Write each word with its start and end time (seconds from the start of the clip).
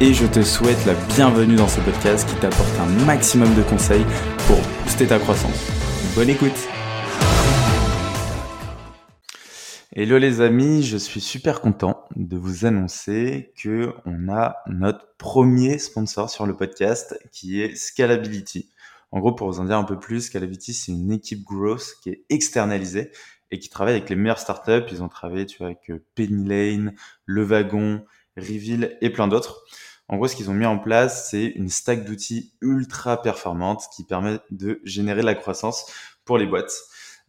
et 0.00 0.14
je 0.14 0.26
te 0.26 0.42
souhaite 0.42 0.84
la 0.86 0.94
bienvenue 1.16 1.56
dans 1.56 1.66
ce 1.66 1.80
podcast 1.80 2.28
qui 2.28 2.36
t'apporte 2.36 2.78
un 2.78 2.86
maximum 3.04 3.52
de 3.56 3.62
conseils 3.62 4.04
pour 4.46 4.56
booster 4.84 5.08
ta 5.08 5.18
croissance. 5.18 5.72
Bonne 6.14 6.28
écoute 6.28 6.68
Hello 9.92 10.18
les 10.18 10.40
amis, 10.40 10.84
je 10.84 10.96
suis 10.96 11.20
super 11.20 11.60
content 11.60 12.04
de 12.14 12.36
vous 12.36 12.64
annoncer 12.64 13.52
que 13.60 13.92
on 14.04 14.28
a 14.28 14.58
notre 14.68 15.16
premier 15.18 15.78
sponsor 15.78 16.30
sur 16.30 16.46
le 16.46 16.54
podcast 16.54 17.18
qui 17.32 17.60
est 17.60 17.74
Scalability. 17.74 18.70
En 19.10 19.18
gros, 19.18 19.32
pour 19.32 19.50
vous 19.50 19.58
en 19.58 19.64
dire 19.64 19.78
un 19.78 19.84
peu 19.84 19.98
plus, 19.98 20.26
Scalability, 20.26 20.74
c'est 20.74 20.92
une 20.92 21.10
équipe 21.10 21.42
growth 21.42 21.96
qui 22.02 22.10
est 22.10 22.24
externalisée 22.30 23.10
et 23.50 23.58
qui 23.58 23.68
travaille 23.68 23.94
avec 23.94 24.08
les 24.10 24.16
meilleures 24.16 24.38
startups. 24.38 24.84
Ils 24.92 25.02
ont 25.02 25.08
travaillé 25.08 25.46
avec 25.58 25.90
Penny 26.14 26.46
Lane, 26.46 26.94
Le 27.24 27.42
Wagon, 27.42 28.04
Reveal 28.36 28.96
et 29.00 29.10
plein 29.10 29.26
d'autres. 29.26 29.64
En 30.08 30.16
gros, 30.16 30.26
ce 30.26 30.36
qu'ils 30.36 30.50
ont 30.50 30.54
mis 30.54 30.66
en 30.66 30.78
place, 30.78 31.30
c'est 31.30 31.44
une 31.44 31.68
stack 31.68 32.04
d'outils 32.04 32.52
ultra 32.62 33.20
performante 33.20 33.84
qui 33.94 34.04
permet 34.04 34.38
de 34.50 34.80
générer 34.84 35.20
de 35.20 35.26
la 35.26 35.34
croissance 35.34 35.84
pour 36.24 36.38
les 36.38 36.46
boîtes. 36.46 36.72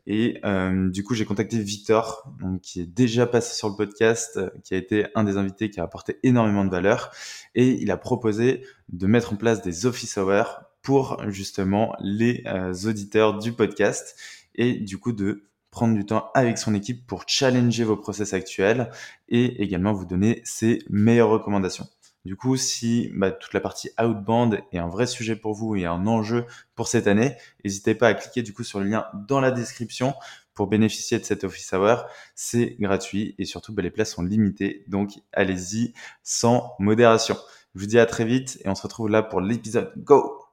Et 0.08 0.40
euh, 0.44 0.90
du 0.90 1.04
coup, 1.04 1.14
j'ai 1.14 1.26
contacté 1.26 1.60
Victor, 1.60 2.24
qui 2.64 2.82
est 2.82 2.86
déjà 2.86 3.28
passé 3.28 3.56
sur 3.56 3.70
le 3.70 3.76
podcast, 3.76 4.38
euh, 4.38 4.50
qui 4.64 4.74
a 4.74 4.78
été 4.78 5.06
un 5.14 5.24
des 5.24 5.38
invités 5.38 5.70
qui 5.70 5.80
a 5.80 5.84
apporté 5.84 6.18
énormément 6.24 6.66
de 6.66 6.72
valeur. 6.72 7.12
Et 7.54 7.80
il 7.82 7.92
a 7.92 7.98
proposé 7.98 8.66
de 8.90 9.08
mettre 9.08 9.34
en 9.34 9.36
place 9.36 9.62
des 9.62 9.86
office 9.86 10.18
hours 10.18 10.62
pour 10.82 11.22
justement 11.30 11.96
les 12.00 12.44
euh, 12.48 12.74
auditeurs 12.86 13.38
du 13.38 13.52
podcast 13.54 14.16
et 14.56 14.74
du 14.74 14.98
coup 14.98 15.12
de 15.12 15.44
prendre 15.70 15.94
du 15.94 16.06
temps 16.06 16.32
avec 16.34 16.58
son 16.58 16.74
équipe 16.74 17.06
pour 17.06 17.26
challenger 17.28 17.84
vos 17.84 17.98
process 17.98 18.34
actuels 18.34 18.90
et 19.28 19.62
également 19.62 19.94
vous 19.94 20.06
donner 20.06 20.42
ses 20.44 20.80
meilleures 20.90 21.30
recommandations. 21.30 21.88
Du 22.26 22.36
coup, 22.36 22.58
si 22.58 23.10
bah, 23.14 23.32
toute 23.32 23.54
la 23.54 23.62
partie 23.62 23.90
outbound 24.00 24.62
est 24.72 24.78
un 24.78 24.90
vrai 24.90 25.08
sujet 25.08 25.36
pour 25.36 25.54
vous 25.54 25.76
et 25.76 25.86
un 25.86 26.06
enjeu 26.06 26.46
pour 26.76 26.88
cette 26.88 27.08
année, 27.08 27.36
n'hésitez 27.64 27.96
pas 27.96 28.10
à 28.10 28.14
cliquer 28.14 28.42
du 28.44 28.54
coup 28.54 28.64
sur 28.64 28.80
le 28.80 28.86
lien 28.88 29.06
dans 29.28 29.40
la 29.40 29.52
description 29.52 30.14
pour 30.54 30.68
bénéficier 30.68 31.18
de 31.18 31.24
cet 31.24 31.46
office 31.46 31.72
hour. 31.72 32.06
C'est 32.36 32.76
gratuit 32.80 33.36
et 33.38 33.46
surtout 33.46 33.74
bah, 33.74 33.82
les 33.82 33.92
places 33.92 34.14
sont 34.14 34.24
limitées, 34.24 34.84
donc 34.88 35.12
allez-y 35.32 35.94
sans 36.22 36.76
modération. 36.80 37.38
Je 37.76 37.80
vous 37.80 37.88
dis 37.88 38.00
à 38.00 38.06
très 38.06 38.26
vite 38.26 38.60
et 38.66 38.70
on 38.70 38.76
se 38.76 38.82
retrouve 38.84 39.10
là 39.10 39.24
pour 39.24 39.40
l'épisode. 39.40 39.94
Go 39.98 40.44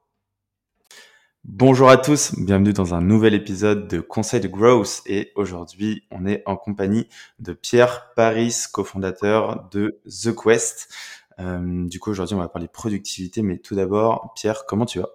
Bonjour 1.48 1.88
à 1.88 1.96
tous, 1.96 2.34
bienvenue 2.36 2.72
dans 2.72 2.94
un 2.94 3.00
nouvel 3.00 3.32
épisode 3.32 3.86
de 3.86 4.00
Conseil 4.00 4.40
de 4.40 4.48
Growth 4.48 5.02
et 5.06 5.30
aujourd'hui 5.36 6.02
on 6.10 6.26
est 6.26 6.42
en 6.44 6.56
compagnie 6.56 7.08
de 7.38 7.52
Pierre 7.52 8.12
Paris, 8.16 8.52
cofondateur 8.72 9.68
de 9.70 10.00
The 10.06 10.34
Quest. 10.34 10.92
Euh, 11.38 11.86
du 11.86 12.00
coup, 12.00 12.10
aujourd'hui, 12.10 12.34
on 12.34 12.38
va 12.40 12.48
parler 12.48 12.68
productivité, 12.68 13.42
mais 13.42 13.58
tout 13.58 13.74
d'abord, 13.74 14.32
Pierre, 14.34 14.64
comment 14.66 14.86
tu 14.86 14.98
vas? 14.98 15.08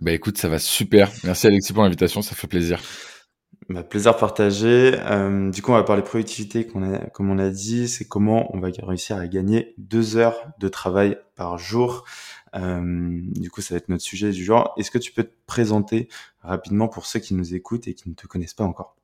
Bah 0.00 0.12
écoute, 0.12 0.38
ça 0.38 0.48
va 0.48 0.58
super. 0.58 1.10
Merci 1.24 1.46
Alexis 1.48 1.72
pour 1.72 1.82
l'invitation, 1.82 2.22
ça 2.22 2.34
fait 2.34 2.46
plaisir. 2.46 2.80
Bah, 3.68 3.82
plaisir 3.82 4.16
partagé. 4.16 4.94
Euh, 4.98 5.50
du 5.50 5.62
coup, 5.62 5.72
on 5.72 5.74
va 5.74 5.82
parler 5.82 6.02
productivité, 6.02 6.66
a, 6.74 6.98
comme 7.10 7.30
on 7.30 7.34
l'a 7.34 7.50
dit, 7.50 7.88
c'est 7.88 8.06
comment 8.06 8.54
on 8.54 8.60
va 8.60 8.68
réussir 8.82 9.16
à 9.16 9.28
gagner 9.28 9.74
deux 9.78 10.16
heures 10.16 10.48
de 10.58 10.68
travail 10.68 11.18
par 11.36 11.58
jour. 11.58 12.04
Euh, 12.56 13.20
du 13.34 13.50
coup, 13.50 13.60
ça 13.60 13.74
va 13.74 13.78
être 13.78 13.88
notre 13.88 14.02
sujet 14.02 14.30
du 14.30 14.44
genre. 14.44 14.74
Est-ce 14.76 14.90
que 14.90 14.98
tu 14.98 15.12
peux 15.12 15.24
te 15.24 15.34
présenter 15.46 16.08
rapidement 16.40 16.88
pour 16.88 17.06
ceux 17.06 17.20
qui 17.20 17.34
nous 17.34 17.54
écoutent 17.54 17.86
et 17.86 17.94
qui 17.94 18.08
ne 18.08 18.14
te 18.14 18.26
connaissent 18.26 18.54
pas 18.54 18.64
encore? 18.64 18.96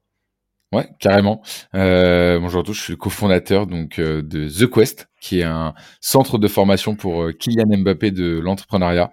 Ouais, 0.73 0.89
carrément. 0.99 1.43
Euh, 1.77 2.41
bonjour 2.41 2.61
à 2.61 2.65
tous, 2.65 2.73
je 2.73 2.83
suis 2.83 2.93
le 2.93 2.97
cofondateur 2.97 3.69
donc 3.69 4.01
euh, 4.01 4.21
de 4.21 4.49
The 4.49 4.69
Quest, 4.69 5.09
qui 5.21 5.39
est 5.39 5.45
un 5.45 5.75
centre 6.01 6.39
de 6.39 6.49
formation 6.49 6.97
pour 6.97 7.23
euh, 7.23 7.33
Kylian 7.33 7.79
Mbappé 7.79 8.11
de 8.11 8.41
l'entrepreneuriat. 8.41 9.13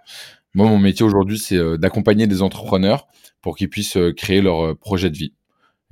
Moi, 0.56 0.68
mon 0.68 0.80
métier 0.80 1.06
aujourd'hui, 1.06 1.38
c'est 1.38 1.58
euh, 1.58 1.78
d'accompagner 1.78 2.26
des 2.26 2.42
entrepreneurs 2.42 3.06
pour 3.44 3.56
qu'ils 3.56 3.70
puissent 3.70 4.00
créer 4.18 4.42
leur 4.42 4.76
projet 4.80 5.12
de 5.12 5.18
vie. 5.18 5.34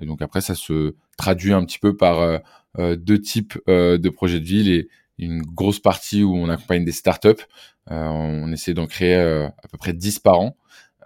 Et 0.01 0.07
donc 0.07 0.23
après, 0.23 0.41
ça 0.41 0.55
se 0.55 0.95
traduit 1.15 1.53
un 1.53 1.63
petit 1.63 1.79
peu 1.79 1.95
par 1.95 2.39
deux 2.79 3.19
types 3.19 3.59
de 3.67 4.09
projets 4.09 4.39
de 4.39 4.45
vie. 4.45 4.63
Les, 4.63 4.87
une 5.17 5.41
grosse 5.41 5.79
partie 5.79 6.23
où 6.23 6.33
on 6.33 6.47
accompagne 6.47 6.85
des 6.85 6.93
startups. 6.93 7.43
on 7.87 8.49
essaie 8.53 8.73
d'en 8.73 8.87
créer 8.87 9.15
à 9.15 9.67
peu 9.69 9.77
près 9.77 9.91
10 9.91 10.19
par 10.19 10.39
an. 10.39 10.55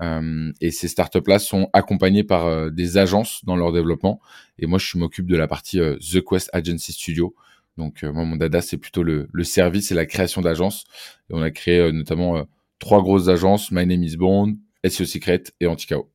Euh, 0.01 0.51
et 0.61 0.71
ces 0.71 0.87
startups-là 0.87 1.39
sont 1.39 1.69
accompagnées 1.73 2.23
par 2.23 2.45
euh, 2.45 2.69
des 2.69 2.97
agences 2.97 3.43
dans 3.45 3.55
leur 3.55 3.71
développement. 3.71 4.19
Et 4.59 4.65
moi, 4.65 4.79
je 4.79 4.97
m'occupe 4.97 5.27
de 5.27 5.37
la 5.37 5.47
partie 5.47 5.79
euh, 5.79 5.97
The 5.97 6.21
Quest 6.23 6.49
Agency 6.53 6.91
Studio. 6.91 7.35
Donc, 7.77 8.03
moi, 8.03 8.23
mon 8.23 8.37
dada, 8.37 8.61
c'est 8.61 8.77
plutôt 8.77 9.03
le, 9.03 9.27
service 9.43 9.91
et 9.91 9.95
la 9.95 10.05
création 10.05 10.41
d'agences. 10.41 10.85
Et 11.29 11.33
on 11.33 11.41
a 11.41 11.51
créé 11.51 11.91
notamment 11.91 12.47
trois 12.79 13.01
grosses 13.01 13.27
agences, 13.27 13.69
My 13.69 13.85
Name 13.85 14.01
is 14.01 14.15
Bond, 14.15 14.55
SEO 14.87 15.03
Secret 15.03 15.43
et 15.59 15.67
Anticao. 15.67 16.09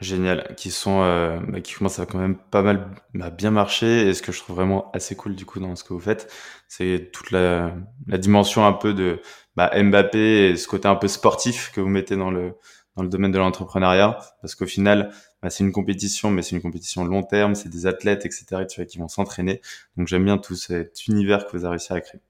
Génial, 0.00 0.54
qui 0.56 0.70
sont, 0.70 1.00
bah, 1.00 1.60
qui 1.60 1.74
commencent 1.74 1.98
à 1.98 2.06
quand 2.06 2.16
même 2.16 2.38
pas 2.38 2.62
mal 2.62 2.88
bah, 3.12 3.28
bien 3.28 3.50
marcher. 3.50 4.08
Et 4.08 4.14
ce 4.14 4.22
que 4.22 4.32
je 4.32 4.38
trouve 4.38 4.56
vraiment 4.56 4.90
assez 4.92 5.14
cool 5.14 5.34
du 5.34 5.44
coup 5.44 5.60
dans 5.60 5.76
ce 5.76 5.84
que 5.84 5.92
vous 5.92 6.00
faites, 6.00 6.32
c'est 6.68 7.10
toute 7.12 7.32
la 7.32 7.74
dimension 8.06 8.64
un 8.64 8.72
peu 8.72 8.94
de 8.94 9.20
bah, 9.56 9.70
Mbappé 9.74 10.56
ce 10.56 10.66
côté 10.66 10.88
un 10.88 10.96
peu 10.96 11.08
sportif 11.08 11.72
que 11.72 11.80
vous 11.80 11.88
mettez 11.88 12.16
dans 12.16 12.30
le 12.30 12.54
dans 12.96 13.04
le 13.04 13.08
domaine 13.08 13.30
de 13.30 13.38
l'entrepreneuriat, 13.38 14.18
parce 14.42 14.54
qu'au 14.54 14.66
final, 14.66 15.12
bah, 15.42 15.50
c'est 15.50 15.64
une 15.64 15.72
compétition, 15.72 16.30
mais 16.30 16.42
c'est 16.42 16.56
une 16.56 16.62
compétition 16.62 17.04
long 17.04 17.22
terme, 17.22 17.54
c'est 17.54 17.68
des 17.68 17.86
athlètes, 17.86 18.26
etc., 18.26 18.66
tu 18.68 18.84
qui 18.84 18.98
vont 18.98 19.08
s'entraîner. 19.08 19.60
Donc 19.96 20.08
j'aime 20.08 20.24
bien 20.24 20.38
tout 20.38 20.56
cet 20.56 21.06
univers 21.06 21.46
que 21.46 21.56
vous 21.56 21.64
avez 21.64 21.70
réussi 21.70 21.92
à 21.92 22.00
créer. 22.00 22.20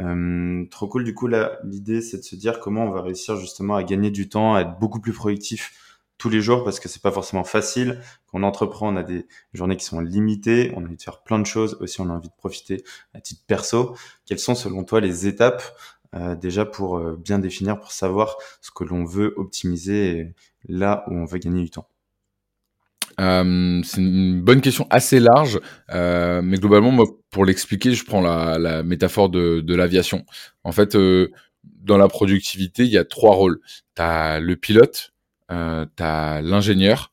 Euh, 0.00 0.64
trop 0.70 0.88
cool. 0.88 1.04
Du 1.04 1.14
coup, 1.14 1.26
là, 1.26 1.58
l'idée, 1.64 2.00
c'est 2.00 2.18
de 2.18 2.22
se 2.22 2.36
dire 2.36 2.60
comment 2.60 2.84
on 2.84 2.90
va 2.90 3.02
réussir 3.02 3.36
justement 3.36 3.76
à 3.76 3.82
gagner 3.82 4.10
du 4.10 4.28
temps, 4.28 4.54
à 4.54 4.60
être 4.62 4.78
beaucoup 4.78 5.00
plus 5.00 5.12
productif 5.12 5.72
tous 6.16 6.28
les 6.28 6.40
jours, 6.40 6.62
parce 6.64 6.78
que 6.80 6.88
c'est 6.88 7.02
pas 7.02 7.10
forcément 7.10 7.44
facile. 7.44 8.00
Quand 8.26 8.38
on 8.38 8.42
entreprend, 8.44 8.92
on 8.92 8.96
a 8.96 9.02
des 9.02 9.26
journées 9.52 9.76
qui 9.76 9.84
sont 9.84 10.00
limitées, 10.00 10.72
on 10.76 10.82
a 10.82 10.86
envie 10.86 10.96
de 10.96 11.02
faire 11.02 11.22
plein 11.22 11.38
de 11.38 11.46
choses. 11.46 11.76
Aussi, 11.80 12.00
on 12.00 12.10
a 12.10 12.12
envie 12.12 12.28
de 12.28 12.34
profiter 12.34 12.84
à 13.14 13.20
titre 13.20 13.42
perso. 13.46 13.96
Quelles 14.26 14.38
sont, 14.38 14.54
selon 14.54 14.84
toi, 14.84 15.00
les 15.00 15.26
étapes 15.26 15.62
euh, 16.14 16.34
déjà 16.36 16.64
pour 16.64 16.98
euh, 16.98 17.16
bien 17.16 17.38
définir, 17.38 17.78
pour 17.78 17.92
savoir 17.92 18.36
ce 18.60 18.70
que 18.70 18.84
l'on 18.84 19.04
veut 19.04 19.34
optimiser 19.36 20.32
là 20.68 21.04
où 21.08 21.14
on 21.14 21.24
veut 21.24 21.38
gagner 21.38 21.62
du 21.62 21.70
temps 21.70 21.88
euh, 23.20 23.80
c'est 23.84 24.00
une 24.00 24.40
bonne 24.42 24.60
question 24.60 24.88
assez 24.90 25.20
large, 25.20 25.60
mais 25.88 26.56
globalement, 26.56 26.90
moi, 26.90 27.06
pour 27.30 27.44
l'expliquer, 27.44 27.92
je 27.92 28.04
prends 28.04 28.20
la, 28.20 28.82
métaphore 28.82 29.28
de, 29.28 29.74
l'aviation. 29.74 30.24
En 30.64 30.72
fait, 30.72 30.96
dans 31.64 31.96
la 31.96 32.08
productivité, 32.08 32.82
il 32.82 32.90
y 32.90 32.98
a 32.98 33.04
trois 33.04 33.36
rôles. 33.36 33.60
Tu 33.94 34.02
as 34.02 34.40
le 34.40 34.56
pilote, 34.56 35.12
euh, 35.52 35.86
tu 35.96 36.02
as 36.02 36.42
l'ingénieur 36.42 37.12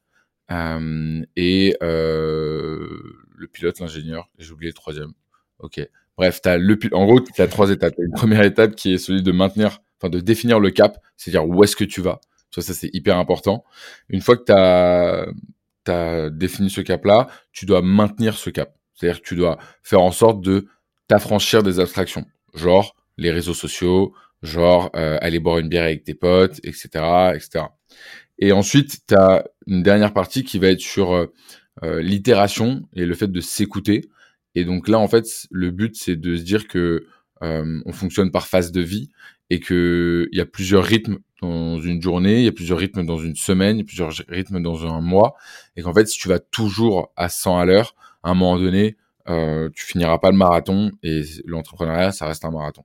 et 0.50 1.78
le 1.82 3.48
pilote, 3.52 3.80
l'ingénieur, 3.80 4.30
j'ai 4.40 4.52
oublié 4.54 4.72
le 4.72 4.76
troisième. 4.76 5.12
Ok. 5.60 5.80
Bref, 6.22 6.40
as 6.46 6.60
le, 6.60 6.78
en 6.92 7.06
gros, 7.08 7.20
tu 7.20 7.42
as 7.42 7.48
trois 7.48 7.72
étapes. 7.72 7.96
As 7.98 8.04
une 8.04 8.12
première 8.12 8.44
étape 8.44 8.76
qui 8.76 8.94
est 8.94 9.00
celui 9.00 9.24
de 9.24 9.32
maintenir, 9.32 9.80
enfin 9.98 10.08
de 10.08 10.20
définir 10.20 10.60
le 10.60 10.70
cap, 10.70 11.00
c'est-à-dire 11.18 11.48
où 11.48 11.64
est-ce 11.64 11.76
que 11.76 11.84
tu 11.84 12.00
vas. 12.00 12.22
Ça, 12.52 12.62
c'est 12.62 12.92
hyper 12.94 13.18
important. 13.18 13.64
Une 14.08 14.22
fois 14.22 14.38
que 14.38 14.44
tu 14.44 14.52
as, 15.92 16.30
défini 16.30 16.70
ce 16.70 16.82
cap-là, 16.82 17.28
tu 17.52 17.66
dois 17.66 17.82
maintenir 17.82 18.38
ce 18.38 18.52
cap. 18.52 18.76
C'est-à-dire 18.94 19.20
que 19.20 19.28
tu 19.28 19.36
dois 19.36 19.58
faire 19.82 20.02
en 20.02 20.12
sorte 20.12 20.42
de 20.42 20.68
t'affranchir 21.08 21.64
des 21.64 21.80
abstractions, 21.80 22.28
genre 22.54 22.96
les 23.18 23.32
réseaux 23.32 23.56
sociaux, 23.56 24.14
genre 24.44 24.92
euh, 24.96 25.18
aller 25.22 25.40
boire 25.40 25.58
une 25.58 25.70
bière 25.70 25.86
avec 25.86 26.04
tes 26.04 26.14
potes, 26.14 26.60
etc., 26.64 26.90
etc. 27.34 27.66
Et 28.38 28.52
ensuite, 28.52 29.08
tu 29.08 29.16
as 29.16 29.44
une 29.66 29.82
dernière 29.82 30.14
partie 30.14 30.44
qui 30.44 30.60
va 30.60 30.68
être 30.68 30.82
sur 30.82 31.16
euh, 31.16 31.34
euh, 31.82 32.00
l'itération 32.00 32.84
et 32.94 33.08
le 33.08 33.16
fait 33.16 33.32
de 33.32 33.42
s'écouter. 33.42 34.08
Et 34.56 34.66
donc 34.66 34.88
là, 34.88 35.00
en 35.00 35.08
fait, 35.08 35.26
le 35.52 35.72
but, 35.72 35.96
c'est 35.96 36.16
de 36.16 36.36
se 36.36 36.44
dire 36.44 36.68
que 36.68 37.06
euh, 37.44 37.82
on 37.86 37.92
fonctionne 37.92 38.32
par 38.32 38.48
phase 38.48 38.72
de 38.72 38.82
vie 38.82 39.10
et 39.50 39.60
que 39.60 40.28
il 40.32 40.38
y 40.38 40.42
a 40.42 40.46
plusieurs 40.46 40.84
rythmes 40.84 41.18
dans 41.42 41.80
une 41.80 42.02
journée, 42.02 42.40
il 42.40 42.46
y 42.46 42.48
a 42.48 42.52
plusieurs 42.52 42.78
rythmes 42.78 43.06
dans 43.06 43.18
une 43.18 43.36
semaine, 43.36 43.84
plusieurs 43.84 44.12
rythmes 44.30 44.62
dans 44.62 44.86
un 44.86 45.02
mois, 45.02 45.36
et 45.76 45.82
qu'en 45.82 45.94
fait, 45.94 46.08
si 46.08 46.20
tu 46.20 46.28
vas 46.28 46.40
toujours 46.40 47.12
à 47.16 47.30
100 47.30 47.58
à 47.58 47.66
l'heure, 47.66 47.96
à 48.24 48.30
un 48.32 48.34
moment 48.36 48.60
donné, 48.60 48.96
euh, 49.30 49.70
tu 49.76 49.84
finiras 49.86 50.20
pas 50.20 50.32
le 50.32 50.38
marathon 50.38 50.92
et 51.04 51.24
l'entrepreneuriat, 51.46 52.12
ça 52.12 52.28
reste 52.28 52.46
un 52.46 52.52
marathon. 52.52 52.84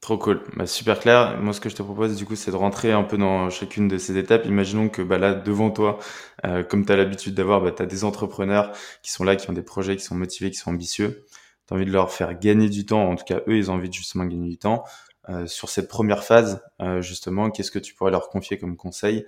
Trop 0.00 0.16
cool, 0.16 0.42
bah, 0.56 0.66
super 0.66 0.98
clair. 0.98 1.38
Moi, 1.42 1.52
ce 1.52 1.60
que 1.60 1.68
je 1.68 1.76
te 1.76 1.82
propose, 1.82 2.16
du 2.16 2.24
coup, 2.24 2.34
c'est 2.34 2.50
de 2.50 2.56
rentrer 2.56 2.90
un 2.90 3.02
peu 3.02 3.18
dans 3.18 3.50
chacune 3.50 3.86
de 3.86 3.98
ces 3.98 4.16
étapes. 4.16 4.46
Imaginons 4.46 4.88
que 4.88 5.02
bah, 5.02 5.18
là, 5.18 5.34
devant 5.34 5.70
toi, 5.70 5.98
euh, 6.46 6.62
comme 6.62 6.86
tu 6.86 6.92
as 6.92 6.96
l'habitude 6.96 7.34
d'avoir, 7.34 7.60
bah, 7.60 7.70
tu 7.70 7.82
as 7.82 7.86
des 7.86 8.02
entrepreneurs 8.04 8.72
qui 9.02 9.12
sont 9.12 9.24
là, 9.24 9.36
qui 9.36 9.50
ont 9.50 9.52
des 9.52 9.62
projets, 9.62 9.96
qui 9.96 10.04
sont 10.04 10.14
motivés, 10.14 10.50
qui 10.50 10.56
sont 10.56 10.70
ambitieux. 10.70 11.26
Tu 11.68 11.74
envie 11.74 11.84
de 11.84 11.92
leur 11.92 12.10
faire 12.12 12.38
gagner 12.38 12.70
du 12.70 12.86
temps. 12.86 13.10
En 13.10 13.14
tout 13.14 13.24
cas, 13.24 13.40
eux, 13.46 13.58
ils 13.58 13.70
ont 13.70 13.74
envie 13.74 13.90
de 13.90 13.94
justement 13.94 14.24
gagner 14.24 14.48
du 14.48 14.58
temps. 14.58 14.84
Euh, 15.28 15.46
sur 15.46 15.68
cette 15.68 15.88
première 15.88 16.24
phase, 16.24 16.62
euh, 16.80 17.02
justement, 17.02 17.50
qu'est-ce 17.50 17.70
que 17.70 17.78
tu 17.78 17.94
pourrais 17.94 18.10
leur 18.10 18.30
confier 18.30 18.58
comme 18.58 18.76
conseil 18.76 19.26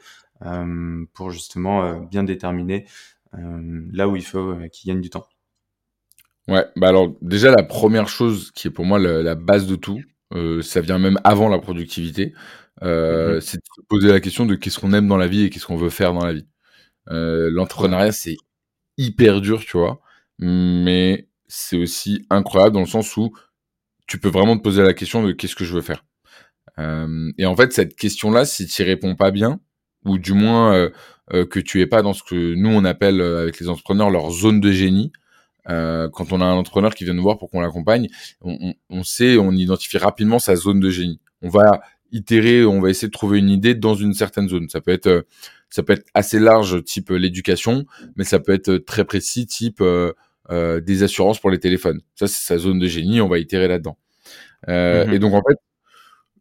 pour 1.13 1.31
justement 1.31 2.01
bien 2.01 2.25
déterminer 2.25 2.87
là 3.33 4.09
où 4.09 4.17
il 4.17 4.25
faut 4.25 4.57
qu'ils 4.73 4.89
gagnent 4.89 5.01
du 5.01 5.11
temps? 5.11 5.29
Ouais, 6.49 6.67
bah 6.75 6.89
alors 6.89 7.15
déjà 7.23 7.53
la 7.53 7.63
première 7.63 8.09
chose 8.09 8.51
qui 8.51 8.67
est 8.67 8.71
pour 8.73 8.85
moi 8.85 8.99
la, 8.99 9.37
base 9.37 9.67
de 9.67 9.77
tout, 9.77 10.01
ça 10.63 10.81
vient 10.81 10.99
même 10.99 11.19
avant 11.25 11.49
la 11.49 11.59
productivité, 11.59 12.35
euh, 12.83 13.35
Mhm. 13.37 13.41
c'est 13.41 13.59
de 13.59 13.63
se 13.77 13.83
poser 13.89 14.09
la 14.13 14.21
question 14.21 14.47
de 14.47 14.55
qu'est-ce 14.55 14.79
qu'on 14.81 14.93
aime 14.93 15.09
dans 15.09 15.17
la 15.17 15.29
vie 15.29 15.45
et 15.45 15.51
qu'est-ce 15.51 15.67
qu'on 15.67 15.77
veut 15.77 15.91
faire 15.91 16.13
dans 16.15 16.25
la 16.25 16.33
vie. 16.35 16.47
Euh. 17.11 17.51
L'entrepreneuriat, 17.53 18.13
c'est 18.13 18.37
hyper 18.99 19.41
dur, 19.41 19.65
tu 19.65 19.77
vois, 19.79 20.01
mais 20.39 21.29
c'est 21.49 21.77
aussi 21.79 22.27
incroyable 22.31 22.75
dans 22.75 22.81
le 22.81 22.87
sens 22.87 23.17
où 23.17 23.33
tu 24.07 24.19
peux 24.19 24.29
vraiment 24.31 24.57
te 24.57 24.63
poser 24.63 24.83
la 24.83 24.95
question 24.95 25.23
de 25.25 25.33
qu'est-ce 25.33 25.57
que 25.57 25.65
je 25.65 25.75
veux 25.75 25.83
faire. 25.83 26.05
Euh, 26.79 27.31
et 27.39 27.47
en 27.47 27.57
fait, 27.57 27.73
cette 27.73 27.97
question-là, 27.97 28.45
si 28.45 28.67
tu 28.67 28.83
y 28.83 28.85
réponds 28.85 29.17
pas 29.17 29.31
bien, 29.31 29.61
ou 30.05 30.19
du 30.19 30.33
moins 30.35 30.75
euh, 30.75 30.91
euh, 31.33 31.47
que 31.47 31.61
tu 31.61 31.81
es 31.81 31.87
pas 31.87 32.03
dans 32.03 32.13
ce 32.13 32.23
que 32.23 32.55
nous 32.55 32.71
on 32.71 32.85
appelle 32.85 33.21
euh, 33.21 33.43
avec 33.43 33.61
les 33.61 33.69
entrepreneurs 33.69 34.11
leur 34.11 34.31
zone 34.31 34.61
de 34.61 34.73
génie, 34.73 35.13
euh, 35.69 36.09
quand 36.11 36.33
on 36.33 36.41
a 36.41 36.45
un 36.45 36.55
entrepreneur 36.55 36.95
qui 36.95 37.05
vient 37.05 37.15
nous 37.15 37.23
voir 37.23 37.39
pour 37.39 37.51
qu'on 37.51 37.61
l'accompagne, 37.61 38.09
on, 38.41 38.57
on, 38.61 38.75
on 38.91 39.03
sait, 39.05 39.37
on 39.37 39.53
identifie 39.53 39.99
rapidement 39.99 40.39
sa 40.39 40.57
zone 40.57 40.81
de 40.81 40.91
génie. 40.91 41.21
On 41.43 41.49
va 41.49 41.81
itérer, 42.11 42.65
on 42.65 42.81
va 42.81 42.91
essayer 42.91 43.09
de 43.09 43.13
trouver 43.13 43.39
une 43.39 43.49
idée 43.49 43.75
dans 43.75 43.95
une 43.95 44.15
certaine 44.15 44.49
zone. 44.49 44.69
Ça 44.69 44.81
peut 44.81 44.91
être, 44.93 45.07
euh, 45.07 45.23
ça 45.71 45.83
peut 45.83 45.95
être 45.95 46.07
assez 46.15 46.39
large, 46.39 46.85
type 46.85 47.11
euh, 47.11 47.17
l'éducation, 47.17 47.87
mais 48.17 48.25
ça 48.25 48.39
peut 48.39 48.53
être 48.53 48.69
euh, 48.69 48.79
très 48.81 49.05
précis, 49.05 49.47
type 49.47 49.81
euh, 49.81 50.13
euh, 50.51 50.81
des 50.81 51.03
assurances 51.03 51.39
pour 51.39 51.51
les 51.51 51.59
téléphones. 51.59 52.01
Ça, 52.15 52.27
c'est 52.27 52.45
sa 52.45 52.59
zone 52.59 52.79
de 52.79 52.87
génie. 52.87 53.21
On 53.21 53.29
va 53.29 53.39
itérer 53.39 53.69
là-dedans. 53.69 53.97
Euh, 54.69 55.11
et 55.11 55.19
donc 55.19 55.33
en 55.35 55.43
fait, 55.49 55.57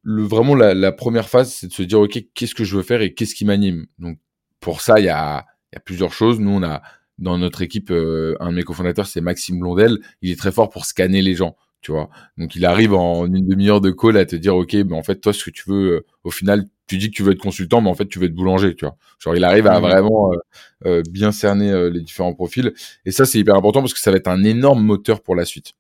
le, 0.04 0.24
vraiment 0.24 0.56
la, 0.56 0.74
la 0.74 0.92
première 0.92 1.30
phase, 1.30 1.54
c'est 1.54 1.68
de 1.68 1.74
se 1.74 1.84
dire 1.84 2.00
ok, 2.00 2.20
qu'est-ce 2.34 2.54
que 2.54 2.64
je 2.64 2.76
veux 2.76 2.84
faire 2.84 3.02
et 3.02 3.14
qu'est-ce 3.14 3.34
qui 3.34 3.46
m'anime? 3.46 3.86
Donc 3.98 4.20
pour 4.60 4.82
ça, 4.82 5.00
il 5.00 5.06
y 5.06 5.10
a, 5.10 5.46
il 5.72 5.76
y 5.76 5.78
a 5.78 5.80
plusieurs 5.80 6.12
choses. 6.12 6.40
Nous, 6.40 6.52
on 6.52 6.64
a 6.64 6.82
dans 7.18 7.38
notre 7.38 7.62
équipe 7.62 7.92
euh, 7.92 8.36
un 8.40 8.50
de 8.52 8.56
mes 8.56 8.64
cofondateurs, 8.64 9.08
c'est 9.08 9.22
Maxime 9.22 9.60
Blondel. 9.60 10.00
Il 10.22 10.32
est 10.32 10.36
très 10.40 10.52
fort 10.52 10.70
pour 10.70 10.86
scanner 10.86 11.22
les 11.22 11.36
gens, 11.36 11.56
tu 11.82 11.92
vois. 11.92 12.10
Donc 12.38 12.56
il 12.56 12.66
arrive 12.66 12.94
en 12.94 13.26
une 13.26 13.48
demi-heure 13.48 13.82
de 13.82 13.92
call 13.92 14.18
à 14.18 14.26
te 14.26 14.36
dire 14.36 14.56
ok, 14.56 14.74
mais 14.74 14.96
en 14.96 15.04
fait 15.04 15.22
toi, 15.22 15.34
ce 15.34 15.44
que 15.44 15.52
tu 15.52 15.64
veux, 15.70 15.92
euh, 15.92 16.06
au 16.24 16.32
final, 16.32 16.66
tu 16.88 16.98
dis 16.98 17.10
que 17.10 17.16
tu 17.16 17.24
veux 17.24 17.32
être 17.32 17.42
consultant, 17.42 17.82
mais 17.82 17.90
en 17.90 17.94
fait 17.94 18.08
tu 18.08 18.20
veux 18.20 18.26
être 18.26 18.34
boulanger, 18.36 18.76
tu 18.76 18.86
vois. 18.86 18.98
Genre 19.20 19.36
il 19.36 19.44
arrive 19.44 19.68
à 19.68 19.80
vraiment 19.80 20.32
euh, 20.86 21.04
bien 21.10 21.32
cerner 21.32 21.90
les 21.90 22.02
différents 22.02 22.34
profils. 22.34 22.74
Et 23.06 23.12
ça, 23.12 23.26
c'est 23.26 23.40
hyper 23.40 23.56
important 23.56 23.80
parce 23.82 23.94
que 23.94 24.00
ça 24.00 24.12
va 24.12 24.18
être 24.18 24.28
un 24.28 24.44
énorme 24.44 24.84
moteur 24.84 25.22
pour 25.22 25.36
la 25.36 25.46
suite. 25.46 25.74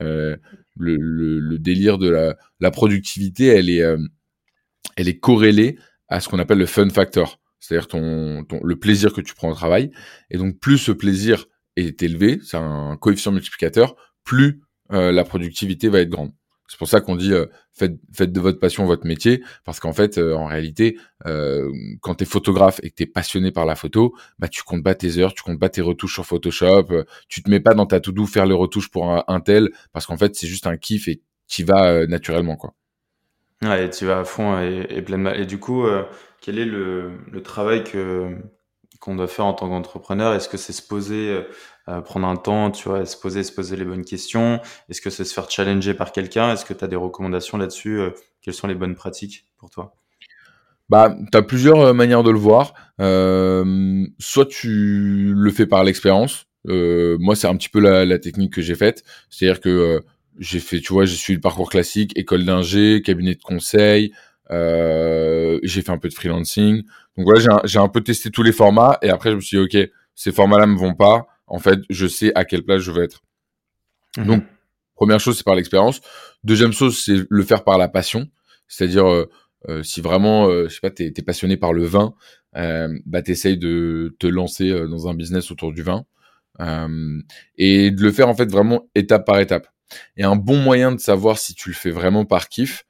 Le, 0.00 0.38
le, 0.76 1.38
le 1.38 1.58
délire 1.58 1.98
de 1.98 2.08
la, 2.08 2.36
la 2.60 2.70
productivité, 2.70 3.46
elle 3.46 3.68
est, 3.68 3.82
elle 4.96 5.08
est 5.08 5.18
corrélée 5.18 5.78
à 6.08 6.20
ce 6.20 6.28
qu'on 6.28 6.38
appelle 6.38 6.58
le 6.58 6.66
fun 6.66 6.88
factor, 6.90 7.40
c'est-à-dire 7.62 7.88
ton, 7.88 8.44
ton, 8.44 8.60
le 8.62 8.76
plaisir 8.76 9.12
que 9.12 9.20
tu 9.20 9.34
prends 9.34 9.50
au 9.50 9.54
travail. 9.54 9.90
Et 10.30 10.38
donc, 10.38 10.58
plus 10.58 10.78
ce 10.78 10.92
plaisir 10.92 11.46
est 11.76 12.02
élevé, 12.02 12.40
c'est 12.42 12.56
un 12.56 12.96
coefficient 12.96 13.32
multiplicateur, 13.32 13.94
plus 14.24 14.60
euh, 14.92 15.12
la 15.12 15.24
productivité 15.24 15.88
va 15.88 16.00
être 16.00 16.10
grande. 16.10 16.32
C'est 16.68 16.78
pour 16.78 16.88
ça 16.88 17.00
qu'on 17.00 17.16
dit 17.16 17.32
euh, 17.32 17.46
faites, 17.72 17.96
faites 18.14 18.32
de 18.32 18.40
votre 18.40 18.58
passion 18.58 18.86
votre 18.86 19.06
métier, 19.06 19.42
parce 19.64 19.78
qu'en 19.78 19.92
fait, 19.92 20.18
euh, 20.18 20.34
en 20.34 20.46
réalité, 20.46 20.98
euh, 21.26 21.70
quand 22.00 22.14
tu 22.16 22.24
es 22.24 22.26
photographe 22.26 22.80
et 22.82 22.90
que 22.90 22.96
tu 22.96 23.02
es 23.04 23.06
passionné 23.06 23.52
par 23.52 23.66
la 23.66 23.74
photo, 23.74 24.14
bah, 24.38 24.48
tu 24.48 24.62
comptes 24.62 24.82
pas 24.82 24.94
tes 24.94 25.18
heures, 25.18 25.34
tu 25.34 25.42
comptes 25.42 25.60
pas 25.60 25.68
tes 25.68 25.82
retouches 25.82 26.14
sur 26.14 26.26
Photoshop, 26.26 27.04
tu 27.28 27.42
te 27.42 27.50
mets 27.50 27.60
pas 27.60 27.74
dans 27.74 27.86
ta 27.86 28.00
to-do 28.00 28.26
faire 28.26 28.46
les 28.46 28.54
retouches 28.54 28.90
pour 28.90 29.10
un, 29.10 29.40
tel, 29.40 29.70
parce 29.92 30.06
qu'en 30.06 30.16
fait, 30.16 30.34
c'est 30.34 30.46
juste 30.46 30.66
un 30.66 30.76
kiff 30.76 31.08
et 31.08 31.20
vas 31.60 31.88
euh, 31.88 32.06
naturellement. 32.06 32.56
quoi. 32.56 32.74
Ouais, 33.62 33.90
tu 33.90 34.06
vas 34.06 34.20
à 34.20 34.24
fond 34.24 34.58
et, 34.60 35.02
pleinement. 35.02 35.32
Et 35.32 35.46
du 35.46 35.58
coup, 35.58 35.86
quel 36.42 36.58
est 36.58 36.66
le, 36.66 37.12
travail 37.42 37.84
qu'on 39.00 39.14
doit 39.14 39.28
faire 39.28 39.46
en 39.46 39.54
tant 39.54 39.68
qu'entrepreneur? 39.68 40.34
Est-ce 40.34 40.48
que 40.48 40.58
c'est 40.58 40.72
se 40.72 40.82
poser, 40.82 41.44
euh, 41.88 42.00
prendre 42.02 42.26
un 42.26 42.36
temps, 42.36 42.70
tu 42.70 42.88
vois, 42.88 43.06
se 43.06 43.16
poser, 43.16 43.44
se 43.44 43.52
poser 43.52 43.76
les 43.76 43.84
bonnes 43.84 44.04
questions? 44.04 44.60
Est-ce 44.90 45.00
que 45.00 45.08
c'est 45.08 45.24
se 45.24 45.32
faire 45.32 45.48
challenger 45.48 45.94
par 45.94 46.12
quelqu'un? 46.12 46.52
Est-ce 46.52 46.64
que 46.64 46.74
tu 46.74 46.84
as 46.84 46.88
des 46.88 46.96
recommandations 46.96 47.56
là-dessus? 47.56 48.00
euh, 48.00 48.10
Quelles 48.42 48.54
sont 48.54 48.66
les 48.66 48.74
bonnes 48.74 48.96
pratiques 48.96 49.46
pour 49.56 49.70
toi? 49.70 49.94
Bah, 50.88 51.16
tu 51.30 51.38
as 51.38 51.42
plusieurs 51.42 51.80
euh, 51.80 51.92
manières 51.92 52.24
de 52.24 52.30
le 52.32 52.38
voir. 52.38 52.74
Soit 52.98 54.46
tu 54.46 55.32
le 55.34 55.50
fais 55.50 55.66
par 55.66 55.84
l'expérience. 55.84 56.46
Moi, 56.64 57.36
c'est 57.36 57.46
un 57.46 57.56
petit 57.56 57.68
peu 57.68 57.80
la, 57.80 58.04
la 58.04 58.18
technique 58.18 58.52
que 58.52 58.62
j'ai 58.62 58.74
faite. 58.74 59.04
C'est-à-dire 59.30 59.60
que 59.60 60.02
j'ai 60.38 60.60
fait, 60.60 60.80
tu 60.80 60.92
vois, 60.92 61.04
j'ai 61.04 61.16
suivi 61.16 61.36
le 61.36 61.40
parcours 61.40 61.70
classique, 61.70 62.16
école 62.16 62.44
d'ingé, 62.44 63.02
cabinet 63.02 63.34
de 63.34 63.42
conseil. 63.42 64.12
Euh, 64.52 65.58
j'ai 65.62 65.82
fait 65.82 65.90
un 65.90 65.98
peu 65.98 66.08
de 66.08 66.14
freelancing. 66.14 66.82
Donc 67.16 67.26
voilà, 67.26 67.62
j'ai 67.64 67.78
un, 67.78 67.88
peu 67.88 68.02
testé 68.02 68.30
tous 68.30 68.42
les 68.42 68.52
formats 68.52 68.98
et 69.02 69.10
après 69.10 69.30
je 69.30 69.36
me 69.36 69.40
suis 69.40 69.58
dit, 69.58 69.64
ok, 69.64 69.90
ces 70.14 70.32
formats-là 70.32 70.66
me 70.66 70.76
vont 70.78 70.94
pas. 70.94 71.26
En 71.46 71.58
fait, 71.58 71.80
je 71.90 72.06
sais 72.06 72.32
à 72.34 72.44
quelle 72.44 72.62
place 72.62 72.82
je 72.82 72.90
veux 72.90 73.02
être. 73.02 73.22
Donc, 74.16 74.42
Mhm. 74.42 74.48
première 74.94 75.20
chose, 75.20 75.36
c'est 75.36 75.44
par 75.44 75.54
l'expérience. 75.54 76.00
Deuxième 76.44 76.72
chose, 76.72 77.02
c'est 77.02 77.16
le 77.28 77.42
faire 77.44 77.64
par 77.64 77.78
la 77.78 77.88
passion. 77.88 78.28
C'est-à-dire, 78.68 79.10
euh, 79.10 79.30
euh, 79.68 79.82
si 79.82 80.00
vraiment, 80.00 80.48
euh, 80.48 80.68
je 80.68 80.74
sais 80.74 80.80
pas, 80.80 80.90
t'es 80.90 81.12
es 81.16 81.22
passionné 81.22 81.56
par 81.56 81.72
le 81.72 81.84
vin, 81.84 82.14
bah 82.54 83.22
t'essayes 83.22 83.56
de 83.56 84.14
te 84.18 84.26
lancer 84.26 84.70
dans 84.86 85.08
un 85.08 85.14
business 85.14 85.50
autour 85.50 85.72
du 85.72 85.82
vin 85.82 86.04
et 87.56 87.90
de 87.90 88.02
le 88.02 88.12
faire 88.12 88.28
en 88.28 88.34
fait 88.34 88.50
vraiment 88.50 88.90
étape 88.94 89.24
par 89.24 89.38
étape. 89.40 89.68
Et 90.18 90.24
un 90.24 90.36
bon 90.36 90.58
moyen 90.58 90.92
de 90.92 91.00
savoir 91.00 91.38
si 91.38 91.54
tu 91.54 91.70
le 91.70 91.74
fais 91.74 91.90
vraiment 91.90 92.26
par 92.26 92.48
kiff, 92.50 92.84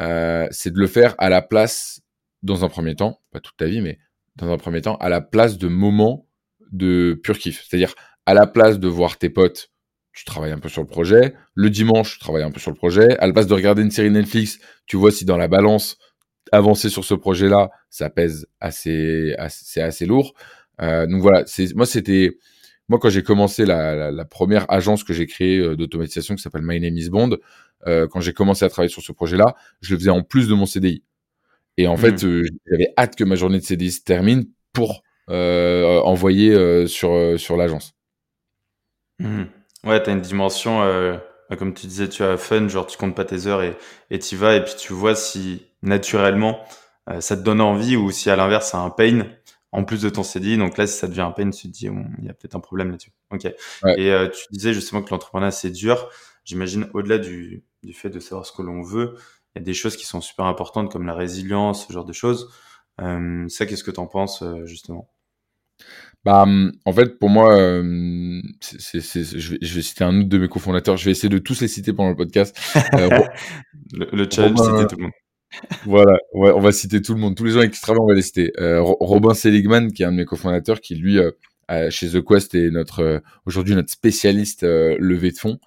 euh, 0.00 0.46
c'est 0.50 0.72
de 0.72 0.78
le 0.78 0.86
faire 0.86 1.14
à 1.18 1.28
la 1.28 1.42
place, 1.42 2.00
dans 2.42 2.64
un 2.64 2.68
premier 2.68 2.94
temps, 2.94 3.20
pas 3.32 3.40
toute 3.40 3.56
ta 3.56 3.66
vie, 3.66 3.80
mais 3.80 3.98
dans 4.36 4.50
un 4.50 4.58
premier 4.58 4.82
temps, 4.82 4.96
à 4.96 5.08
la 5.08 5.20
place 5.20 5.58
de 5.58 5.68
moments 5.68 6.26
de 6.72 7.18
pur 7.22 7.38
kiff. 7.38 7.64
C'est-à-dire 7.66 7.94
à 8.26 8.34
la 8.34 8.46
place 8.46 8.78
de 8.78 8.88
voir 8.88 9.18
tes 9.18 9.30
potes 9.30 9.70
tu 10.16 10.24
travailles 10.24 10.52
un 10.52 10.58
peu 10.58 10.70
sur 10.70 10.80
le 10.80 10.88
projet. 10.88 11.34
Le 11.54 11.68
dimanche, 11.68 12.14
tu 12.14 12.18
travailles 12.18 12.42
un 12.42 12.50
peu 12.50 12.58
sur 12.58 12.70
le 12.70 12.76
projet. 12.76 13.18
À 13.18 13.26
la 13.26 13.34
place 13.34 13.46
de 13.46 13.52
regarder 13.52 13.82
une 13.82 13.90
série 13.90 14.10
Netflix, 14.10 14.58
tu 14.86 14.96
vois 14.96 15.12
si 15.12 15.26
dans 15.26 15.36
la 15.36 15.46
balance, 15.46 15.98
avancer 16.52 16.88
sur 16.88 17.04
ce 17.04 17.12
projet-là, 17.12 17.68
ça 17.90 18.08
pèse 18.08 18.46
assez, 18.58 19.34
assez 19.36 19.64
c'est 19.66 19.82
assez 19.82 20.06
lourd. 20.06 20.32
Euh, 20.80 21.06
donc 21.06 21.20
voilà, 21.20 21.44
moi 21.74 21.84
c'était 21.84 22.38
moi 22.88 22.98
quand 23.00 23.08
j'ai 23.10 23.22
commencé 23.22 23.66
la, 23.66 23.94
la, 23.94 24.10
la, 24.10 24.24
première 24.24 24.70
agence 24.70 25.04
que 25.04 25.12
j'ai 25.12 25.26
créée 25.26 25.58
euh, 25.58 25.76
d'automatisation 25.76 26.34
qui 26.34 26.42
s'appelle 26.42 26.62
My 26.62 26.80
Name 26.80 26.96
Is 26.96 27.10
Bond, 27.10 27.36
euh, 27.86 28.06
quand 28.08 28.20
j'ai 28.20 28.32
commencé 28.32 28.64
à 28.64 28.68
travailler 28.68 28.92
sur 28.92 29.02
ce 29.02 29.12
projet-là, 29.12 29.54
je 29.80 29.92
le 29.92 29.98
faisais 29.98 30.10
en 30.10 30.22
plus 30.22 30.48
de 30.48 30.54
mon 30.54 30.66
CDI. 30.66 31.02
Et 31.76 31.86
en 31.86 31.94
mmh. 31.94 31.98
fait, 31.98 32.24
euh, 32.24 32.42
j'avais 32.66 32.92
hâte 32.96 33.16
que 33.16 33.24
ma 33.24 33.36
journée 33.36 33.58
de 33.58 33.64
CDI 33.64 33.90
se 33.90 34.02
termine 34.02 34.46
pour 34.72 35.02
euh, 35.28 36.00
envoyer 36.00 36.86
sur 36.86 37.38
sur 37.38 37.56
l'agence. 37.56 37.94
Mmh. 39.18 39.44
Ouais, 39.84 40.02
t'as 40.02 40.12
une 40.12 40.20
dimension, 40.20 40.82
euh, 40.82 41.16
comme 41.58 41.74
tu 41.74 41.86
disais, 41.86 42.08
tu 42.08 42.22
as 42.22 42.36
fun, 42.36 42.68
genre 42.68 42.86
tu 42.86 42.96
comptes 42.96 43.14
pas 43.14 43.24
tes 43.24 43.46
heures 43.46 43.62
et 43.62 43.76
et 44.10 44.18
t'y 44.18 44.36
vas 44.36 44.56
et 44.56 44.64
puis 44.64 44.74
tu 44.78 44.92
vois 44.92 45.14
si 45.14 45.66
naturellement 45.82 46.60
ça 47.20 47.36
te 47.36 47.42
donne 47.42 47.60
envie 47.60 47.96
ou 47.96 48.10
si 48.10 48.30
à 48.30 48.36
l'inverse 48.36 48.70
c'est 48.72 48.76
un 48.76 48.90
pain 48.90 49.26
en 49.76 49.84
plus 49.84 50.02
de 50.02 50.08
ton 50.08 50.22
CDI. 50.22 50.56
Donc 50.56 50.78
là, 50.78 50.86
si 50.86 50.98
ça 50.98 51.06
devient 51.06 51.20
un 51.20 51.30
pain, 51.30 51.50
tu 51.50 51.68
te 51.68 51.72
dis, 51.72 51.86
il 51.86 52.24
y 52.24 52.28
a 52.28 52.34
peut-être 52.34 52.56
un 52.56 52.60
problème 52.60 52.90
là-dessus. 52.90 53.12
Ok. 53.30 53.46
Ouais. 53.82 54.00
Et 54.00 54.10
euh, 54.10 54.28
tu 54.28 54.44
disais 54.50 54.72
justement 54.72 55.02
que 55.02 55.10
l'entrepreneuriat 55.10 55.52
c'est 55.52 55.70
dur. 55.70 56.08
J'imagine 56.44 56.88
au-delà 56.94 57.18
du, 57.18 57.64
du 57.82 57.92
fait 57.92 58.10
de 58.10 58.18
savoir 58.20 58.46
ce 58.46 58.52
que 58.52 58.62
l'on 58.62 58.82
veut, 58.82 59.14
il 59.54 59.58
y 59.58 59.62
a 59.62 59.64
des 59.64 59.74
choses 59.74 59.96
qui 59.96 60.06
sont 60.06 60.20
super 60.20 60.46
importantes 60.46 60.90
comme 60.92 61.06
la 61.06 61.14
résilience, 61.14 61.86
ce 61.86 61.92
genre 61.92 62.04
de 62.04 62.12
choses. 62.12 62.50
Euh, 63.00 63.46
ça, 63.48 63.66
qu'est-ce 63.66 63.84
que 63.84 63.90
tu 63.90 64.00
en 64.00 64.06
penses 64.06 64.42
justement? 64.64 65.10
Bah, 66.24 66.44
en 66.84 66.92
fait, 66.92 67.20
pour 67.20 67.28
moi, 67.28 67.56
euh, 67.56 68.42
c'est, 68.60 69.00
je, 69.00 69.52
vais, 69.52 69.58
je, 69.60 69.74
vais, 69.76 69.82
citer 69.82 70.02
un 70.02 70.18
autre 70.18 70.28
de 70.28 70.38
mes 70.38 70.48
cofondateurs. 70.48 70.96
Je 70.96 71.04
vais 71.04 71.12
essayer 71.12 71.28
de 71.28 71.38
tous 71.38 71.60
les 71.60 71.68
citer 71.68 71.92
pendant 71.92 72.10
le 72.10 72.16
podcast. 72.16 72.58
Euh, 72.94 73.08
le, 73.92 74.08
le, 74.12 74.28
challenge, 74.28 74.58
citer 74.58 74.86
tout 74.88 74.96
le 74.96 75.02
monde. 75.04 75.12
Voilà, 75.84 76.18
ouais, 76.34 76.50
on 76.52 76.60
va 76.60 76.72
citer 76.72 77.00
tout 77.00 77.14
le 77.14 77.20
monde. 77.20 77.36
Tous 77.36 77.44
les 77.44 77.52
gens 77.52 77.58
avec 77.60 77.72
qui 77.72 77.80
on 77.88 78.06
va 78.06 78.14
les 78.14 78.22
citer. 78.22 78.52
Euh, 78.58 78.80
Robin 78.82 79.34
Seligman, 79.34 79.92
qui 79.92 80.02
est 80.02 80.06
un 80.06 80.12
de 80.12 80.16
mes 80.16 80.24
cofondateurs, 80.24 80.80
qui 80.80 80.94
lui, 80.94 81.18
euh, 81.18 81.30
chez 81.90 82.08
The 82.10 82.24
Quest, 82.24 82.54
est 82.54 82.70
notre 82.70 83.00
euh, 83.00 83.20
aujourd'hui 83.46 83.74
notre 83.74 83.90
spécialiste 83.90 84.62
levée 84.64 85.30
de 85.30 85.38
fonds. 85.38 85.58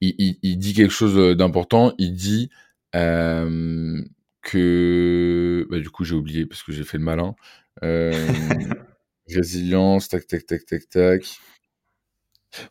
Il, 0.00 0.14
il, 0.18 0.38
il, 0.42 0.58
dit 0.58 0.74
quelque 0.74 0.92
chose 0.92 1.36
d'important. 1.36 1.94
Il 1.98 2.14
dit 2.14 2.50
que, 2.92 4.06
bah, 5.70 5.78
du 5.78 5.90
coup, 5.90 6.04
j'ai 6.04 6.14
oublié 6.14 6.46
parce 6.46 6.62
que 6.62 6.72
j'ai 6.72 6.84
fait 6.84 6.98
le 6.98 7.04
malin. 7.04 7.34
Résilience, 9.26 10.08
tac, 10.08 10.26
tac, 10.26 10.44
tac, 10.44 10.66
tac, 10.66 10.88
tac. 10.90 11.38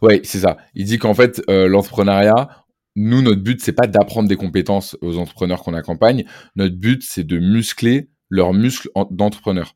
Ouais, 0.02 0.22
c'est 0.24 0.40
ça. 0.40 0.58
Il 0.76 0.86
dit 0.86 0.98
qu'en 0.98 1.14
fait, 1.14 1.42
euh, 1.50 1.68
l'entrepreneuriat, 1.68 2.63
nous, 2.96 3.22
notre 3.22 3.42
but, 3.42 3.62
c'est 3.62 3.74
pas 3.74 3.88
d'apprendre 3.88 4.30
des 4.30 4.36
compétences 4.36 4.98
aux 5.02 5.18
entrepreneurs 5.18 5.64
qu'on 5.64 5.74
accompagne. 5.74 6.26
Notre 6.56 6.76
but, 6.76 7.04
c'est 7.04 7.24
de 7.24 7.40
muscler 7.40 8.10
leurs 8.30 8.54
muscles 8.54 8.90
d'entrepreneur. 9.12 9.76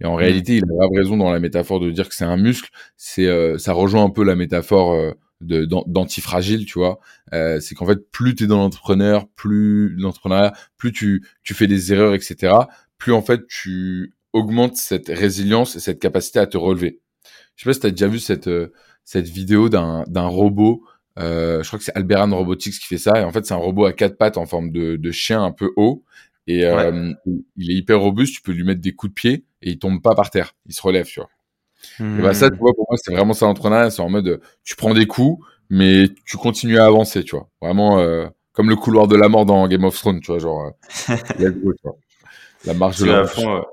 Et 0.00 0.04
en 0.04 0.14
mmh. 0.14 0.16
réalité, 0.16 0.56
il 0.56 0.64
a 0.64 0.86
raison 0.94 1.16
dans 1.16 1.30
la 1.30 1.40
métaphore 1.40 1.80
de 1.80 1.90
dire 1.90 2.08
que 2.08 2.14
c'est 2.14 2.24
un 2.24 2.36
muscle. 2.36 2.70
C'est, 2.96 3.26
euh, 3.26 3.56
ça 3.58 3.72
rejoint 3.72 4.04
un 4.04 4.10
peu 4.10 4.22
la 4.22 4.36
métaphore 4.36 4.92
euh, 4.92 5.12
de, 5.40 5.64
d'antifragile, 5.64 6.66
tu 6.66 6.78
vois. 6.78 7.00
Euh, 7.32 7.58
c'est 7.60 7.74
qu'en 7.74 7.86
fait, 7.86 8.10
plus 8.10 8.34
tu 8.34 8.44
es 8.44 8.46
dans 8.46 8.58
l'entrepreneur, 8.58 9.28
plus 9.34 9.94
l'entrepreneuriat, 9.96 10.52
plus 10.76 10.92
tu, 10.92 11.26
tu 11.42 11.54
fais 11.54 11.66
des 11.66 11.92
erreurs, 11.92 12.14
etc., 12.14 12.54
plus 12.98 13.12
en 13.12 13.22
fait 13.22 13.46
tu 13.48 14.14
augmentes 14.32 14.76
cette 14.76 15.08
résilience 15.08 15.74
et 15.74 15.80
cette 15.80 15.98
capacité 15.98 16.38
à 16.38 16.46
te 16.46 16.56
relever. 16.56 17.00
Je 17.56 17.64
sais 17.64 17.70
pas 17.70 17.74
si 17.74 17.80
tu 17.80 17.86
as 17.86 17.90
déjà 17.90 18.06
vu 18.06 18.20
cette, 18.20 18.48
cette 19.04 19.28
vidéo 19.28 19.68
d'un, 19.68 20.04
d'un 20.06 20.26
robot 20.26 20.84
je 21.16 21.66
crois 21.66 21.78
que 21.78 21.84
c'est 21.84 21.96
Alberan 21.96 22.34
Robotics 22.34 22.74
qui 22.74 22.86
fait 22.86 22.98
ça. 22.98 23.20
Et 23.20 23.24
en 23.24 23.32
fait, 23.32 23.44
c'est 23.46 23.54
un 23.54 23.58
robot 23.58 23.86
à 23.86 23.92
quatre 23.92 24.16
pattes 24.16 24.38
en 24.38 24.46
forme 24.46 24.70
de, 24.70 24.96
de 24.96 25.10
chien 25.10 25.42
un 25.42 25.52
peu 25.52 25.72
haut. 25.76 26.04
Et 26.46 26.64
euh, 26.64 27.12
il 27.56 27.70
est 27.70 27.74
hyper 27.74 28.00
robuste. 28.00 28.34
Tu 28.34 28.42
peux 28.42 28.52
lui 28.52 28.64
mettre 28.64 28.80
des 28.80 28.92
coups 28.92 29.10
de 29.10 29.14
pied 29.14 29.44
et 29.62 29.70
il 29.70 29.78
tombe 29.78 30.02
pas 30.02 30.14
par 30.14 30.30
terre. 30.30 30.54
Il 30.66 30.74
se 30.74 30.82
relève, 30.82 31.06
tu 31.06 31.20
vois. 31.20 31.30
Et 32.00 32.22
bah 32.22 32.32
ça, 32.32 32.48
tu 32.48 32.56
hmm. 32.56 32.58
vois, 32.58 32.74
pour 32.74 32.86
moi, 32.88 32.98
c'est 33.02 33.12
vraiment 33.12 33.32
ça 33.32 33.46
l'entrepreneuriat. 33.46 33.90
C'est 33.90 34.02
en 34.02 34.08
mode, 34.08 34.40
tu 34.64 34.76
prends 34.76 34.94
des 34.94 35.06
coups, 35.06 35.44
mais 35.68 36.08
tu 36.26 36.36
continues 36.36 36.78
à 36.78 36.86
avancer, 36.86 37.24
tu 37.24 37.36
vois. 37.36 37.48
Vraiment 37.60 37.98
euh, 37.98 38.26
comme 38.52 38.68
le 38.68 38.76
couloir 38.76 39.08
de 39.08 39.16
la 39.16 39.28
mort 39.28 39.46
dans 39.46 39.66
Game 39.68 39.84
of 39.84 39.96
Thrones, 39.96 40.20
tu 40.20 40.30
vois, 40.30 40.38
genre. 40.38 40.72
Euh, 41.10 41.16
tu 41.38 41.74
vois. 41.82 41.96
La 42.64 42.74
marche 42.74 42.98
de 43.00 43.06
la 43.06 43.22
mort. 43.22 43.66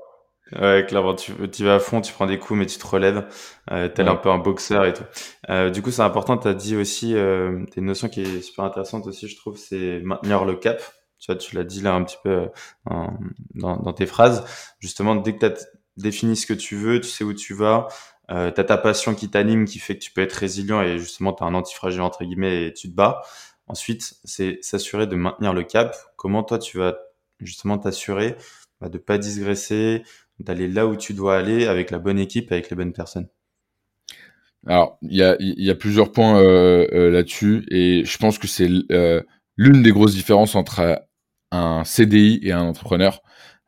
Ouais, 0.58 0.84
clairement, 0.88 1.14
tu, 1.14 1.32
tu 1.50 1.64
vas 1.64 1.76
à 1.76 1.78
fond, 1.78 2.00
tu 2.00 2.12
prends 2.12 2.26
des 2.26 2.38
coups, 2.38 2.58
mais 2.58 2.66
tu 2.66 2.78
te 2.78 2.86
relèves, 2.86 3.26
euh, 3.70 3.88
tel 3.88 4.08
un 4.08 4.16
peu 4.16 4.30
un 4.30 4.38
boxeur 4.38 4.84
et 4.84 4.92
tout. 4.92 5.04
Euh, 5.48 5.70
du 5.70 5.80
coup, 5.82 5.90
c'est 5.90 6.02
important, 6.02 6.36
tu 6.38 6.48
as 6.48 6.54
dit 6.54 6.76
aussi, 6.76 7.14
euh, 7.14 7.64
une 7.76 7.84
notion 7.84 8.08
qui 8.08 8.22
est 8.22 8.40
super 8.40 8.64
intéressante 8.64 9.06
aussi, 9.06 9.28
je 9.28 9.36
trouve, 9.36 9.56
c'est 9.56 10.00
maintenir 10.00 10.44
le 10.44 10.56
cap. 10.56 10.82
Tu 11.20 11.30
vois, 11.30 11.36
tu 11.36 11.54
l'as 11.54 11.64
dit 11.64 11.82
là 11.82 11.94
un 11.94 12.02
petit 12.02 12.16
peu 12.22 12.30
euh, 12.30 13.06
dans, 13.54 13.76
dans, 13.76 13.92
tes 13.92 14.06
phrases. 14.06 14.44
Justement, 14.80 15.14
dès 15.16 15.36
que 15.36 15.46
tu 15.46 15.64
défini 15.96 16.34
ce 16.34 16.46
que 16.46 16.54
tu 16.54 16.76
veux, 16.76 17.00
tu 17.00 17.08
sais 17.08 17.24
où 17.24 17.34
tu 17.34 17.54
vas, 17.54 17.88
euh, 18.30 18.50
tu 18.50 18.60
as 18.60 18.64
ta 18.64 18.78
passion 18.78 19.14
qui 19.14 19.28
t'anime, 19.28 19.66
qui 19.66 19.78
fait 19.78 19.94
que 19.98 20.02
tu 20.02 20.12
peux 20.12 20.22
être 20.22 20.32
résilient 20.32 20.82
et 20.82 20.98
justement, 20.98 21.32
tu 21.32 21.42
as 21.44 21.46
un 21.46 21.54
antifragile 21.54 22.00
entre 22.00 22.24
guillemets 22.24 22.66
et 22.66 22.72
tu 22.72 22.90
te 22.90 22.94
bats. 22.94 23.22
Ensuite, 23.66 24.14
c'est 24.24 24.58
s'assurer 24.62 25.06
de 25.06 25.16
maintenir 25.16 25.52
le 25.52 25.62
cap. 25.62 25.94
Comment 26.16 26.42
toi, 26.42 26.58
tu 26.58 26.78
vas 26.78 26.96
justement 27.40 27.78
t'assurer 27.78 28.36
bah, 28.80 28.88
de 28.88 28.98
pas 28.98 29.18
digresser, 29.18 30.04
d'aller 30.40 30.68
là 30.68 30.86
où 30.86 30.96
tu 30.96 31.14
dois 31.14 31.36
aller 31.36 31.66
avec 31.66 31.90
la 31.90 31.98
bonne 31.98 32.18
équipe, 32.18 32.50
avec 32.52 32.70
les 32.70 32.76
bonnes 32.76 32.92
personnes 32.92 33.28
Alors, 34.66 34.98
il 35.02 35.16
y 35.16 35.22
a, 35.22 35.36
y 35.38 35.70
a, 35.70 35.74
plusieurs 35.74 36.12
points 36.12 36.40
euh, 36.40 36.86
euh, 36.92 37.10
là-dessus 37.10 37.66
et 37.70 38.04
je 38.04 38.18
pense 38.18 38.38
que 38.38 38.46
c'est 38.46 38.68
euh, 38.90 39.22
l'une 39.56 39.82
des 39.82 39.92
grosses 39.92 40.14
différences 40.14 40.54
entre 40.54 41.02
un 41.50 41.84
CDI 41.84 42.40
et 42.42 42.52
un 42.52 42.62
entrepreneur. 42.62 43.22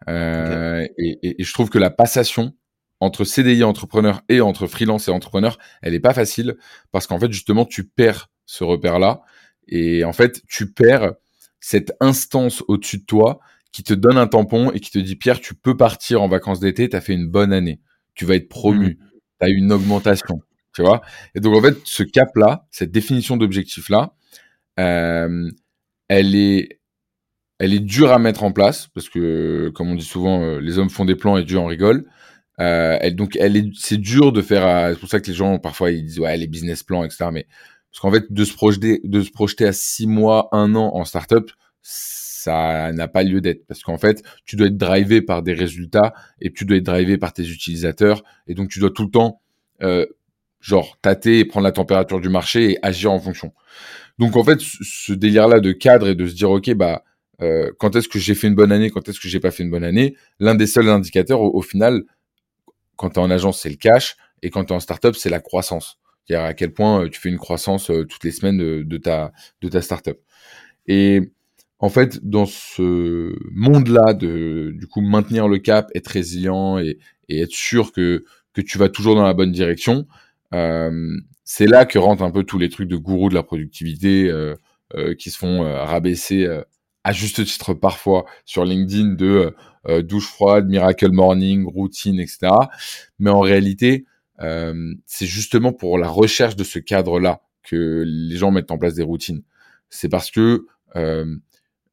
Et, 0.09 0.91
et, 0.99 1.41
et, 1.41 1.45
je 1.45 1.52
trouve 1.52 1.71
que 1.71 1.79
la 1.79 1.91
passation 1.91 2.55
entre 2.99 3.25
CDI 3.25 3.61
et 3.61 3.64
entrepreneur 3.64 4.23
et 4.29 4.41
entre 4.41 4.67
freelance 4.67 5.07
et 5.07 5.12
entrepreneur, 5.12 5.59
elle 5.81 5.95
est 5.95 6.00
pas 6.00 6.14
facile 6.14 6.57
parce 6.91 7.07
qu'en 7.07 7.21
fait, 7.21 7.31
justement, 7.31 7.64
tu 7.64 7.87
perds 7.87 8.29
ce 8.47 8.64
repère-là 8.64 9.23
et 9.69 10.05
en 10.05 10.12
fait, 10.12 10.43
tu 10.49 10.73
perds 10.73 11.12
cette 11.61 11.93
instance 12.00 12.64
au-dessus 12.67 12.99
de 12.99 13.05
toi 13.05 13.41
qui 13.73 13.83
te 13.83 13.95
donne 13.95 14.19
un 14.19 14.26
tampon 14.26 14.71
et 14.71 14.81
qui 14.81 14.91
te 14.91 14.99
dit 14.99 15.17
Pierre, 15.17 15.41
tu 15.41 15.55
peux 15.55 15.76
partir 15.76 16.23
en 16.23 16.29
vacances 16.29 16.61
d'été, 16.61 16.88
tu 16.88 16.97
as 16.97 17.00
fait 17.00 17.14
une 17.14 17.26
bonne 17.26 17.52
année, 17.52 17.81
tu 18.14 18.25
vas 18.26 18.37
être 18.37 18.49
promu, 18.49 18.91
mmh. 18.91 18.97
tu 19.41 19.47
as 19.47 19.49
eu 19.49 19.57
une 19.57 19.73
augmentation, 19.73 20.41
tu 20.75 20.83
vois? 20.83 21.00
Et 21.35 21.41
donc 21.41 21.57
en 21.57 21.62
fait, 21.62 21.76
ce 21.85 22.02
cap-là, 22.02 22.67
cette 22.71 22.91
définition 22.91 23.37
d'objectif-là, 23.37 24.14
euh, 24.79 25.50
elle 26.09 26.35
est 26.35 26.81
elle 27.59 27.75
est 27.75 27.81
dure 27.81 28.11
à 28.11 28.19
mettre 28.19 28.43
en 28.43 28.50
place 28.52 28.88
parce 28.88 29.09
que, 29.09 29.71
comme 29.75 29.88
on 29.88 29.95
dit 29.95 30.05
souvent, 30.05 30.43
euh, 30.43 30.59
les 30.59 30.79
hommes 30.79 30.91
font 30.91 31.05
des 31.05 31.14
plans 31.14 31.37
et 31.37 31.45
Dieu 31.45 31.59
en 31.59 31.67
rigole. 31.67 32.07
Euh, 32.61 32.99
elle, 33.00 33.14
donc, 33.14 33.37
elle 33.37 33.57
est, 33.57 33.71
c'est 33.75 33.99
dur 33.99 34.33
de 34.33 34.43
faire. 34.43 34.91
C'est 34.93 35.00
pour 35.00 35.09
ça 35.09 35.21
que 35.21 35.29
les 35.29 35.35
gens 35.35 35.59
parfois 35.59 35.93
ils 35.93 36.05
disent 36.05 36.19
ouais 36.19 36.37
les 36.37 36.49
business 36.49 36.83
plans 36.83 37.05
etc. 37.05 37.26
Mais 37.33 37.47
parce 37.91 38.00
qu'en 38.00 38.11
fait 38.11 38.33
de 38.33 38.45
se 38.45 38.55
projeter, 38.55 39.00
de 39.05 39.23
se 39.23 39.31
projeter 39.31 39.67
à 39.67 39.73
six 39.73 40.07
mois, 40.07 40.49
un 40.52 40.75
an 40.75 40.91
en 40.95 41.05
startup, 41.05 41.50
ça 41.83 42.93
n'a 42.93 43.09
pas 43.09 43.23
lieu 43.23 43.41
d'être 43.41 43.67
parce 43.67 43.83
qu'en 43.83 43.99
fait, 43.99 44.23
tu 44.45 44.57
dois 44.57 44.69
être 44.69 44.77
drivé 44.77 45.23
par 45.23 45.43
des 45.43 45.53
résultats 45.53 46.12
et 46.41 46.53
tu 46.53 46.65
dois 46.65 46.77
être 46.79 46.87
drivé 46.87 47.19
par 47.19 47.33
tes 47.33 47.49
utilisateurs 47.49 48.23
et 48.47 48.55
donc 48.55 48.69
tu 48.69 48.81
dois 48.81 48.91
tout 48.91 49.05
le 49.05 49.11
temps 49.11 49.41
euh, 49.83 50.07
genre 50.61 50.97
tâter 51.03 51.41
et 51.41 51.45
prendre 51.45 51.65
la 51.65 51.73
température 51.73 52.21
du 52.21 52.29
marché 52.29 52.73
et 52.73 52.79
agir 52.83 53.12
en 53.12 53.19
fonction. 53.19 53.53
Donc 54.19 54.37
en 54.37 54.45
fait, 54.45 54.61
ce 54.61 55.12
délire-là 55.12 55.61
de 55.61 55.73
cadre 55.73 56.09
et 56.09 56.15
de 56.15 56.27
se 56.27 56.35
dire 56.35 56.51
ok 56.51 56.73
bah 56.75 57.03
euh, 57.43 57.73
quand 57.79 57.97
est-ce 57.97 58.09
que 58.09 58.19
j'ai 58.19 58.35
fait 58.35 58.47
une 58.47 58.55
bonne 58.55 58.73
année, 58.73 58.91
quand 58.91 59.09
est-ce 59.09 59.19
que 59.19 59.29
j'ai 59.29 59.41
pas 59.41 59.51
fait 59.51 59.65
une 59.65 59.71
bonne 59.71 59.85
année, 59.85 60.17
l'un 60.39 60.55
des 60.55 60.67
seuls 60.67 60.89
indicateurs 60.89 61.41
au, 61.41 61.62
final, 61.62 62.05
quand 62.97 63.11
tu 63.11 63.15
es 63.17 63.23
en 63.23 63.31
agence, 63.31 63.61
c'est 63.61 63.71
le 63.71 63.77
cash 63.77 64.17
et 64.43 64.51
quand 64.51 64.65
tu 64.65 64.73
es 64.73 64.77
en 64.77 64.81
startup, 64.81 65.17
c'est 65.17 65.31
la 65.31 65.41
croissance. 65.41 65.99
C'est-à-dire 66.25 66.47
à 66.47 66.55
quel 66.55 66.73
point 66.73 67.05
euh, 67.05 67.09
tu 67.09 67.21
fais 67.21 67.31
une 67.31 67.39
croissance 67.39 67.91
euh, 67.91 68.05
toutes 68.05 68.23
les 68.23 68.31
semaines 68.31 68.59
de, 68.85 68.97
ta 68.97 69.33
de 69.61 69.69
ta 69.69 69.83
startup. 69.83 70.19
Et 70.87 71.33
en 71.83 71.89
fait, 71.89 72.25
dans 72.25 72.47
ce 72.47 73.35
monde-là 73.51 74.15
de, 74.15 74.73
du 74.73 74.87
coup, 74.87 75.01
maintenir 75.01 75.49
le 75.49 75.59
cap, 75.59 75.91
être 75.97 76.07
résilient 76.07 76.79
et, 76.79 76.99
être 77.29 77.51
sûr 77.51 77.93
que, 77.93 78.25
que 78.53 78.61
tu 78.61 78.79
vas 78.79 78.89
toujours 78.89 79.17
dans 79.17 79.25
la 79.25 79.35
bonne 79.35 79.51
direction, 79.51 80.07
euh, 80.55 81.17
c'est 81.45 81.67
là 81.67 81.85
que 81.85 81.99
rentrent 81.99 82.23
un 82.23 82.31
peu 82.31 82.45
tous 82.45 82.59
les 82.59 82.69
trucs 82.69 82.89
de 82.89 82.97
gourou 82.97 83.31
de 83.31 83.35
la 83.35 83.43
productivité 83.43 84.29
euh, 84.29 84.55
euh, 84.95 85.15
qui 85.15 85.31
se 85.31 85.39
font 85.39 85.62
rabaisser 85.62 86.47
à 87.03 87.12
juste 87.12 87.45
titre 87.45 87.75
parfois 87.75 88.27
sur 88.45 88.65
LinkedIn 88.65 89.15
de 89.15 89.53
douche 90.03 90.29
froide, 90.29 90.69
miracle 90.69 91.11
morning, 91.11 91.67
routine, 91.67 92.21
etc. 92.21 92.53
Mais 93.19 93.31
en 93.31 93.41
réalité, 93.41 94.05
c'est 94.39 95.27
justement 95.27 95.73
pour 95.73 95.99
la 95.99 96.09
recherche 96.09 96.55
de 96.55 96.62
ce 96.62 96.79
cadre-là 96.79 97.41
que 97.65 98.05
les 98.07 98.37
gens 98.37 98.53
mettent 98.53 98.71
en 98.71 98.79
place 98.79 98.95
des 98.95 99.03
routines. 99.03 99.43
C'est 99.89 100.09
parce 100.09 100.31
que 100.31 100.67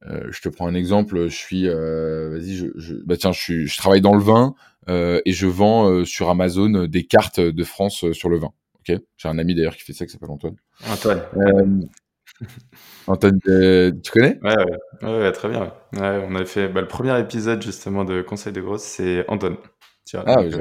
euh, 0.08 0.28
je 0.32 0.42
te 0.42 0.50
prends 0.50 0.68
un 0.68 0.76
exemple. 0.76 1.28
Je 1.28 1.36
suis, 1.36 1.68
euh, 1.68 2.30
vas-y, 2.32 2.56
je, 2.56 2.68
je, 2.76 2.96
bah 3.06 3.18
tiens, 3.18 3.32
je, 3.32 3.40
suis, 3.40 3.68
je 3.68 3.78
travaille 3.78 4.02
dans 4.02 4.16
le 4.16 4.22
vin 4.22 4.56
euh, 4.88 5.22
et 5.26 5.34
je 5.34 5.48
vends 5.48 6.06
sur 6.06 6.30
Amazon 6.30 6.86
des 6.88 7.06
cartes 7.06 7.40
de 7.40 7.64
France 7.64 8.12
sur 8.12 8.30
le 8.30 8.38
vin. 8.38 8.52
Ok, 8.80 8.98
j'ai 9.18 9.28
un 9.28 9.38
ami 9.38 9.56
d'ailleurs 9.56 9.76
qui 9.76 9.84
fait 9.84 9.94
ça, 9.94 10.06
qui 10.06 10.12
s'appelle 10.12 10.32
Antoine. 10.32 10.56
Antoine. 10.88 11.90
Antoine, 13.08 13.40
tu 13.42 14.12
connais? 14.12 14.40
Ouais, 14.42 14.56
ouais, 15.02 15.20
ouais, 15.20 15.32
très 15.32 15.50
bien. 15.50 15.74
Ouais. 15.94 16.26
on 16.28 16.36
avait 16.36 16.46
fait 16.46 16.70
bah, 16.70 16.82
le 16.82 16.88
premier 16.88 17.20
épisode 17.20 17.62
justement 17.62 18.06
de 18.06 18.22
Conseil 18.22 18.54
de 18.54 18.62
grosse, 18.62 18.84
c'est 18.84 19.26
Antoine. 19.28 19.58
ah, 20.14 20.42
oui, 20.42 20.52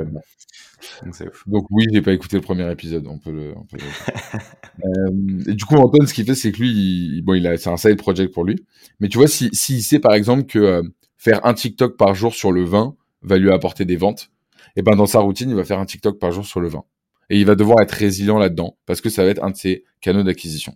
donc, 1.04 1.14
Donc 1.46 1.66
oui, 1.70 1.84
j'ai 1.92 2.02
pas 2.02 2.12
écouté 2.12 2.36
le 2.36 2.42
premier 2.42 2.70
épisode, 2.70 3.06
on 3.06 3.18
peut 3.18 3.32
le. 3.32 3.54
On 3.56 3.64
peut 3.64 3.78
euh, 4.84 5.50
et 5.50 5.54
du 5.54 5.64
coup, 5.64 5.76
Antoine, 5.76 6.06
ce 6.06 6.14
qu'il 6.14 6.24
fait, 6.24 6.34
c'est 6.34 6.52
que 6.52 6.58
lui, 6.58 6.70
il, 6.70 7.22
bon, 7.22 7.34
il 7.34 7.46
a, 7.46 7.56
c'est 7.56 7.70
un 7.70 7.76
side 7.76 7.96
project 7.96 8.32
pour 8.32 8.44
lui. 8.44 8.64
Mais 9.00 9.08
tu 9.08 9.18
vois, 9.18 9.28
si, 9.28 9.50
s'il 9.52 9.82
sait 9.82 9.98
par 9.98 10.14
exemple 10.14 10.44
que 10.44 10.58
euh, 10.58 10.82
faire 11.16 11.44
un 11.46 11.54
TikTok 11.54 11.96
par 11.96 12.14
jour 12.14 12.34
sur 12.34 12.52
le 12.52 12.64
vin 12.64 12.94
va 13.22 13.38
lui 13.38 13.50
apporter 13.50 13.84
des 13.84 13.96
ventes, 13.96 14.30
et 14.76 14.82
ben 14.82 14.96
dans 14.96 15.06
sa 15.06 15.20
routine, 15.20 15.50
il 15.50 15.56
va 15.56 15.64
faire 15.64 15.78
un 15.78 15.86
TikTok 15.86 16.18
par 16.18 16.32
jour 16.32 16.46
sur 16.46 16.60
le 16.60 16.68
vin. 16.68 16.84
Et 17.30 17.38
il 17.38 17.44
va 17.44 17.54
devoir 17.54 17.80
être 17.82 17.92
résilient 17.92 18.38
là-dedans 18.38 18.76
parce 18.86 19.00
que 19.00 19.10
ça 19.10 19.22
va 19.22 19.30
être 19.30 19.42
un 19.44 19.50
de 19.50 19.56
ses 19.56 19.84
canaux 20.00 20.22
d'acquisition. 20.22 20.74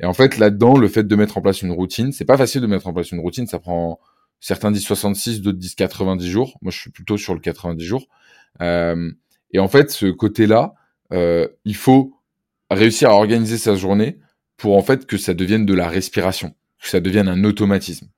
Et 0.00 0.06
en 0.06 0.14
fait, 0.14 0.38
là-dedans, 0.38 0.76
le 0.78 0.88
fait 0.88 1.06
de 1.06 1.16
mettre 1.16 1.36
en 1.36 1.42
place 1.42 1.60
une 1.62 1.72
routine, 1.72 2.12
c'est 2.12 2.24
pas 2.24 2.36
facile 2.38 2.60
de 2.60 2.66
mettre 2.66 2.86
en 2.86 2.92
place 2.94 3.10
une 3.10 3.20
routine, 3.20 3.46
ça 3.46 3.58
prend 3.58 3.98
certains 4.40 4.70
disent 4.70 4.84
66, 4.84 5.40
d'autres 5.40 5.58
disent 5.58 5.74
90 5.74 6.30
jours. 6.30 6.58
Moi, 6.62 6.70
je 6.70 6.78
suis 6.78 6.90
plutôt 6.90 7.16
sur 7.16 7.34
le 7.34 7.40
90 7.40 7.84
jours. 7.84 8.06
Euh, 8.60 9.10
et 9.52 9.58
en 9.58 9.68
fait, 9.68 9.90
ce 9.90 10.06
côté-là, 10.06 10.74
euh, 11.12 11.48
il 11.64 11.76
faut 11.76 12.14
réussir 12.70 13.10
à 13.10 13.14
organiser 13.14 13.58
sa 13.58 13.74
journée 13.76 14.18
pour 14.56 14.76
en 14.76 14.82
fait 14.82 15.06
que 15.06 15.18
ça 15.18 15.34
devienne 15.34 15.66
de 15.66 15.74
la 15.74 15.88
respiration, 15.88 16.54
que 16.80 16.88
ça 16.88 17.00
devienne 17.00 17.28
un 17.28 17.44
automatisme. 17.44 18.08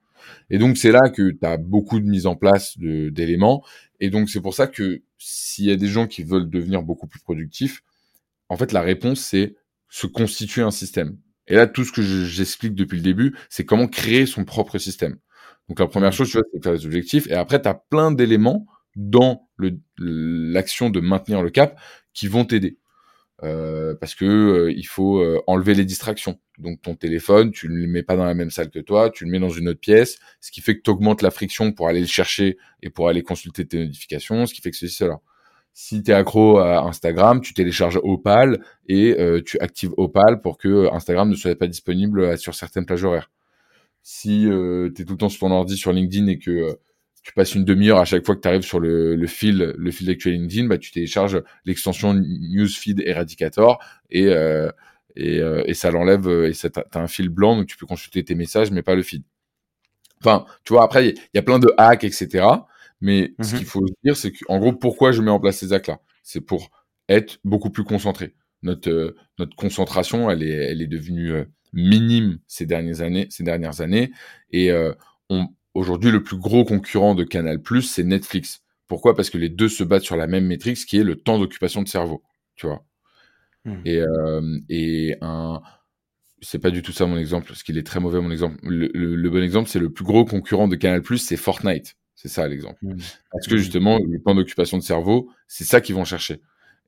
Et 0.51 0.59
donc 0.59 0.79
c'est 0.79 0.93
là 0.93 1.11
que 1.11 1.31
tu 1.31 1.47
as 1.47 1.59
beaucoup 1.59 2.01
de 2.01 2.07
mise 2.07 2.27
en 2.27 2.37
place 2.37 2.79
d'éléments. 2.79 3.63
Et 4.01 4.09
donc 4.11 4.31
c'est 4.31 4.41
pour 4.41 4.55
ça 4.55 4.67
que 4.67 5.03
s'il 5.19 5.67
y 5.67 5.71
a 5.71 5.77
des 5.77 5.89
gens 5.89 6.07
qui 6.07 6.23
veulent 6.23 6.49
devenir 6.49 6.83
beaucoup 6.83 7.07
plus 7.07 7.21
productifs, 7.21 7.83
en 8.49 8.57
fait 8.57 8.73
la 8.73 8.81
réponse 8.81 9.21
c'est 9.21 9.57
se 9.91 10.07
constituer 10.07 10.63
un 10.63 10.71
système. 10.71 11.19
Et 11.49 11.55
là 11.55 11.67
tout 11.67 11.85
ce 11.85 11.93
que 11.93 12.03
j'explique 12.03 12.75
depuis 12.75 12.97
le 12.97 13.03
début, 13.03 13.37
c'est 13.51 13.65
comment 13.65 13.89
créer 13.89 14.25
son 14.25 14.45
propre 14.45 14.79
système. 14.79 15.19
Donc 15.69 15.81
la 15.81 15.87
première 15.87 16.13
chose, 16.13 16.31
tu 16.31 16.39
vois, 16.39 16.47
c'est 16.53 16.63
faire 16.63 16.73
des 16.73 16.87
objectifs. 16.87 17.27
Et 17.29 17.35
après, 17.35 17.61
tu 17.61 17.69
as 17.69 17.75
plein 17.75 18.11
d'éléments 18.11 18.67
dans 18.99 19.49
l'action 19.97 20.91
de 20.91 21.01
maintenir 21.01 21.41
le 21.41 21.51
cap 21.51 21.81
qui 22.13 22.27
vont 22.27 22.45
t'aider. 22.45 22.79
Euh, 23.45 23.95
parce 23.95 24.17
que 24.17 24.25
euh, 24.25 24.73
il 24.73 24.87
faut 24.87 25.19
euh, 25.21 25.41
enlever 25.47 25.75
les 25.75 25.85
distractions. 25.85 26.41
Donc 26.59 26.83
ton 26.83 26.97
téléphone, 26.97 27.53
tu 27.53 27.69
ne 27.69 27.77
le 27.77 27.87
mets 27.87 28.03
pas 28.03 28.17
dans 28.17 28.25
la 28.25 28.35
même 28.35 28.51
salle 28.51 28.71
que 28.71 28.81
toi, 28.81 29.11
tu 29.11 29.25
le 29.25 29.31
mets 29.31 29.39
dans 29.39 29.49
une 29.49 29.69
autre 29.69 29.79
pièce, 29.79 30.19
ce 30.41 30.51
qui 30.51 30.61
fait 30.61 30.77
que 30.77 30.83
tu 30.83 30.91
augmentes 30.91 31.23
la 31.23 31.31
friction 31.31 31.71
pour 31.71 31.87
aller 31.87 32.01
le 32.01 32.07
chercher 32.07 32.59
et 32.83 32.91
pour 32.91 33.09
aller 33.09 33.23
consulter 33.23 33.65
tes 33.65 33.79
notifications, 33.79 34.47
ce 34.47 34.55
qui 34.55 34.61
fait 34.61 34.73
que 34.73 34.77
ceci, 34.77 34.93
cela. 34.93 35.21
si 35.73 36.03
tu 36.03 36.11
es 36.11 36.15
accro 36.15 36.59
à 36.59 36.81
Instagram, 36.81 37.41
tu 37.41 37.55
télécharges 37.55 38.01
Opal 38.03 38.61
et 38.89 39.17
tu 39.47 39.57
actives 39.61 39.93
Opal 39.97 40.41
pour 40.41 40.59
que 40.59 40.93
Instagram 40.93 41.31
ne 41.31 41.37
soit 41.37 41.57
pas 41.57 41.69
disponible 41.69 42.37
sur 42.39 42.57
certaines 42.57 42.87
plages 42.87 43.05
horaires. 43.05 43.31
Si 44.03 44.47
tu 44.49 45.03
es 45.03 45.05
tout 45.05 45.13
le 45.13 45.19
temps 45.19 45.29
sur 45.29 45.41
ton 45.41 45.53
ordi 45.53 45.77
sur 45.77 45.93
LinkedIn 45.93 46.27
et 46.27 46.39
que 46.41 46.81
tu 47.29 47.35
passes 47.35 47.55
une 47.55 47.67
demi-heure 47.67 47.99
à 47.99 48.07
chaque 48.07 48.25
fois 48.25 48.35
que 48.35 48.41
tu 48.41 48.49
arrives 48.49 48.63
sur 48.63 48.81
le, 48.81 49.15
le 49.15 49.27
fil, 49.27 49.75
le 49.77 49.91
fil 49.91 50.07
d'actuel 50.07 50.33
LinkedIn, 50.33 50.67
bah, 50.67 50.79
tu 50.79 50.91
télécharges 50.93 51.43
l'extension 51.67 52.15
Newsfeed 52.15 53.03
Eradicator 53.05 53.79
et, 54.09 54.29
euh, 54.29 54.71
et, 55.15 55.39
euh, 55.41 55.63
et, 55.67 55.75
ça 55.75 55.91
l'enlève 55.91 56.27
et 56.27 56.53
tu 56.53 56.67
as 56.67 56.99
un 56.99 57.07
fil 57.07 57.29
blanc 57.29 57.55
donc 57.57 57.67
tu 57.67 57.77
peux 57.77 57.85
consulter 57.85 58.25
tes 58.25 58.35
messages 58.35 58.71
mais 58.71 58.81
pas 58.81 58.95
le 58.95 59.03
feed. 59.03 59.25
Enfin, 60.23 60.47
tu 60.65 60.73
vois, 60.73 60.85
après, 60.85 61.11
il 61.11 61.21
y, 61.35 61.39
a 61.39 61.43
plein 61.43 61.59
de 61.59 61.71
hacks, 61.77 62.03
etc. 62.03 62.47
Mais 63.03 63.35
ce 63.43 63.53
mhm. 63.53 63.59
qu'il 63.59 63.67
faut 63.67 63.85
dire, 64.03 64.17
c'est 64.17 64.33
qu'en 64.33 64.59
gros, 64.59 64.73
pourquoi 64.73 65.13
je 65.13 65.21
mets 65.21 65.31
en 65.31 65.39
place 65.39 65.59
ces 65.59 65.75
hacks-là? 65.75 66.01
C'est 66.23 66.41
pour 66.41 66.71
être 67.11 67.41
beaucoup 67.45 67.69
plus 67.69 67.85
concentré. 67.85 68.35
Notre, 68.63 68.91
euh, 68.91 69.17
notre 69.39 69.55
concentration, 69.55 70.31
elle 70.31 70.43
est, 70.43 70.71
elle 70.71 70.81
est 70.81 70.87
devenue 70.87 71.45
minime 71.75 72.39
ces 72.47 72.65
dernières 72.65 73.03
années, 73.03 73.27
ces 73.29 73.43
dernières 73.45 73.83
années, 73.83 74.13
et 74.51 74.73
on, 75.29 75.49
Aujourd'hui, 75.75 76.11
le 76.11 76.23
plus 76.23 76.37
gros 76.37 76.65
concurrent 76.65 77.15
de 77.15 77.25
Canal+, 77.25 77.61
c'est 77.83 78.05
Netflix. 78.05 78.63
Pourquoi? 78.87 79.15
Parce 79.15 79.31
que 79.31 79.39
les 79.39 79.49
deux 79.49 79.69
se 79.69 79.85
battent 79.85 80.03
sur 80.03 80.17
la 80.17 80.27
même 80.27 80.47
métrique, 80.47 80.79
qui 80.79 80.99
est 80.99 81.05
le 81.05 81.17
temps 81.17 81.39
d'occupation 81.39 81.83
de 81.83 81.89
cerveau. 81.89 82.23
Tu 82.57 82.67
vois. 82.67 82.85
Hmm. 83.65 83.83
Et, 83.85 84.01
euh, 84.01 84.59
et 84.69 85.17
un, 85.21 85.61
c'est 86.41 86.59
pas 86.59 86.71
du 86.71 86.83
tout 86.83 86.93
ça 86.93 87.07
mon 87.07 87.19
exemple, 87.19 87.47
parce 87.49 87.63
qu'il 87.63 87.79
est 87.79 87.87
très 87.87 88.01
mauvais 88.01 88.21
mon 88.21 88.31
exemple. 88.31 88.57
Le, 88.63 89.29
bon 89.29 89.43
exemple, 89.43 89.69
c'est 89.69 89.79
le 89.79 89.91
plus 89.91 90.05
gros 90.05 90.25
concurrent 90.25 90.69
de 90.69 90.77
Canal+, 90.77 91.03
c'est 91.19 91.37
Fortnite. 91.37 91.97
C'est 92.15 92.29
ça 92.29 92.49
l'exemple. 92.49 92.79
Hmm. 92.83 92.97
Parce 93.31 93.47
que 93.47 93.55
hmm. 93.55 93.59
justement, 93.59 93.99
le 93.99 94.21
temps 94.21 94.35
d'occupation 94.35 94.79
de 94.79 94.83
cerveau, 94.83 95.31
c'est 95.47 95.65
ça 95.65 95.81
qu'ils 95.81 95.95
vont 95.95 96.05
chercher. 96.05 96.41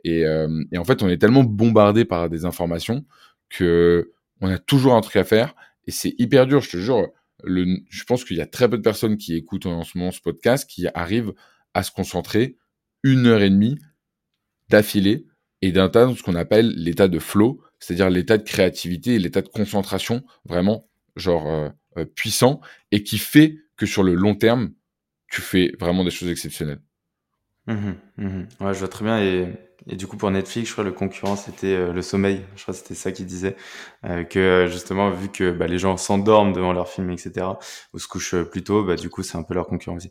Et, 0.03 0.25
euh, 0.25 0.65
et, 0.73 0.79
en 0.79 0.85
fait, 0.85 1.03
on 1.03 1.09
est 1.09 1.19
tellement 1.19 1.45
bombardé 1.45 2.05
par 2.05 2.31
des 2.31 2.47
informations 2.47 3.05
que 3.51 4.13
on 4.41 4.49
a 4.49 4.59
toujours 4.59 4.95
un 4.95 5.03
truc 5.03 5.17
à 5.17 5.25
faire. 5.25 5.55
Et 5.87 5.91
c'est 5.91 6.15
hyper 6.19 6.47
dur, 6.47 6.63
je 6.63 6.71
te 6.71 6.77
jure 6.79 7.09
je 7.45 8.05
pense 8.05 8.25
qu'il 8.25 8.37
y 8.37 8.41
a 8.41 8.47
très 8.47 8.69
peu 8.69 8.77
de 8.77 8.83
personnes 8.83 9.17
qui 9.17 9.35
écoutent 9.35 9.67
en 9.67 9.85
ce 9.85 9.99
moment 9.99 10.11
ce 10.11 10.21
podcast 10.21 10.69
qui 10.69 10.87
arrivent 10.95 11.33
à 11.75 11.83
se 11.83 11.91
concentrer 11.91 12.57
une 13.03 13.27
heure 13.27 13.43
et 13.43 13.51
demie 13.51 13.79
d'affilée 14.69 15.27
et 15.63 15.73
d'atteindre 15.73 16.17
ce 16.17 16.23
qu'on 16.23 16.35
appelle 16.35 16.73
l'état 16.77 17.09
de 17.09 17.19
flow, 17.19 17.63
c'est-à-dire 17.79 18.11
l'état 18.11 18.39
de 18.39 18.43
créativité 18.43 19.15
et 19.15 19.19
l'état 19.19 19.43
de 19.43 19.49
concentration 19.49 20.25
vraiment 20.45 20.89
genre 21.17 21.47
euh, 21.49 21.69
euh, 21.99 22.05
puissant 22.05 22.61
et 22.93 23.03
qui 23.03 23.19
fait 23.19 23.57
que 23.77 23.87
sur 23.87 24.03
le 24.03 24.15
long 24.15 24.35
terme, 24.35 24.73
tu 25.31 25.41
fais 25.41 25.73
vraiment 25.79 26.05
des 26.05 26.11
choses 26.11 26.31
exceptionnelles. 26.31 26.81
Mmh 27.67 27.93
ouais, 28.61 28.75
je 28.75 28.79
vois 28.79 28.89
très 28.89 29.05
bien 29.05 29.21
et 29.87 29.97
du 29.97 30.07
coup, 30.07 30.17
pour 30.17 30.31
Netflix, 30.31 30.69
je 30.69 30.73
crois 30.75 30.85
le 30.85 30.93
concurrent, 30.93 31.37
c'était 31.37 31.75
euh, 31.75 31.93
le 31.93 32.03
sommeil. 32.03 32.43
Je 32.57 32.63
crois 32.63 32.75
que 32.75 32.81
c'était 32.81 32.95
ça 32.95 33.13
qu'il 33.13 33.27
disait. 33.27 33.57
Euh, 34.05 34.25
que 34.25 34.67
justement, 34.71 35.11
vu 35.11 35.31
que 35.31 35.53
bah, 35.53 35.67
les 35.67 35.79
gens 35.79 35.97
s'endorment 35.97 36.53
devant 36.53 36.73
leurs 36.73 36.89
films, 36.89 37.11
etc., 37.11 37.47
ou 37.95 37.99
se 37.99 38.07
couchent 38.07 38.43
plus 38.43 38.63
tôt, 38.63 38.85
bah, 38.85 38.97
du 38.97 39.09
coup, 39.09 39.23
c'est 39.23 39.39
un 39.39 39.43
peu 39.43 39.55
leur 39.55 39.67
concurrent 39.67 39.97
aussi. 39.97 40.11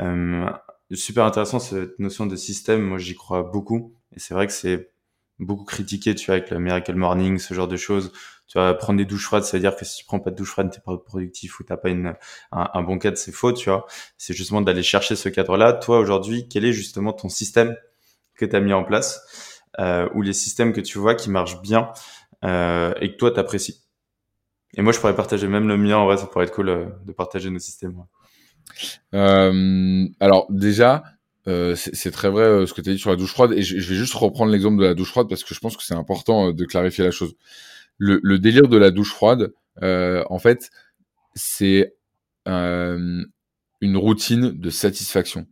Euh, 0.00 0.50
super 0.92 1.24
intéressant, 1.24 1.58
cette 1.60 1.98
notion 1.98 2.26
de 2.26 2.36
système. 2.36 2.82
Moi, 2.82 2.98
j'y 2.98 3.14
crois 3.14 3.42
beaucoup. 3.42 3.94
Et 4.14 4.20
c'est 4.20 4.34
vrai 4.34 4.46
que 4.46 4.52
c'est 4.52 4.90
beaucoup 5.38 5.64
critiqué, 5.64 6.14
tu 6.14 6.26
vois, 6.26 6.36
avec 6.36 6.50
le 6.50 6.58
Miracle 6.58 6.94
Morning, 6.94 7.38
ce 7.38 7.54
genre 7.54 7.68
de 7.68 7.76
choses. 7.76 8.12
Tu 8.46 8.58
vas 8.58 8.74
prendre 8.74 8.98
des 8.98 9.04
douches 9.04 9.24
froides, 9.24 9.44
ça 9.44 9.56
veut 9.56 9.60
dire 9.60 9.74
que 9.74 9.84
si 9.84 9.98
tu 9.98 10.04
prends 10.04 10.20
pas 10.20 10.30
de 10.30 10.36
douche 10.36 10.50
froide, 10.50 10.70
t'es 10.70 10.80
pas 10.80 10.96
productif 10.96 11.58
ou 11.58 11.64
t'as 11.64 11.76
pas 11.76 11.88
une, 11.88 12.14
un, 12.52 12.82
bon 12.82 12.98
cadre, 12.98 13.18
c'est 13.18 13.32
faux, 13.32 13.52
tu 13.52 13.70
vois. 13.70 13.86
C'est 14.18 14.34
justement 14.34 14.60
d'aller 14.60 14.84
chercher 14.84 15.16
ce 15.16 15.28
cadre-là. 15.28 15.72
Toi, 15.72 15.98
aujourd'hui, 15.98 16.48
quel 16.48 16.64
est 16.64 16.72
justement 16.72 17.12
ton 17.12 17.28
système 17.28 17.76
que 18.36 18.44
tu 18.44 18.54
as 18.54 18.60
mis 18.60 18.72
en 18.72 18.84
place 18.84 19.62
euh, 19.80 20.08
ou 20.14 20.22
les 20.22 20.32
systèmes 20.32 20.72
que 20.72 20.80
tu 20.80 20.98
vois 20.98 21.14
qui 21.14 21.28
marchent 21.28 21.60
bien 21.60 21.90
euh, 22.44 22.94
et 23.00 23.12
que 23.12 23.16
toi 23.16 23.32
tu 23.32 23.40
apprécies. 23.40 23.82
Et 24.74 24.82
moi, 24.82 24.92
je 24.92 25.00
pourrais 25.00 25.16
partager 25.16 25.48
même 25.48 25.68
le 25.68 25.76
mien. 25.76 25.96
En 25.96 26.06
vrai, 26.06 26.16
ça 26.16 26.26
pourrait 26.26 26.44
être 26.44 26.54
cool 26.54 26.68
euh, 26.68 26.86
de 27.04 27.12
partager 27.12 27.50
nos 27.50 27.58
systèmes. 27.58 27.96
Euh, 29.14 30.06
alors 30.20 30.46
déjà, 30.50 31.02
euh, 31.48 31.74
c'est 31.76 32.10
très 32.10 32.28
vrai 32.28 32.42
euh, 32.42 32.66
ce 32.66 32.74
que 32.74 32.80
tu 32.80 32.90
as 32.90 32.92
dit 32.92 32.98
sur 32.98 33.10
la 33.10 33.16
douche 33.16 33.32
froide. 33.32 33.52
Et 33.52 33.62
je, 33.62 33.78
je 33.78 33.88
vais 33.90 33.96
juste 33.96 34.14
reprendre 34.14 34.50
l'exemple 34.50 34.78
de 34.80 34.86
la 34.86 34.94
douche 34.94 35.10
froide 35.10 35.28
parce 35.28 35.44
que 35.44 35.54
je 35.54 35.60
pense 35.60 35.76
que 35.76 35.82
c'est 35.82 35.94
important 35.94 36.52
de 36.52 36.64
clarifier 36.64 37.04
la 37.04 37.10
chose. 37.10 37.34
Le, 37.98 38.20
le, 38.22 38.38
délire 38.38 38.68
de 38.68 38.76
la 38.76 38.90
douche 38.90 39.12
froide, 39.12 39.52
en 39.80 40.38
fait, 40.38 40.70
c'est 41.34 41.94
une 42.46 43.96
routine 43.96 44.52
de 44.52 44.70
satisfaction. 44.70 45.46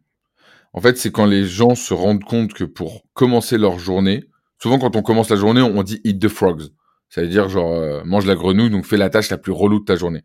En 0.73 0.81
fait, 0.81 0.99
c'est 0.99 1.13
quand 1.13 1.27
les 1.27 1.45
gens 1.47 1.75
se 1.75 1.95
rendent 1.95 2.25
compte 2.25 2.53
que 2.53 2.65
pour 2.65 3.05
commencer 3.15 3.59
leur 3.59 3.79
journée, 3.79 4.25
souvent 4.61 4.79
quand 4.79 4.97
on 4.97 5.03
commence 5.03 5.31
la 5.31 5.37
journée, 5.37 5.63
on 5.63 5.83
dit 5.83 6.01
eat 6.05 6.21
the 6.21 6.29
frogs. 6.29 6.65
Ça 7.09 7.21
veut 7.21 7.29
dire 7.29 7.49
genre 7.49 7.73
euh, 7.75 8.03
mange 8.05 8.27
la 8.27 8.35
grenouille, 8.35 8.71
donc 8.71 8.85
fais 8.85 8.97
la 8.97 9.09
tâche 9.09 9.31
la 9.31 9.39
plus 9.39 9.53
relou 9.53 9.79
de 9.79 9.85
ta 9.85 9.95
journée. 9.95 10.25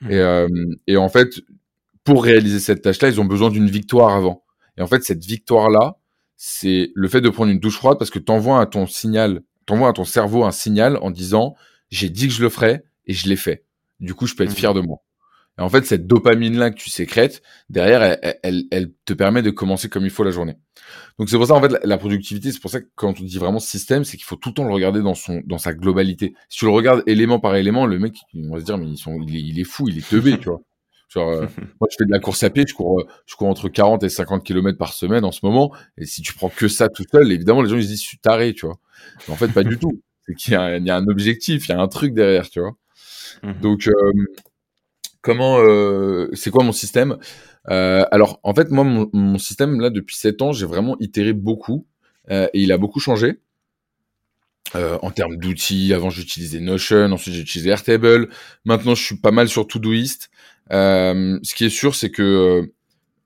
Mmh. 0.00 0.10
Et, 0.10 0.18
euh, 0.18 0.48
et, 0.86 0.96
en 0.96 1.10
fait, 1.10 1.40
pour 2.02 2.24
réaliser 2.24 2.60
cette 2.60 2.82
tâche-là, 2.82 3.08
ils 3.08 3.20
ont 3.20 3.26
besoin 3.26 3.50
d'une 3.50 3.68
victoire 3.68 4.14
avant. 4.14 4.43
Et 4.78 4.82
en 4.82 4.86
fait, 4.86 5.02
cette 5.04 5.24
victoire-là, 5.24 5.96
c'est 6.36 6.90
le 6.94 7.08
fait 7.08 7.20
de 7.20 7.28
prendre 7.28 7.50
une 7.50 7.60
douche 7.60 7.76
froide 7.76 7.98
parce 7.98 8.10
que 8.10 8.18
t'envoies 8.18 8.60
à 8.60 8.66
ton 8.66 8.86
signal, 8.86 9.42
t'envoies 9.66 9.88
à 9.88 9.92
ton 9.92 10.04
cerveau 10.04 10.44
un 10.44 10.50
signal 10.50 10.98
en 11.00 11.10
disant 11.10 11.54
j'ai 11.90 12.10
dit 12.10 12.28
que 12.28 12.34
je 12.34 12.42
le 12.42 12.48
ferais 12.48 12.84
et 13.06 13.12
je 13.12 13.28
l'ai 13.28 13.36
fait. 13.36 13.64
Du 14.00 14.14
coup, 14.14 14.26
je 14.26 14.34
peux 14.34 14.44
être 14.44 14.50
mmh. 14.50 14.56
fier 14.56 14.74
de 14.74 14.80
moi. 14.80 14.98
Et 15.58 15.62
en 15.62 15.68
fait, 15.68 15.86
cette 15.86 16.06
dopamine-là 16.08 16.70
que 16.70 16.76
tu 16.76 16.90
sécrètes, 16.90 17.40
derrière, 17.70 18.02
elle, 18.02 18.38
elle, 18.42 18.64
elle, 18.72 18.92
te 19.04 19.12
permet 19.12 19.40
de 19.40 19.50
commencer 19.50 19.88
comme 19.88 20.04
il 20.04 20.10
faut 20.10 20.24
la 20.24 20.32
journée. 20.32 20.56
Donc 21.18 21.28
c'est 21.28 21.36
pour 21.36 21.46
ça, 21.46 21.54
en 21.54 21.60
fait, 21.60 21.78
la, 21.84 21.96
productivité, 21.96 22.50
c'est 22.50 22.58
pour 22.58 22.72
ça 22.72 22.80
que 22.80 22.88
quand 22.96 23.20
on 23.20 23.24
dit 23.24 23.38
vraiment 23.38 23.60
système, 23.60 24.02
c'est 24.04 24.16
qu'il 24.16 24.26
faut 24.26 24.34
tout 24.34 24.48
le 24.48 24.54
temps 24.54 24.64
le 24.64 24.74
regarder 24.74 25.00
dans 25.00 25.14
son 25.14 25.42
dans 25.46 25.58
sa 25.58 25.72
globalité. 25.72 26.34
Si 26.48 26.58
tu 26.58 26.64
le 26.64 26.72
regardes 26.72 27.04
élément 27.06 27.38
par 27.38 27.54
élément, 27.54 27.86
le 27.86 28.00
mec, 28.00 28.16
il 28.32 28.50
va 28.50 28.58
se 28.58 28.64
dire, 28.64 28.78
mais 28.78 28.88
ils 28.88 28.98
sont, 28.98 29.20
il, 29.20 29.36
est, 29.36 29.40
il 29.40 29.60
est 29.60 29.64
fou, 29.64 29.88
il 29.88 29.98
est 29.98 30.08
teubé, 30.08 30.38
tu 30.38 30.48
vois. 30.48 30.60
Genre, 31.14 31.30
euh, 31.30 31.46
moi, 31.80 31.88
je 31.90 31.96
fais 31.98 32.04
de 32.04 32.10
la 32.10 32.18
course 32.18 32.42
à 32.42 32.50
pied, 32.50 32.64
je 32.66 32.74
cours, 32.74 33.00
euh, 33.00 33.06
je 33.26 33.36
cours 33.36 33.48
entre 33.48 33.68
40 33.68 34.02
et 34.02 34.08
50 34.08 34.44
km 34.44 34.76
par 34.76 34.92
semaine 34.92 35.24
en 35.24 35.32
ce 35.32 35.40
moment. 35.42 35.72
Et 35.96 36.06
si 36.06 36.22
tu 36.22 36.34
prends 36.34 36.48
que 36.48 36.68
ça 36.68 36.88
tout 36.88 37.04
seul, 37.10 37.30
évidemment, 37.30 37.62
les 37.62 37.68
gens, 37.68 37.76
ils 37.76 37.84
se 37.84 37.88
disent, 37.88 38.02
je 38.02 38.08
suis 38.08 38.18
taré, 38.18 38.52
tu 38.52 38.66
vois. 38.66 38.78
Mais 39.26 39.34
en 39.34 39.36
fait, 39.36 39.48
pas 39.48 39.64
du 39.64 39.78
tout. 39.78 40.00
C'est 40.26 40.34
qu'il 40.34 40.54
y, 40.54 40.56
y, 40.56 40.90
a 40.90 40.96
un 40.96 41.06
objectif, 41.08 41.68
il 41.68 41.72
y 41.72 41.74
a 41.74 41.80
un 41.80 41.88
truc 41.88 42.14
derrière, 42.14 42.48
tu 42.48 42.58
vois. 42.58 42.72
Mmh 43.42 43.60
Donc, 43.60 43.88
euh, 43.88 44.12
comment 45.20 45.58
euh, 45.58 46.30
c'est 46.32 46.50
quoi 46.50 46.64
mon 46.64 46.72
système? 46.72 47.18
Alors 47.66 48.40
en 48.42 48.54
fait 48.54 48.70
moi 48.70 48.84
mon, 48.84 49.38
système 49.38 49.80
là 49.80 49.88
depuis 49.88 50.16
7 50.16 50.42
ans 50.42 50.52
j'ai 50.52 50.66
vraiment 50.66 50.96
itéré 51.00 51.32
beaucoup 51.32 51.86
et 52.28 52.48
il 52.52 52.72
a 52.72 52.76
beaucoup 52.76 53.00
changé. 53.00 53.38
en 54.74 55.10
termes 55.10 55.36
d'outils, 55.36 55.94
avant 55.94 56.10
j'utilisais 56.10 56.60
Notion, 56.60 57.10
ensuite 57.12 57.34
j'ai 57.34 57.40
utilisé 57.40 57.70
Airtable. 57.70 58.28
Maintenant 58.66 58.94
je 58.94 59.02
suis 59.02 59.16
pas 59.16 59.30
mal 59.30 59.48
sur 59.48 59.66
Todoist. 59.66 60.30
Ce 60.70 61.54
qui 61.54 61.64
est 61.64 61.70
sûr 61.70 61.94
c'est 61.94 62.10
que 62.10 62.70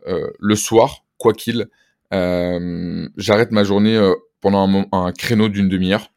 le 0.06 0.54
soir, 0.54 1.04
quoi 1.16 1.32
qu'il, 1.32 1.68
j'arrête 2.10 3.50
ma 3.50 3.64
journée 3.64 3.98
pendant 4.40 4.86
un, 4.92 5.12
créneau 5.12 5.48
d'une 5.48 5.68
demi-heure. 5.68 6.12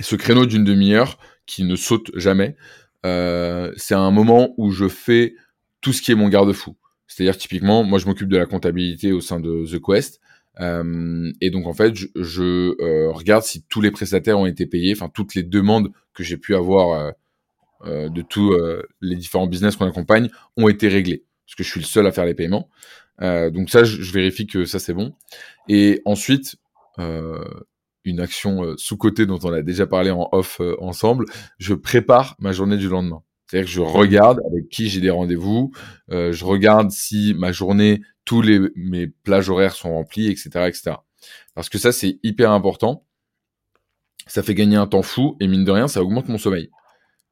Ce 0.00 0.16
créneau 0.16 0.46
d'une 0.46 0.64
demi-heure 0.64 1.18
qui 1.46 1.64
ne 1.64 1.76
saute 1.76 2.10
jamais, 2.14 2.56
euh, 3.06 3.72
c'est 3.76 3.94
un 3.94 4.10
moment 4.10 4.54
où 4.56 4.70
je 4.70 4.88
fais 4.88 5.34
tout 5.80 5.92
ce 5.92 6.02
qui 6.02 6.12
est 6.12 6.14
mon 6.14 6.28
garde-fou. 6.28 6.76
C'est-à-dire 7.06 7.36
typiquement, 7.36 7.84
moi 7.84 7.98
je 7.98 8.06
m'occupe 8.06 8.28
de 8.28 8.36
la 8.36 8.46
comptabilité 8.46 9.12
au 9.12 9.20
sein 9.20 9.40
de 9.40 9.64
The 9.66 9.80
Quest. 9.82 10.20
Euh, 10.60 11.32
et 11.40 11.50
donc 11.50 11.66
en 11.66 11.72
fait, 11.72 11.94
je, 11.94 12.74
euh, 12.80 13.10
regarde 13.12 13.44
si 13.44 13.64
tous 13.68 13.80
les 13.80 13.90
prestataires 13.90 14.38
ont 14.38 14.46
été 14.46 14.66
payés, 14.66 14.92
enfin 14.92 15.08
toutes 15.12 15.34
les 15.34 15.42
demandes 15.42 15.92
que 16.14 16.22
j'ai 16.22 16.36
pu 16.36 16.54
avoir 16.54 17.12
euh, 17.84 18.06
euh, 18.06 18.08
de 18.08 18.22
tous 18.22 18.56
les 19.00 19.16
différents 19.16 19.46
business 19.46 19.76
qu'on 19.76 19.86
accompagne 19.86 20.28
ont 20.56 20.68
été 20.68 20.88
réglées, 20.88 21.24
parce 21.46 21.54
que 21.54 21.62
je 21.62 21.70
suis 21.70 21.80
le 21.80 21.86
seul 21.86 22.06
à 22.06 22.12
faire 22.12 22.24
les 22.24 22.34
paiements. 22.34 22.68
donc 23.20 23.70
ça, 23.70 23.84
je, 23.84 24.02
je, 24.02 24.12
vérifie 24.12 24.46
que 24.46 24.64
ça 24.64 24.78
c'est 24.78 24.94
bon. 24.94 25.14
Et 25.68 26.02
ensuite, 26.04 26.56
une 28.08 28.20
action 28.20 28.64
euh, 28.64 28.74
sous-côté 28.76 29.26
dont 29.26 29.38
on 29.42 29.52
a 29.52 29.62
déjà 29.62 29.86
parlé 29.86 30.10
en 30.10 30.28
off 30.32 30.60
euh, 30.60 30.76
ensemble, 30.80 31.26
je 31.58 31.74
prépare 31.74 32.36
ma 32.38 32.52
journée 32.52 32.76
du 32.76 32.88
lendemain. 32.88 33.22
C'est-à-dire 33.46 33.66
que 33.66 33.72
je 33.72 33.80
regarde 33.80 34.40
avec 34.50 34.68
qui 34.68 34.88
j'ai 34.88 35.00
des 35.00 35.10
rendez-vous, 35.10 35.72
euh, 36.10 36.32
je 36.32 36.44
regarde 36.44 36.90
si 36.90 37.34
ma 37.34 37.52
journée, 37.52 38.02
tous 38.24 38.42
les, 38.42 38.60
mes 38.76 39.06
plages 39.06 39.48
horaires 39.48 39.74
sont 39.74 39.94
remplis, 39.94 40.28
etc., 40.28 40.50
etc. 40.66 40.96
Parce 41.54 41.68
que 41.68 41.78
ça, 41.78 41.92
c'est 41.92 42.18
hyper 42.22 42.50
important. 42.50 43.04
Ça 44.26 44.42
fait 44.42 44.54
gagner 44.54 44.76
un 44.76 44.86
temps 44.86 45.02
fou 45.02 45.36
et 45.40 45.48
mine 45.48 45.64
de 45.64 45.70
rien, 45.70 45.88
ça 45.88 46.02
augmente 46.02 46.28
mon 46.28 46.36
sommeil. 46.36 46.70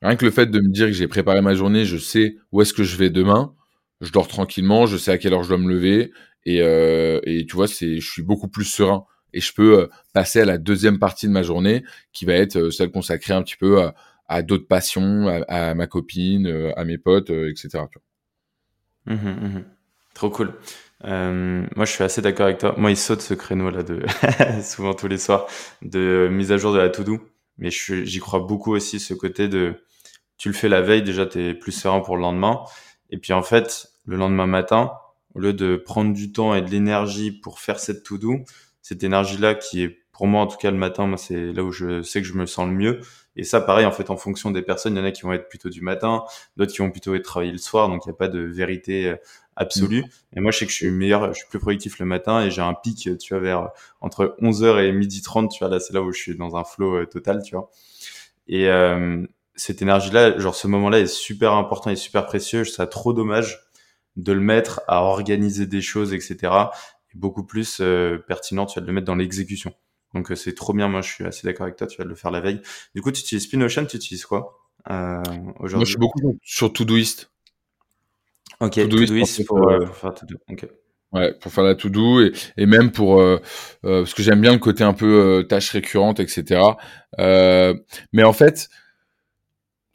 Rien 0.02 0.16
que 0.16 0.24
le 0.24 0.30
fait 0.30 0.46
de 0.46 0.60
me 0.60 0.68
dire 0.68 0.86
que 0.86 0.92
j'ai 0.92 1.08
préparé 1.08 1.40
ma 1.40 1.54
journée, 1.54 1.84
je 1.84 1.96
sais 1.96 2.36
où 2.52 2.62
est-ce 2.62 2.74
que 2.74 2.84
je 2.84 2.96
vais 2.96 3.10
demain, 3.10 3.54
je 4.00 4.12
dors 4.12 4.28
tranquillement, 4.28 4.86
je 4.86 4.96
sais 4.96 5.10
à 5.10 5.18
quelle 5.18 5.32
heure 5.32 5.42
je 5.42 5.48
dois 5.48 5.58
me 5.58 5.72
lever 5.72 6.12
et, 6.46 6.62
euh, 6.62 7.20
tu 7.24 7.56
vois, 7.56 7.66
c'est, 7.66 7.98
je 8.00 8.10
suis 8.10 8.22
beaucoup 8.22 8.48
plus 8.48 8.64
serein 8.64 9.04
et 9.32 9.40
je 9.40 9.52
peux 9.52 9.80
euh, 9.80 9.86
passer 10.14 10.40
à 10.40 10.44
la 10.44 10.58
deuxième 10.58 10.98
partie 10.98 11.26
de 11.26 11.32
ma 11.32 11.42
journée 11.42 11.84
qui 12.12 12.24
va 12.24 12.34
être 12.34 12.56
euh, 12.56 12.70
celle 12.70 12.90
consacrée 12.90 13.34
un 13.34 13.42
petit 13.42 13.56
peu 13.56 13.90
à, 14.28 14.42
d'autres 14.42 14.68
passions, 14.68 15.26
à, 15.48 15.74
ma 15.74 15.86
copine, 15.86 16.72
à 16.76 16.84
mes 16.84 16.98
potes, 16.98 17.30
etc. 17.30 17.84
Mmh 19.06 19.14
mmh 19.14 19.64
Trop 20.14 20.30
cool. 20.30 20.54
Moi, 21.04 21.84
je 21.84 21.90
suis 21.90 22.02
assez 22.02 22.22
d'accord 22.22 22.46
avec 22.46 22.58
toi. 22.58 22.74
Moi, 22.76 22.90
il 22.90 22.96
saute 22.96 23.20
ce 23.20 23.34
créneau-là 23.34 23.82
de 23.82 24.04
souvent 24.62 24.94
tous 24.94 25.08
les 25.08 25.18
soirs 25.18 25.46
de 25.82 26.28
mise 26.30 26.50
à 26.50 26.56
jour 26.56 26.72
de 26.72 26.78
la 26.78 26.88
to-do. 26.88 27.20
Mais 27.58 27.70
j'y 27.70 28.18
crois 28.18 28.40
beaucoup 28.40 28.74
aussi, 28.74 29.00
ce 29.00 29.14
côté 29.14 29.48
de 29.48 29.82
tu 30.38 30.48
le 30.48 30.54
fais 30.54 30.68
la 30.68 30.82
veille, 30.82 31.02
déjà, 31.02 31.26
tu 31.26 31.42
es 31.42 31.54
plus 31.54 31.72
serein 31.72 32.00
pour 32.00 32.16
le 32.16 32.22
lendemain. 32.22 32.64
Et 33.10 33.18
puis, 33.18 33.32
en 33.32 33.42
fait, 33.42 33.88
le 34.04 34.16
lendemain 34.16 34.46
matin, 34.46 34.92
au 35.34 35.38
lieu 35.38 35.52
de 35.52 35.76
prendre 35.76 36.12
du 36.12 36.32
temps 36.32 36.54
et 36.54 36.62
de 36.62 36.70
l'énergie 36.70 37.32
pour 37.32 37.58
faire 37.60 37.78
cette 37.78 38.02
to-do, 38.02 38.44
cette 38.82 39.02
énergie-là 39.02 39.54
qui 39.54 39.82
est, 39.82 40.05
pour 40.16 40.26
moi, 40.26 40.40
en 40.40 40.46
tout 40.46 40.56
cas, 40.56 40.70
le 40.70 40.78
matin, 40.78 41.06
moi, 41.06 41.18
c'est 41.18 41.52
là 41.52 41.62
où 41.62 41.72
je 41.72 42.02
sais 42.02 42.22
que 42.22 42.26
je 42.26 42.34
me 42.34 42.46
sens 42.46 42.66
le 42.66 42.74
mieux. 42.74 43.00
Et 43.36 43.44
ça, 43.44 43.60
pareil, 43.60 43.84
en 43.84 43.92
fait, 43.92 44.08
en 44.08 44.16
fonction 44.16 44.50
des 44.50 44.62
personnes, 44.62 44.94
il 44.94 44.98
y 44.98 45.02
en 45.02 45.04
a 45.04 45.10
qui 45.10 45.22
vont 45.22 45.32
être 45.34 45.48
plutôt 45.48 45.68
du 45.68 45.82
matin, 45.82 46.24
d'autres 46.56 46.72
qui 46.72 46.78
vont 46.78 46.90
plutôt 46.90 47.14
être 47.14 47.24
travailler 47.24 47.52
le 47.52 47.58
soir, 47.58 47.88
donc 47.88 48.06
il 48.06 48.08
n'y 48.08 48.14
a 48.14 48.16
pas 48.16 48.28
de 48.28 48.40
vérité 48.40 49.08
euh, 49.08 49.16
absolue. 49.56 50.04
Et 50.34 50.40
moi, 50.40 50.52
je 50.52 50.58
sais 50.58 50.66
que 50.66 50.72
je 50.72 50.76
suis 50.76 50.90
meilleur, 50.90 51.32
je 51.34 51.40
suis 51.40 51.48
plus 51.48 51.58
productif 51.58 51.98
le 51.98 52.06
matin 52.06 52.42
et 52.42 52.50
j'ai 52.50 52.62
un 52.62 52.74
pic, 52.74 53.10
tu 53.18 53.34
vois, 53.34 53.42
vers 53.42 53.70
entre 54.00 54.36
11h 54.40 54.82
et 54.84 54.92
midi 54.92 55.20
30, 55.22 55.50
tu 55.50 55.58
vois, 55.58 55.68
là, 55.68 55.80
c'est 55.80 55.92
là 55.92 56.02
où 56.02 56.12
je 56.12 56.18
suis 56.18 56.36
dans 56.36 56.56
un 56.56 56.64
flow 56.64 56.96
euh, 56.96 57.06
total, 57.06 57.42
tu 57.42 57.54
vois. 57.54 57.70
Et 58.48 58.68
euh, 58.68 59.26
cette 59.54 59.82
énergie-là, 59.82 60.38
genre 60.38 60.54
ce 60.54 60.68
moment-là 60.68 61.00
est 61.00 61.06
super 61.06 61.52
important 61.54 61.90
et 61.90 61.96
super 61.96 62.26
précieux. 62.26 62.64
Je 62.64 62.72
trouve 62.72 62.88
trop 62.88 63.12
dommage 63.12 63.60
de 64.16 64.32
le 64.32 64.40
mettre 64.40 64.82
à 64.88 65.02
organiser 65.02 65.66
des 65.66 65.82
choses, 65.82 66.14
etc. 66.14 66.36
Et 67.12 67.18
beaucoup 67.18 67.44
plus 67.44 67.78
euh, 67.80 68.18
pertinent, 68.26 68.66
tu 68.66 68.78
vas 68.78 68.82
de 68.82 68.86
le 68.86 68.92
mettre 68.92 69.06
dans 69.06 69.16
l'exécution. 69.16 69.74
Donc 70.16 70.32
c'est 70.34 70.54
trop 70.54 70.72
bien, 70.72 70.88
moi 70.88 71.02
je 71.02 71.12
suis 71.12 71.24
assez 71.24 71.46
d'accord 71.46 71.64
avec 71.64 71.76
toi, 71.76 71.86
tu 71.86 71.98
vas 71.98 72.04
le 72.04 72.14
faire 72.14 72.30
la 72.30 72.40
veille. 72.40 72.62
Du 72.94 73.02
coup, 73.02 73.12
tu 73.12 73.20
utilises 73.20 73.44
Spinocean, 73.44 73.84
tu 73.84 73.96
utilises 73.96 74.24
quoi 74.24 74.58
euh, 74.90 75.20
aujourd'hui 75.58 75.76
Moi 75.76 75.84
je 75.84 75.90
suis 75.90 75.98
beaucoup 75.98 76.38
sur 76.42 76.72
Todoist. 76.72 77.30
Ok, 78.60 78.74
Todoist, 78.74 79.44
pour, 79.44 79.68
euh, 79.68 79.84
pour, 79.84 79.94
faire 79.94 80.14
To-Do. 80.14 80.36
Ouais, 81.12 81.34
pour 81.34 81.52
faire 81.52 81.64
la 81.64 81.74
to-do 81.74 82.20
et, 82.20 82.32
et 82.56 82.66
même 82.66 82.90
pour 82.90 83.20
euh, 83.20 83.40
euh, 83.84 84.02
parce 84.02 84.12
que 84.12 84.22
j'aime 84.22 84.40
bien 84.40 84.52
le 84.52 84.58
côté 84.58 84.82
un 84.82 84.92
peu 84.92 85.06
euh, 85.06 85.42
tâches 85.44 85.70
récurrentes, 85.70 86.18
etc. 86.18 86.60
mais 87.18 88.24
en 88.24 88.32
fait, 88.32 88.68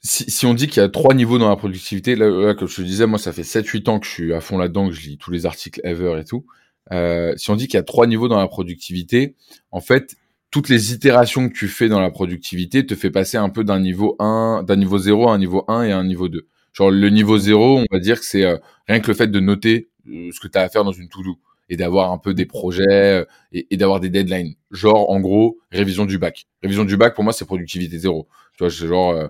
si, 0.04 0.30
si 0.32 0.46
on 0.46 0.54
dit 0.54 0.68
qu'il 0.68 0.82
y 0.82 0.86
a 0.86 0.90
trois 0.90 1.14
niveaux 1.14 1.38
dans 1.38 1.50
la 1.50 1.56
productivité, 1.56 2.16
là, 2.16 2.54
comme 2.54 2.68
je 2.68 2.78
te 2.78 2.82
disais, 2.82 3.08
moi 3.08 3.20
ça 3.20 3.34
fait 3.34 3.42
7-8 3.42 3.90
ans 3.90 4.00
que 4.00 4.06
je 4.06 4.12
suis 4.12 4.34
à 4.34 4.42
fond 4.42 4.58
là-dedans, 4.58 4.88
que 4.88 4.94
je 4.94 5.02
lis 5.02 5.18
tous 5.18 5.32
les 5.32 5.46
articles 5.46 5.82
ever 5.84 6.20
et 6.20 6.24
tout. 6.24 6.46
Si 6.90 7.52
on 7.52 7.56
dit 7.56 7.68
qu'il 7.68 7.76
y 7.76 7.78
a 7.78 7.84
trois 7.84 8.08
niveaux 8.08 8.28
dans 8.28 8.40
la 8.40 8.48
productivité, 8.48 9.36
en 9.72 9.82
fait, 9.82 10.16
toutes 10.50 10.68
les 10.68 10.94
itérations 10.94 11.48
que 11.48 11.54
tu 11.54 11.68
fais 11.68 11.88
dans 11.88 12.02
la 12.02 12.12
productivité 12.12 12.86
te 12.86 12.96
fait 12.96 13.12
passer 13.12 13.38
un 13.38 13.50
peu 13.50 13.64
d'un 13.64 13.80
niveau 13.80 14.16
1, 14.20 14.64
d'un 14.68 14.76
niveau 14.76 14.98
0 14.98 15.30
à 15.30 15.34
un 15.34 15.38
niveau 15.38 15.64
1 15.68 15.84
et 15.84 15.92
à 15.92 15.98
un 15.98 16.04
niveau 16.04 16.28
2. 16.28 16.48
Genre 16.74 16.92
le 16.92 17.10
niveau 17.10 17.38
0, 17.38 17.80
on 17.80 17.86
va 17.92 18.00
dire 18.00 18.20
que 18.20 18.26
c'est 18.26 18.46
rien 18.88 19.00
que 19.00 19.08
le 19.08 19.14
fait 19.14 19.28
de 19.28 19.40
noter 19.40 19.90
euh, 20.10 20.30
ce 20.32 20.40
que 20.40 20.48
tu 20.48 20.58
as 20.58 20.62
à 20.62 20.70
faire 20.70 20.84
dans 20.84 20.92
une 20.92 21.10
to-do 21.10 21.38
et 21.70 21.78
d'avoir 21.78 22.12
un 22.12 22.18
peu 22.18 22.34
des 22.34 22.46
projets 22.46 22.84
euh, 22.90 23.26
et, 23.54 23.78
d'avoir 23.78 24.00
des 24.00 24.10
deadlines. 24.10 24.56
Genre, 24.72 25.10
en 25.10 25.20
gros, 25.20 25.60
révision 25.72 26.06
du 26.06 26.18
bac. 26.18 26.48
Révision 26.62 26.86
du 26.86 26.98
bac, 26.98 27.16
pour 27.16 27.24
moi, 27.24 27.34
c'est 27.34 27.46
productivité 27.46 27.98
zéro. 27.98 28.28
Tu 28.58 28.64
vois, 28.64 28.72
c'est 28.72 28.88
genre, 28.88 29.12
euh, 29.12 29.28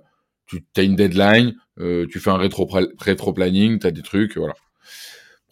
tu 0.47 0.63
as 0.77 0.81
une 0.81 0.95
deadline, 0.95 1.55
tu 1.77 2.19
fais 2.19 2.29
un 2.29 2.37
rétro, 2.37 2.69
rétro 2.99 3.33
planning, 3.33 3.79
tu 3.79 3.87
as 3.87 3.91
des 3.91 4.01
trucs, 4.01 4.37
voilà. 4.37 4.53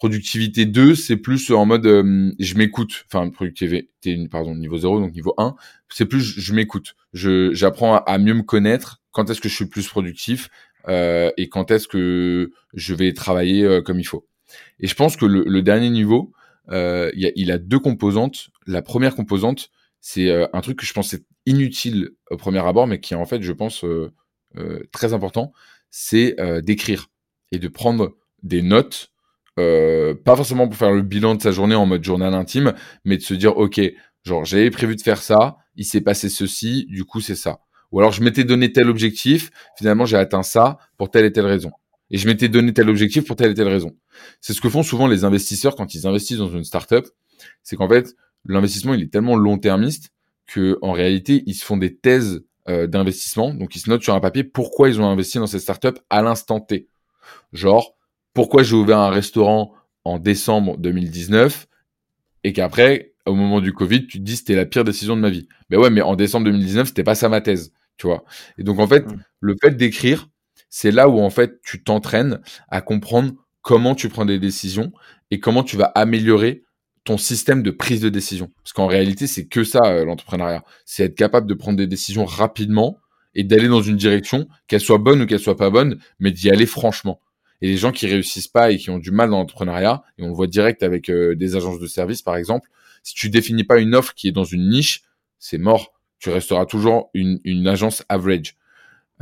Productivité 0.00 0.66
2, 0.66 0.96
c'est 0.96 1.16
plus 1.16 1.50
en 1.50 1.66
mode 1.66 1.84
je 1.84 2.54
m'écoute. 2.56 3.04
Enfin, 3.06 3.30
productivité, 3.30 4.28
pardon, 4.28 4.56
niveau 4.56 4.78
0, 4.78 4.98
donc 4.98 5.14
niveau 5.14 5.34
1, 5.38 5.54
c'est 5.90 6.06
plus 6.06 6.20
je, 6.20 6.52
m'écoute. 6.54 6.96
Je, 7.12 7.52
j'apprends 7.52 7.96
à, 7.96 8.18
mieux 8.18 8.34
me 8.34 8.42
connaître. 8.42 9.00
Quand 9.12 9.30
est-ce 9.30 9.40
que 9.40 9.48
je 9.48 9.54
suis 9.54 9.66
plus 9.66 9.86
productif 9.88 10.48
et 10.88 11.48
quand 11.50 11.70
est-ce 11.70 11.86
que 11.86 12.50
je 12.74 12.94
vais 12.94 13.12
travailler 13.12 13.80
comme 13.84 14.00
il 14.00 14.04
faut. 14.04 14.26
Et 14.78 14.86
je 14.86 14.94
pense 14.94 15.16
que 15.16 15.26
le, 15.26 15.62
dernier 15.62 15.90
niveau, 15.90 16.32
euh, 16.70 17.10
il, 17.14 17.50
a, 17.50 17.58
deux 17.58 17.78
composantes. 17.78 18.48
La 18.66 18.82
première 18.82 19.14
composante, 19.14 19.70
c'est 20.00 20.30
euh, 20.30 20.46
un 20.52 20.60
truc 20.60 20.78
que 20.78 20.86
je 20.86 20.92
pensais 20.92 21.24
inutile 21.46 22.10
au 22.30 22.36
premier 22.36 22.64
abord, 22.66 22.86
mais 22.86 23.00
qui 23.00 23.14
est 23.14 23.16
en 23.16 23.26
fait, 23.26 23.42
je 23.42 23.52
pense, 23.52 23.84
euh, 23.84 24.12
très 24.92 25.12
important, 25.12 25.52
c'est 25.90 26.36
d'écrire 26.62 27.08
et 27.52 27.58
de 27.58 27.68
prendre 27.68 28.16
des 28.42 28.62
notes, 28.62 29.12
pas 29.56 30.36
forcément 30.36 30.68
pour 30.68 30.76
faire 30.76 30.92
le 30.92 31.02
bilan 31.02 31.34
de 31.34 31.42
sa 31.42 31.50
journée 31.50 31.74
en 31.74 31.86
mode 31.86 32.02
journal 32.02 32.32
intime, 32.34 32.72
mais 33.04 33.16
de 33.16 33.22
se 33.22 33.34
dire, 33.34 33.56
ok, 33.56 33.80
genre 34.24 34.44
j'avais 34.44 34.70
prévu 34.70 34.96
de 34.96 35.02
faire 35.02 35.22
ça, 35.22 35.56
il 35.76 35.84
s'est 35.84 36.00
passé 36.00 36.28
ceci, 36.28 36.86
du 36.88 37.04
coup 37.04 37.20
c'est 37.20 37.34
ça. 37.34 37.60
Ou 37.92 38.00
alors 38.00 38.12
je 38.12 38.22
m'étais 38.22 38.44
donné 38.44 38.72
tel 38.72 38.88
objectif, 38.88 39.50
finalement 39.76 40.06
j'ai 40.06 40.16
atteint 40.16 40.42
ça 40.42 40.78
pour 40.96 41.10
telle 41.10 41.24
et 41.24 41.32
telle 41.32 41.46
raison 41.46 41.70
et 42.10 42.18
je 42.18 42.26
m'étais 42.26 42.48
donné 42.48 42.72
tel 42.72 42.88
objectif 42.90 43.24
pour 43.24 43.36
telle 43.36 43.52
et 43.52 43.54
telle 43.54 43.68
raison. 43.68 43.96
C'est 44.40 44.52
ce 44.52 44.60
que 44.60 44.68
font 44.68 44.82
souvent 44.82 45.06
les 45.06 45.24
investisseurs 45.24 45.76
quand 45.76 45.94
ils 45.94 46.06
investissent 46.06 46.38
dans 46.38 46.50
une 46.50 46.64
startup, 46.64 47.06
c'est 47.62 47.76
qu'en 47.76 47.88
fait 47.88 48.14
l'investissement 48.46 48.94
il 48.94 49.02
est 49.02 49.12
tellement 49.12 49.36
long-termiste 49.36 50.10
que 50.46 50.78
en 50.82 50.92
réalité 50.92 51.42
ils 51.46 51.54
se 51.54 51.64
font 51.64 51.76
des 51.76 51.96
thèses 51.96 52.42
euh, 52.68 52.86
d'investissement, 52.86 53.54
donc 53.54 53.76
ils 53.76 53.80
se 53.80 53.88
notent 53.88 54.02
sur 54.02 54.14
un 54.14 54.20
papier 54.20 54.44
pourquoi 54.44 54.88
ils 54.88 55.00
ont 55.00 55.06
investi 55.06 55.38
dans 55.38 55.46
cette 55.46 55.60
startup 55.60 55.98
à 56.10 56.22
l'instant 56.22 56.60
T. 56.60 56.88
Genre 57.52 57.96
pourquoi 58.34 58.62
j'ai 58.62 58.76
ouvert 58.76 58.98
un 58.98 59.10
restaurant 59.10 59.74
en 60.04 60.18
décembre 60.18 60.76
2019 60.78 61.66
et 62.44 62.52
qu'après 62.52 63.12
au 63.26 63.34
moment 63.34 63.60
du 63.60 63.72
Covid 63.72 64.06
tu 64.06 64.18
te 64.18 64.24
dis 64.24 64.36
c'était 64.36 64.56
la 64.56 64.66
pire 64.66 64.84
décision 64.84 65.16
de 65.16 65.20
ma 65.20 65.30
vie. 65.30 65.48
Mais 65.68 65.76
ouais 65.76 65.90
mais 65.90 66.02
en 66.02 66.16
décembre 66.16 66.46
2019 66.46 66.88
c'était 66.88 67.04
pas 67.04 67.14
ça 67.14 67.28
ma 67.28 67.40
thèse, 67.40 67.72
tu 67.96 68.06
vois. 68.06 68.24
Et 68.58 68.64
donc 68.64 68.78
en 68.78 68.86
fait 68.86 69.06
mmh. 69.06 69.24
le 69.40 69.56
fait 69.60 69.76
d'écrire 69.76 70.28
c'est 70.68 70.92
là 70.92 71.08
où 71.08 71.20
en 71.20 71.30
fait 71.30 71.60
tu 71.62 71.82
t'entraînes 71.82 72.40
à 72.68 72.80
comprendre 72.80 73.32
comment 73.62 73.94
tu 73.94 74.08
prends 74.08 74.24
des 74.24 74.38
décisions 74.38 74.92
et 75.30 75.40
comment 75.40 75.62
tu 75.62 75.76
vas 75.76 75.92
améliorer 75.94 76.64
ton 77.04 77.18
système 77.18 77.62
de 77.62 77.70
prise 77.70 78.00
de 78.00 78.08
décision. 78.08 78.50
Parce 78.62 78.72
qu'en 78.72 78.86
réalité, 78.86 79.26
c'est 79.26 79.46
que 79.46 79.64
ça 79.64 79.80
euh, 79.84 80.04
l'entrepreneuriat, 80.04 80.64
c'est 80.84 81.04
être 81.04 81.14
capable 81.14 81.46
de 81.46 81.54
prendre 81.54 81.78
des 81.78 81.86
décisions 81.86 82.24
rapidement 82.24 82.98
et 83.34 83.44
d'aller 83.44 83.68
dans 83.68 83.82
une 83.82 83.96
direction, 83.96 84.48
qu'elle 84.66 84.80
soit 84.80 84.98
bonne 84.98 85.22
ou 85.22 85.26
qu'elle 85.26 85.40
soit 85.40 85.56
pas 85.56 85.70
bonne, 85.70 85.98
mais 86.18 86.32
d'y 86.32 86.50
aller 86.50 86.66
franchement. 86.66 87.20
Et 87.62 87.68
les 87.68 87.76
gens 87.76 87.92
qui 87.92 88.06
réussissent 88.06 88.48
pas 88.48 88.70
et 88.70 88.78
qui 88.78 88.90
ont 88.90 88.98
du 88.98 89.10
mal 89.10 89.30
dans 89.30 89.38
l'entrepreneuriat, 89.38 90.02
et 90.18 90.22
on 90.22 90.28
le 90.28 90.34
voit 90.34 90.46
direct 90.46 90.82
avec 90.82 91.10
euh, 91.10 91.34
des 91.34 91.56
agences 91.56 91.78
de 91.78 91.86
services 91.86 92.22
par 92.22 92.36
exemple, 92.36 92.68
si 93.02 93.14
tu 93.14 93.30
définis 93.30 93.64
pas 93.64 93.78
une 93.78 93.94
offre 93.94 94.14
qui 94.14 94.28
est 94.28 94.32
dans 94.32 94.44
une 94.44 94.68
niche, 94.68 95.02
c'est 95.38 95.58
mort. 95.58 95.92
Tu 96.18 96.28
resteras 96.30 96.66
toujours 96.66 97.10
une, 97.14 97.40
une 97.44 97.66
agence 97.66 98.04
average. 98.08 98.56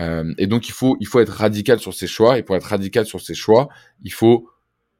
Euh, 0.01 0.33
et 0.39 0.47
donc 0.47 0.69
il 0.69 0.73
faut 0.73 0.97
il 1.01 1.07
faut 1.07 1.21
être 1.21 1.33
radical 1.33 1.81
sur 1.81 1.93
ses 1.93 2.07
choix 2.07 2.39
et 2.39 2.43
pour 2.43 2.55
être 2.55 2.65
radical 2.65 3.05
sur 3.07 3.21
ses 3.21 3.35
choix, 3.35 3.69
il 4.03 4.13
faut 4.13 4.49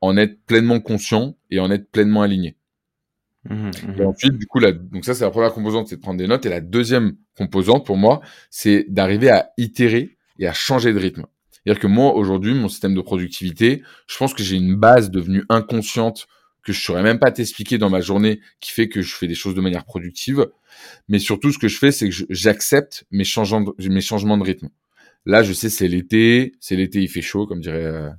en 0.01 0.17
être 0.17 0.45
pleinement 0.47 0.81
conscient 0.81 1.37
et 1.51 1.61
en 1.61 1.71
être 1.71 1.91
pleinement 1.91 2.23
aligné. 2.23 2.57
Mmh, 3.45 3.69
mmh. 3.69 4.01
Et 4.01 4.05
ensuite, 4.05 4.33
du 4.35 4.47
coup, 4.47 4.59
là, 4.59 4.73
donc 4.73 5.05
ça 5.05 5.15
c'est 5.15 5.25
la 5.25 5.31
première 5.31 5.53
composante, 5.53 5.89
c'est 5.89 5.97
de 5.97 6.01
prendre 6.01 6.19
des 6.19 6.27
notes. 6.27 6.47
Et 6.47 6.49
la 6.49 6.61
deuxième 6.61 7.17
composante 7.37 7.87
pour 7.87 7.97
moi, 7.97 8.21
c'est 8.51 8.87
d'arriver 8.89 9.31
à 9.31 9.51
itérer 9.57 10.17
et 10.39 10.47
à 10.47 10.53
changer 10.53 10.93
de 10.93 10.99
rythme. 10.99 11.27
C'est-à-dire 11.65 11.81
que 11.81 11.87
moi 11.87 12.15
aujourd'hui, 12.15 12.55
mon 12.55 12.69
système 12.69 12.95
de 12.95 13.01
productivité, 13.01 13.83
je 14.07 14.17
pense 14.17 14.35
que 14.35 14.43
j'ai 14.43 14.57
une 14.57 14.77
base 14.77 15.11
devenue 15.11 15.45
inconsciente 15.49 16.29
que 16.69 16.75
je 16.75 16.83
saurais 16.83 17.03
même 17.03 17.19
pas 17.19 17.31
t'expliquer 17.31 17.79
dans 17.79 17.89
ma 17.89 18.03
journée 18.03 18.41
qui 18.61 18.73
fait 18.73 18.89
que 18.91 19.01
je 19.01 19.15
fais 19.15 19.27
des 19.27 19.35
choses 19.35 19.55
de 19.55 19.61
manière 19.63 19.87
productive. 19.87 20.47
Mais 21.09 21.19
surtout, 21.19 21.51
ce 21.51 21.59
que 21.59 21.67
je 21.67 21.79
fais, 21.79 21.91
c'est 21.91 22.11
que 22.11 22.15
j'accepte 22.29 23.05
mes 23.11 23.25
changements, 23.25 23.63
de, 23.63 23.89
mes 23.89 24.03
changements 24.03 24.37
de 24.37 24.45
rythme. 24.45 24.69
Là, 25.25 25.43
je 25.43 25.55
sais, 25.55 25.71
c'est 25.71 25.89
l'été, 25.89 26.55
c'est 26.61 26.77
l'été, 26.77 27.01
il 27.01 27.09
fait 27.09 27.23
chaud, 27.23 27.47
comme 27.47 27.61
dirait 27.61 27.85
euh, 27.85 28.11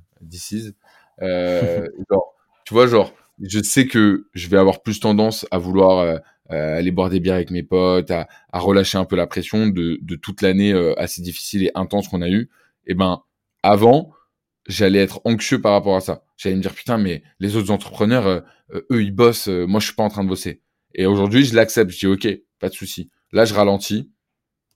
euh 1.22 1.86
tu 2.64 2.74
vois, 2.74 2.86
genre, 2.88 3.14
je 3.40 3.62
sais 3.62 3.86
que 3.86 4.26
je 4.34 4.48
vais 4.48 4.58
avoir 4.58 4.82
plus 4.82 4.98
tendance 4.98 5.46
à 5.52 5.58
vouloir 5.58 5.98
euh, 5.98 6.18
euh, 6.50 6.78
aller 6.78 6.90
boire 6.90 7.08
des 7.08 7.20
bières 7.20 7.36
avec 7.36 7.52
mes 7.52 7.62
potes, 7.62 8.10
à, 8.10 8.26
relâcher 8.52 8.98
un 8.98 9.04
peu 9.04 9.16
la 9.16 9.28
pression 9.28 9.68
de, 9.68 9.98
toute 10.16 10.42
l'année 10.42 10.72
assez 10.96 11.22
difficile 11.22 11.64
et 11.64 11.70
intense 11.76 12.08
qu'on 12.08 12.22
a 12.22 12.28
eue. 12.28 12.50
Et 12.86 12.92
eh 12.92 12.94
ben, 12.94 13.22
avant, 13.62 14.12
j'allais 14.66 15.00
être 15.00 15.20
anxieux 15.24 15.60
par 15.60 15.72
rapport 15.72 15.96
à 15.96 16.00
ça. 16.00 16.24
J'allais 16.36 16.56
me 16.56 16.62
dire, 16.62 16.74
putain, 16.74 16.98
mais 16.98 17.22
les 17.38 17.56
autres 17.56 17.70
entrepreneurs, 17.70 18.44
eux, 18.72 19.02
ils 19.02 19.14
bossent, 19.14 19.48
moi, 19.48 19.80
je 19.80 19.86
suis 19.86 19.94
pas 19.94 20.02
en 20.02 20.08
train 20.08 20.24
de 20.24 20.28
bosser. 20.28 20.62
Et 20.94 21.06
aujourd'hui, 21.06 21.44
je 21.44 21.54
l'accepte, 21.54 21.90
je 21.90 21.98
dis, 21.98 22.06
ok, 22.06 22.28
pas 22.58 22.68
de 22.68 22.74
souci. 22.74 23.10
Là, 23.32 23.44
je 23.44 23.54
ralentis, 23.54 24.10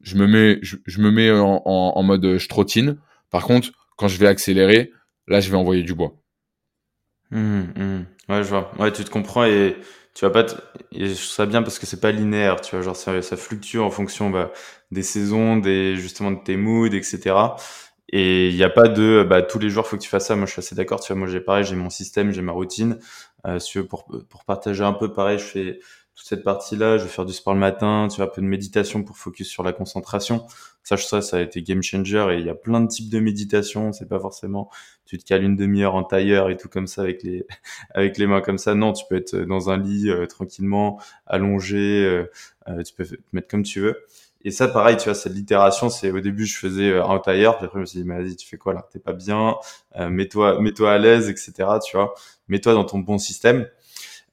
je 0.00 0.16
me 0.16 0.26
mets, 0.26 0.58
je, 0.62 1.00
me 1.00 1.10
mets 1.10 1.30
en, 1.30 2.02
mode 2.02 2.24
euh, 2.24 2.38
je 2.38 2.48
trottine. 2.48 2.98
Par 3.30 3.44
contre, 3.44 3.70
quand 3.96 4.08
je 4.08 4.18
vais 4.18 4.26
accélérer, 4.26 4.92
là, 5.26 5.40
je 5.40 5.50
vais 5.50 5.56
envoyer 5.56 5.82
du 5.82 5.94
bois. 5.94 6.14
Mmh, 7.30 7.38
mmh. 7.38 8.06
Ouais, 8.28 8.42
je 8.42 8.48
vois. 8.48 8.70
Ouais, 8.78 8.92
tu 8.92 9.04
te 9.04 9.10
comprends 9.10 9.44
et 9.44 9.76
tu 10.14 10.24
vas 10.24 10.30
pas. 10.30 10.44
Te... 10.44 10.54
Et 10.92 11.08
je 11.08 11.14
trouve 11.14 11.24
ça 11.24 11.46
bien 11.46 11.62
parce 11.62 11.78
que 11.78 11.86
c'est 11.86 12.00
pas 12.00 12.12
linéaire. 12.12 12.60
Tu 12.60 12.76
vois, 12.76 12.84
genre 12.84 12.96
ça, 12.96 13.20
ça 13.22 13.36
fluctue 13.36 13.78
en 13.78 13.90
fonction 13.90 14.30
bah, 14.30 14.52
des 14.90 15.02
saisons, 15.02 15.56
des 15.56 15.96
justement 15.96 16.30
de 16.30 16.42
tes 16.42 16.56
moods, 16.56 16.94
etc. 16.94 17.34
Et 18.10 18.48
il 18.50 18.56
n'y 18.56 18.62
a 18.64 18.70
pas 18.70 18.88
de 18.88 19.26
bah, 19.28 19.42
tous 19.42 19.58
les 19.58 19.70
jours 19.70 19.86
faut 19.86 19.96
que 19.96 20.02
tu 20.02 20.08
fasses 20.08 20.26
ça. 20.26 20.36
Moi, 20.36 20.46
je 20.46 20.52
suis 20.52 20.60
assez 20.60 20.74
d'accord. 20.74 21.00
Tu 21.00 21.12
vois, 21.12 21.18
moi 21.18 21.28
j'ai 21.28 21.40
pareil, 21.40 21.64
j'ai 21.64 21.76
mon 21.76 21.90
système, 21.90 22.32
j'ai 22.32 22.42
ma 22.42 22.52
routine. 22.52 22.98
Euh, 23.46 23.58
si 23.58 23.80
pour 23.82 24.06
pour 24.28 24.44
partager 24.44 24.84
un 24.84 24.92
peu, 24.92 25.12
pareil, 25.12 25.38
je 25.38 25.44
fais 25.44 25.80
toute 26.14 26.26
cette 26.26 26.44
partie-là, 26.44 26.96
je 26.98 27.04
vais 27.04 27.08
faire 27.08 27.24
du 27.24 27.32
sport 27.32 27.54
le 27.54 27.60
matin, 27.60 28.06
tu 28.08 28.16
vois, 28.18 28.26
un 28.26 28.28
peu 28.28 28.40
de 28.40 28.46
méditation 28.46 29.02
pour 29.02 29.16
focus 29.18 29.48
sur 29.48 29.64
la 29.64 29.72
concentration. 29.72 30.46
Ça, 30.84 30.96
ça, 30.96 31.20
ça 31.22 31.38
a 31.38 31.40
été 31.40 31.62
game 31.62 31.82
changer 31.82 32.26
et 32.30 32.38
il 32.38 32.46
y 32.46 32.50
a 32.50 32.54
plein 32.54 32.80
de 32.80 32.86
types 32.88 33.10
de 33.10 33.18
méditation. 33.18 33.92
C'est 33.92 34.08
pas 34.08 34.20
forcément, 34.20 34.70
tu 35.06 35.18
te 35.18 35.24
cales 35.24 35.42
une 35.42 35.56
demi-heure 35.56 35.94
en 35.96 36.04
tailleur 36.04 36.50
et 36.50 36.56
tout 36.56 36.68
comme 36.68 36.86
ça 36.86 37.02
avec 37.02 37.22
les, 37.24 37.46
avec 37.94 38.16
les 38.18 38.26
mains 38.28 38.42
comme 38.42 38.58
ça. 38.58 38.74
Non, 38.74 38.92
tu 38.92 39.04
peux 39.08 39.16
être 39.16 39.34
dans 39.36 39.70
un 39.70 39.76
lit 39.78 40.08
euh, 40.10 40.26
tranquillement, 40.26 41.00
allongé, 41.26 42.04
euh, 42.04 42.30
euh, 42.68 42.82
tu 42.82 42.94
peux 42.94 43.04
te 43.04 43.16
mettre 43.32 43.48
comme 43.48 43.64
tu 43.64 43.80
veux. 43.80 43.96
Et 44.44 44.50
ça, 44.50 44.68
pareil, 44.68 44.96
tu 44.96 45.04
vois, 45.04 45.14
cette 45.14 45.32
l'itération, 45.32 45.88
c'est 45.88 46.10
au 46.10 46.20
début, 46.20 46.44
je 46.44 46.58
faisais 46.58 47.00
en 47.00 47.18
tailleur, 47.18 47.56
puis 47.56 47.64
après, 47.64 47.78
je 47.78 47.80
me 47.80 47.86
suis 47.86 47.98
dit, 48.00 48.04
mais 48.04 48.22
vas-y, 48.22 48.36
tu 48.36 48.46
fais 48.46 48.58
quoi 48.58 48.74
là? 48.74 48.86
T'es 48.92 48.98
pas 48.98 49.14
bien, 49.14 49.56
mets-toi, 49.98 50.60
mets-toi 50.60 50.92
à 50.92 50.98
l'aise, 50.98 51.30
etc. 51.30 51.52
Tu 51.84 51.96
vois, 51.96 52.14
mets-toi 52.48 52.74
dans 52.74 52.84
ton 52.84 52.98
bon 52.98 53.18
système. 53.18 53.66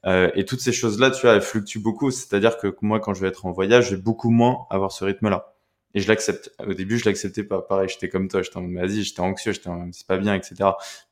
Euh, 0.06 0.32
et 0.36 0.46
toutes 0.46 0.62
ces 0.62 0.72
choses-là, 0.72 1.12
tu 1.12 1.22
vois, 1.22 1.36
elles 1.36 1.42
fluctuent 1.42 1.80
beaucoup. 1.80 2.12
C'est-à-dire 2.12 2.58
que 2.58 2.76
moi, 2.82 3.00
quand 3.00 3.14
je 3.14 3.22
vais 3.22 3.28
être 3.28 3.46
en 3.46 3.52
voyage, 3.52 3.90
je 3.90 3.96
vais 3.96 4.02
beaucoup 4.02 4.30
moins 4.30 4.66
avoir 4.70 4.92
ce 4.92 5.06
rythme-là. 5.06 5.56
Et 5.94 6.00
je 6.00 6.08
l'accepte. 6.08 6.52
Au 6.66 6.74
début, 6.74 6.98
je 6.98 7.06
l'acceptais 7.06 7.44
pas. 7.44 7.62
Pareil, 7.62 7.90
j'étais 7.90 8.10
comme 8.10 8.28
toi, 8.28 8.42
j'étais 8.42 8.58
en 8.58 8.68
vas-y, 8.68 9.04
j'étais 9.04 9.20
anxieux, 9.20 9.52
j'étais 9.52 9.70
c'est 9.92 10.08
pas 10.08 10.18
bien, 10.18 10.34
etc. 10.36 10.56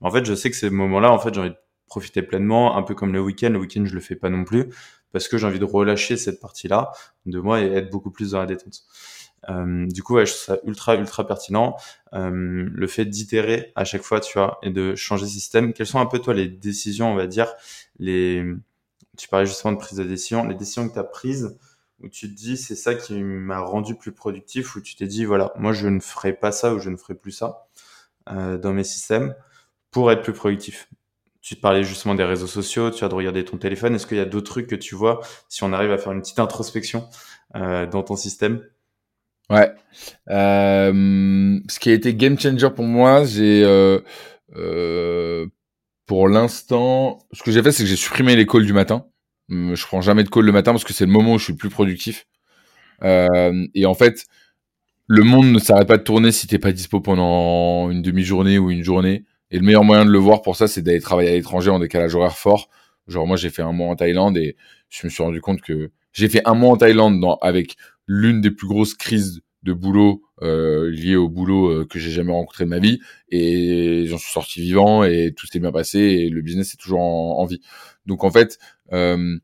Mais 0.02 0.08
en 0.08 0.12
fait, 0.12 0.26
je 0.26 0.34
sais 0.34 0.50
que 0.50 0.56
ces 0.56 0.70
moments-là, 0.70 1.12
en 1.12 1.20
fait, 1.20 1.34
j'ai 1.34 1.42
envie 1.42 1.50
de 1.50 1.58
profiter 1.88 2.22
pleinement, 2.22 2.78
un 2.78 2.84
peu 2.84 2.96
comme 2.96 3.12
le 3.12 3.20
week-end. 3.20 3.50
Le 3.50 3.60
week-end, 3.60 3.84
je 3.86 3.94
le 3.94 4.00
fais 4.00 4.16
pas 4.16 4.30
non 4.30 4.46
plus, 4.46 4.70
parce 5.12 5.28
que 5.28 5.38
j'ai 5.38 5.48
envie 5.48 5.60
de 5.60 5.66
relâcher 5.66 6.18
cette 6.18 6.40
partie-là 6.40 6.92
de 7.26 7.40
moi 7.40 7.62
et 7.62 7.72
être 7.72 7.90
beaucoup 7.90 8.12
plus 8.12 8.32
dans 8.32 8.40
la 8.40 8.46
détente. 8.46 8.84
Euh, 9.50 9.88
du 9.88 10.04
coup, 10.04 10.16
ouais, 10.16 10.26
je 10.26 10.34
trouve 10.34 10.56
ça 10.56 10.58
ultra, 10.66 10.96
ultra 10.96 11.26
pertinent. 11.26 11.76
Euh, 12.14 12.68
le 12.72 12.88
fait 12.88 13.06
d'itérer 13.06 13.72
à 13.76 13.86
chaque 13.86 14.02
fois, 14.02 14.20
tu 14.20 14.38
vois, 14.38 14.60
et 14.64 14.70
de 14.70 14.96
changer 14.96 15.26
de 15.26 15.32
système. 15.32 15.74
Quelles 15.74 15.88
sont 15.88 16.00
un 16.00 16.06
peu, 16.06 16.20
toi, 16.20 16.34
les 16.34 16.48
décisions, 16.48 17.12
on 17.12 17.16
va 17.16 17.28
dire, 17.28 17.54
les, 18.00 18.44
tu 19.18 19.28
parlais 19.28 19.46
justement 19.46 19.74
de 19.74 19.78
prise 19.78 19.98
de 19.98 20.04
décision, 20.04 20.46
les 20.46 20.56
décisions 20.56 20.88
que 20.88 20.94
tu 20.94 21.00
as 21.00 21.04
prises 21.04 21.58
où 22.02 22.08
tu 22.08 22.30
te 22.30 22.36
dis 22.36 22.58
c'est 22.58 22.76
ça 22.76 22.96
qui 22.96 23.22
m'a 23.22 23.60
rendu 23.60 23.96
plus 23.96 24.12
productif, 24.12 24.76
où 24.76 24.82
tu 24.82 24.96
t'es 24.96 25.08
dit 25.08 25.26
voilà, 25.26 25.52
moi 25.58 25.74
je 25.74 25.88
ne 25.88 26.00
ferai 26.00 26.34
pas 26.34 26.52
ça 26.52 26.74
ou 26.74 26.80
je 26.80 26.90
ne 26.90 26.98
ferai 26.98 27.16
plus 27.16 27.32
ça 27.32 27.68
euh, 28.30 28.58
dans 28.58 28.74
mes 28.74 28.84
systèmes 28.84 29.36
pour 29.92 30.12
être 30.12 30.22
plus 30.22 30.34
productif. 30.34 30.90
Tu 31.42 31.56
parlais 31.56 31.84
justement 31.84 32.16
des 32.16 32.26
réseaux 32.26 32.48
sociaux, 32.48 32.92
tu 32.92 33.04
as 33.04 33.08
de 33.08 33.16
regarder 33.16 33.46
ton 33.46 33.58
téléphone. 33.58 33.96
Est-ce 33.96 34.06
qu'il 34.06 34.18
y 34.18 34.22
a 34.22 34.26
d'autres 34.26 34.52
trucs 34.52 34.68
que 34.68 34.76
tu 34.76 34.94
vois 34.96 35.22
si 35.48 35.64
on 35.64 35.72
arrive 35.72 35.92
à 35.92 35.98
faire 35.98 36.12
une 36.12 36.22
petite 36.22 36.40
introspection 36.40 37.08
euh, 37.56 37.86
dans 37.86 38.04
ton 38.04 38.16
système? 38.16 38.62
Ouais. 39.50 39.72
Euh, 40.30 41.60
ce 41.68 41.80
qui 41.80 41.90
a 41.90 41.94
été 41.94 42.14
game 42.14 42.38
changer 42.38 42.70
pour 42.70 42.86
moi, 42.86 43.24
j'ai 43.24 43.64
euh, 43.64 45.48
pour 46.06 46.28
l'instant, 46.28 47.20
ce 47.32 47.42
que 47.42 47.52
j'ai 47.52 47.64
fait, 47.64 47.72
c'est 47.72 47.84
que 47.84 47.90
j'ai 47.90 47.96
supprimé 47.96 48.36
les 48.36 48.46
calls 48.46 48.66
du 48.66 48.74
matin. 48.74 49.06
Hum, 49.50 49.76
je 49.76 49.86
prends 49.88 50.02
jamais 50.02 50.24
de 50.24 50.30
call 50.30 50.44
le 50.44 50.52
matin 50.52 50.72
parce 50.72 50.84
que 50.84 50.94
c'est 50.94 51.06
le 51.06 51.12
moment 51.12 51.36
où 51.36 51.40
je 51.40 51.46
suis 51.46 51.54
le 51.54 51.58
plus 51.58 51.70
productif. 51.70 52.28
Et 53.02 53.86
en 53.86 53.94
fait, 53.94 54.26
le 55.08 55.24
monde 55.24 55.52
ne 55.52 55.58
s'arrête 55.60 55.88
pas 55.88 55.98
de 55.98 56.04
tourner 56.04 56.32
si 56.32 56.48
t'es 56.48 56.60
pas 56.60 56.72
dispo 56.72 57.00
pendant 57.00 57.90
une 57.90 58.02
demi-journée 58.02 58.60
ou 58.60 58.70
une 58.70 58.84
journée. 58.84 59.24
Et 59.52 59.58
le 59.58 59.66
meilleur 59.66 59.84
moyen 59.84 60.06
de 60.06 60.12
le 60.12 60.20
voir 60.20 60.42
pour 60.42 60.56
ça, 60.56 60.68
c'est 60.68 60.82
d'aller 60.82 61.02
travailler 61.02 61.30
à 61.30 61.34
l'étranger 61.34 61.72
en 61.72 61.80
décalage 61.80 62.16
horaire 62.16 62.38
fort. 62.38 62.70
Genre 63.08 63.26
moi, 63.26 63.38
j'ai 63.38 63.50
fait 63.50 63.62
un 63.62 63.72
mois 63.72 63.88
en 63.88 63.96
Thaïlande 63.96 64.38
et 64.38 64.56
je 64.90 65.08
me 65.08 65.10
suis 65.10 65.24
rendu 65.24 65.42
compte 65.42 65.62
que 65.62 65.92
j'ai 66.14 66.30
fait 66.30 66.42
un 66.46 66.54
mois 66.54 66.70
en 66.70 66.78
Thaïlande 66.78 67.20
dans, 67.20 67.36
avec 67.38 67.76
l'une 68.08 68.42
des 68.42 68.52
plus 68.52 68.68
grosses 68.68 68.94
crises 68.94 69.42
de 69.64 69.74
boulot 69.74 70.24
euh, 70.42 70.90
lié 70.90 71.16
au 71.16 71.28
boulot 71.28 71.70
euh, 71.70 71.86
que 71.86 72.00
j'ai 72.00 72.12
jamais 72.12 72.32
rencontré 72.32 72.64
de 72.64 72.70
ma 72.70 72.80
vie 72.80 73.02
et 73.30 74.06
j'en 74.08 74.18
suis 74.18 74.32
sorti 74.32 74.62
vivant 74.62 75.04
et 75.04 75.34
tout 75.36 75.48
s'est 75.48 75.60
bien 75.60 75.72
passé 75.72 76.00
et 76.00 76.30
le 76.30 76.42
business 76.42 76.74
est 76.74 76.78
toujours 76.78 77.02
en, 77.02 77.46
vie. 77.46 77.60
Donc 78.06 78.24
en 78.24 78.32
fait, 78.32 78.58
euh, 78.94 79.38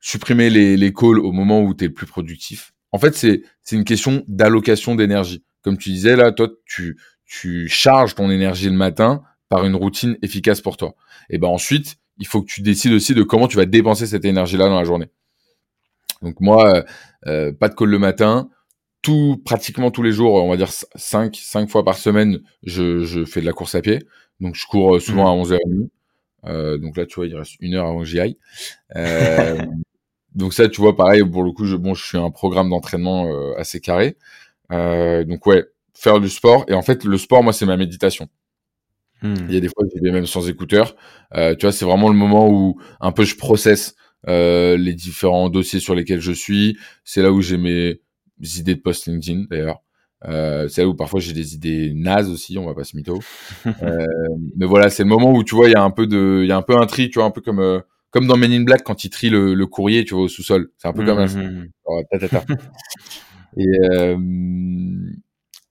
supprimer 0.00 0.50
les, 0.50 0.76
les 0.76 0.92
calls 0.92 1.18
au 1.18 1.32
moment 1.32 1.62
où 1.62 1.74
tu 1.74 1.84
es 1.84 1.88
le 1.88 1.94
plus 1.94 2.06
productif. 2.06 2.72
En 2.92 2.98
fait, 2.98 3.14
c'est 3.14 3.42
c'est 3.62 3.76
une 3.76 3.84
question 3.84 4.24
d'allocation 4.28 4.94
d'énergie. 4.94 5.44
Comme 5.62 5.76
tu 5.76 5.90
disais 5.90 6.14
là, 6.14 6.30
toi 6.30 6.48
tu 6.64 6.96
tu 7.24 7.68
charges 7.68 8.14
ton 8.14 8.30
énergie 8.30 8.70
le 8.70 8.76
matin 8.76 9.22
par 9.48 9.64
une 9.64 9.76
routine 9.76 10.16
efficace 10.22 10.60
pour 10.60 10.76
toi. 10.76 10.94
Et 11.30 11.38
ben 11.38 11.48
ensuite, 11.48 11.96
il 12.18 12.26
faut 12.26 12.42
que 12.42 12.46
tu 12.46 12.62
décides 12.62 12.92
aussi 12.92 13.14
de 13.14 13.22
comment 13.22 13.48
tu 13.48 13.56
vas 13.56 13.66
dépenser 13.66 14.06
cette 14.06 14.24
énergie 14.24 14.56
là 14.56 14.68
dans 14.68 14.78
la 14.78 14.84
journée. 14.84 15.10
Donc 16.22 16.40
moi, 16.40 16.84
euh, 17.26 17.52
pas 17.52 17.68
de 17.68 17.74
call 17.74 17.90
le 17.90 17.98
matin, 17.98 18.48
tout, 19.02 19.40
pratiquement 19.44 19.90
tous 19.90 20.02
les 20.02 20.12
jours, 20.12 20.34
on 20.34 20.50
va 20.50 20.56
dire 20.56 20.70
5, 20.70 21.36
5 21.36 21.70
fois 21.70 21.84
par 21.84 21.96
semaine, 21.96 22.40
je, 22.62 23.04
je 23.04 23.24
fais 23.24 23.40
de 23.40 23.46
la 23.46 23.52
course 23.52 23.74
à 23.74 23.80
pied. 23.80 24.00
Donc, 24.40 24.54
je 24.54 24.66
cours 24.66 24.96
euh, 24.96 25.00
souvent 25.00 25.24
mmh. 25.24 25.40
à 25.40 25.44
11h30. 25.44 25.88
Euh, 26.46 26.78
donc 26.78 26.96
là, 26.96 27.06
tu 27.06 27.16
vois, 27.16 27.26
il 27.26 27.34
reste 27.36 27.54
une 27.60 27.74
heure 27.74 27.86
avant 27.86 28.00
que 28.00 28.04
j'y 28.04 28.20
aille. 28.20 28.36
Euh, 28.96 29.58
donc 30.34 30.54
ça, 30.54 30.68
tu 30.68 30.80
vois, 30.80 30.96
pareil, 30.96 31.24
pour 31.24 31.44
le 31.44 31.52
coup, 31.52 31.64
je, 31.64 31.76
bon, 31.76 31.94
je 31.94 32.04
suis 32.04 32.18
un 32.18 32.30
programme 32.30 32.70
d'entraînement 32.70 33.26
euh, 33.26 33.54
assez 33.56 33.80
carré. 33.80 34.16
Euh, 34.72 35.24
donc 35.24 35.46
ouais, 35.46 35.64
faire 35.94 36.20
du 36.20 36.28
sport. 36.28 36.64
Et 36.68 36.74
en 36.74 36.82
fait, 36.82 37.04
le 37.04 37.18
sport, 37.18 37.42
moi, 37.42 37.52
c'est 37.52 37.66
ma 37.66 37.76
méditation. 37.76 38.28
Mmh. 39.22 39.34
Il 39.48 39.54
y 39.54 39.56
a 39.56 39.60
des 39.60 39.68
fois, 39.68 39.84
j'y 39.92 40.00
vais 40.00 40.12
même 40.12 40.26
sans 40.26 40.48
écouteurs. 40.48 40.96
tu 41.34 41.62
vois, 41.62 41.72
c'est 41.72 41.84
vraiment 41.84 42.08
le 42.08 42.16
moment 42.16 42.48
où 42.50 42.78
un 43.00 43.12
peu 43.12 43.24
je 43.24 43.36
processe 43.36 43.94
les 44.26 44.94
différents 44.94 45.48
dossiers 45.48 45.80
sur 45.80 45.94
lesquels 45.94 46.20
je 46.20 46.32
suis. 46.32 46.78
C'est 47.04 47.22
là 47.22 47.32
où 47.32 47.40
j'ai 47.40 47.56
mes 47.56 48.00
idées 48.40 48.74
de 48.74 48.80
post 48.80 49.06
LinkedIn 49.06 49.44
d'ailleurs. 49.50 49.80
Euh, 50.24 50.66
c'est 50.68 50.80
là 50.82 50.88
où 50.88 50.94
parfois 50.94 51.20
j'ai 51.20 51.32
des 51.32 51.54
idées 51.54 51.92
nazes 51.94 52.30
aussi, 52.30 52.58
on 52.58 52.66
va 52.66 52.74
pas 52.74 52.84
se 52.84 52.96
mytho. 52.96 53.20
euh, 53.82 54.06
mais 54.56 54.66
voilà, 54.66 54.90
c'est 54.90 55.02
le 55.02 55.08
moment 55.08 55.32
où 55.32 55.44
tu 55.44 55.54
vois, 55.54 55.68
il 55.68 55.72
y 55.72 55.76
a 55.76 55.82
un 55.82 55.90
peu 55.90 56.06
de, 56.06 56.40
il 56.42 56.48
y 56.48 56.52
a 56.52 56.56
un 56.56 56.62
peu 56.62 56.76
un 56.76 56.86
tri, 56.86 57.10
tu 57.10 57.18
vois, 57.18 57.26
un 57.26 57.30
peu 57.30 57.40
comme 57.40 57.60
euh, 57.60 57.80
comme 58.10 58.26
dans 58.26 58.36
Men 58.36 58.52
in 58.52 58.62
Black 58.62 58.82
quand 58.82 59.04
il 59.04 59.10
trie 59.10 59.28
le, 59.28 59.54
le 59.54 59.66
courrier, 59.66 60.04
tu 60.04 60.14
vois, 60.14 60.24
au 60.24 60.28
sous-sol. 60.28 60.70
C'est 60.78 60.88
un 60.88 60.92
peu 60.92 61.04
comme 61.04 61.26
ça. 61.28 61.38
Mmh, 61.38 61.66
mmh. 61.88 62.56
et 63.58 63.66
euh, 63.90 64.16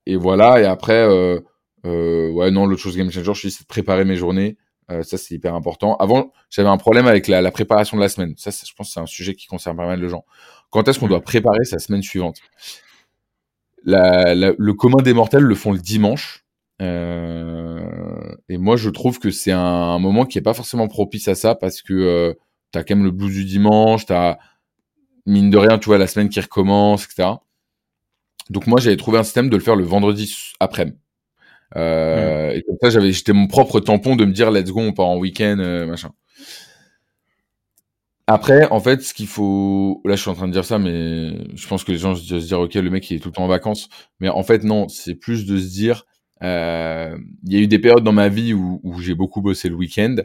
et 0.05 0.15
voilà. 0.15 0.61
Et 0.61 0.65
après, 0.65 1.03
euh, 1.03 1.39
euh, 1.39 1.41
ouais, 1.85 2.51
non, 2.51 2.65
l'autre 2.65 2.81
chose 2.81 2.97
game 2.97 3.11
changer, 3.11 3.33
je 3.33 3.39
suis 3.39 3.51
c'est 3.51 3.63
de 3.63 3.67
préparer 3.67 4.05
mes 4.05 4.15
journées. 4.15 4.57
ça, 4.89 5.17
c'est 5.17 5.35
hyper 5.35 5.55
important. 5.55 5.95
Avant, 5.97 6.31
j'avais 6.49 6.69
un 6.69 6.77
problème 6.77 7.07
avec 7.07 7.27
la, 7.27 7.41
la 7.41 7.51
préparation 7.51 7.97
de 7.97 8.01
la 8.01 8.09
semaine. 8.09 8.33
Ça, 8.37 8.51
je 8.51 8.73
pense, 8.73 8.91
c'est 8.93 8.99
un 8.99 9.05
sujet 9.05 9.33
qui 9.35 9.47
concerne 9.47 9.77
pas 9.77 9.85
mal 9.85 9.99
de 9.99 10.07
gens. 10.07 10.25
Quand 10.69 10.87
est-ce 10.87 10.99
qu'on 10.99 11.07
doit 11.07 11.21
préparer 11.21 11.63
sa 11.63 11.79
semaine 11.79 12.01
suivante? 12.01 12.39
Le 13.85 14.71
commun 14.71 15.01
des 15.01 15.13
mortels 15.13 15.43
le 15.43 15.55
font 15.55 15.71
le 15.71 15.79
dimanche. 15.79 16.45
Euh, 16.81 18.35
et 18.49 18.57
moi, 18.57 18.75
je 18.75 18.89
trouve 18.89 19.19
que 19.19 19.31
c'est 19.31 19.51
un, 19.51 19.99
moment 19.99 20.25
qui 20.25 20.37
est 20.37 20.41
pas 20.41 20.53
forcément 20.53 20.87
propice 20.87 21.27
à 21.27 21.35
ça 21.35 21.55
parce 21.55 21.81
que 21.81 21.93
euh, 21.93 22.33
tu 22.71 22.79
as 22.79 22.83
quand 22.83 22.95
même 22.95 23.05
le 23.05 23.11
blues 23.11 23.33
du 23.33 23.45
dimanche, 23.45 24.05
tu 24.05 24.13
as 24.13 24.39
mine 25.25 25.49
de 25.49 25.57
rien, 25.57 25.77
tu 25.79 25.85
vois, 25.85 25.97
la 25.97 26.07
semaine 26.07 26.29
qui 26.29 26.39
recommence, 26.39 27.05
etc. 27.05 27.29
Donc 28.49 28.67
moi, 28.67 28.79
j'avais 28.79 28.97
trouvé 28.97 29.17
un 29.17 29.23
système 29.23 29.49
de 29.49 29.55
le 29.55 29.63
faire 29.63 29.75
le 29.75 29.85
vendredi 29.85 30.35
après. 30.59 30.93
Euh, 31.75 32.49
mmh. 32.49 32.55
Et 32.55 32.63
comme 32.63 32.77
ça, 32.81 32.89
j'avais, 32.89 33.11
j'étais 33.11 33.33
mon 33.33 33.47
propre 33.47 33.79
tampon 33.79 34.15
de 34.15 34.25
me 34.25 34.31
dire, 34.31 34.51
let's 34.51 34.71
go, 34.71 34.81
on 34.81 34.93
part 34.93 35.07
en 35.07 35.17
week-end, 35.17 35.57
machin. 35.87 36.11
Après, 38.27 38.67
en 38.71 38.79
fait, 38.79 39.03
ce 39.03 39.13
qu'il 39.13 39.27
faut, 39.27 40.01
là, 40.03 40.15
je 40.15 40.21
suis 40.21 40.31
en 40.31 40.33
train 40.33 40.47
de 40.47 40.53
dire 40.53 40.65
ça, 40.65 40.79
mais 40.79 41.37
je 41.55 41.67
pense 41.67 41.83
que 41.83 41.91
les 41.91 41.99
gens 41.99 42.15
se 42.15 42.33
dire, 42.35 42.59
ok, 42.59 42.73
le 42.73 42.89
mec, 42.89 43.09
il 43.11 43.17
est 43.17 43.19
tout 43.19 43.29
le 43.29 43.33
temps 43.33 43.43
en 43.43 43.47
vacances. 43.47 43.87
Mais 44.19 44.29
en 44.29 44.41
fait, 44.41 44.63
non, 44.63 44.87
c'est 44.87 45.13
plus 45.13 45.45
de 45.45 45.57
se 45.59 45.67
dire, 45.67 46.05
euh, 46.41 47.15
il 47.43 47.53
y 47.53 47.57
a 47.57 47.59
eu 47.59 47.67
des 47.67 47.77
périodes 47.77 48.03
dans 48.03 48.11
ma 48.11 48.29
vie 48.29 48.53
où, 48.53 48.79
où 48.83 48.99
j'ai 48.99 49.13
beaucoup 49.13 49.41
bossé 49.41 49.69
le 49.69 49.75
week-end, 49.75 50.15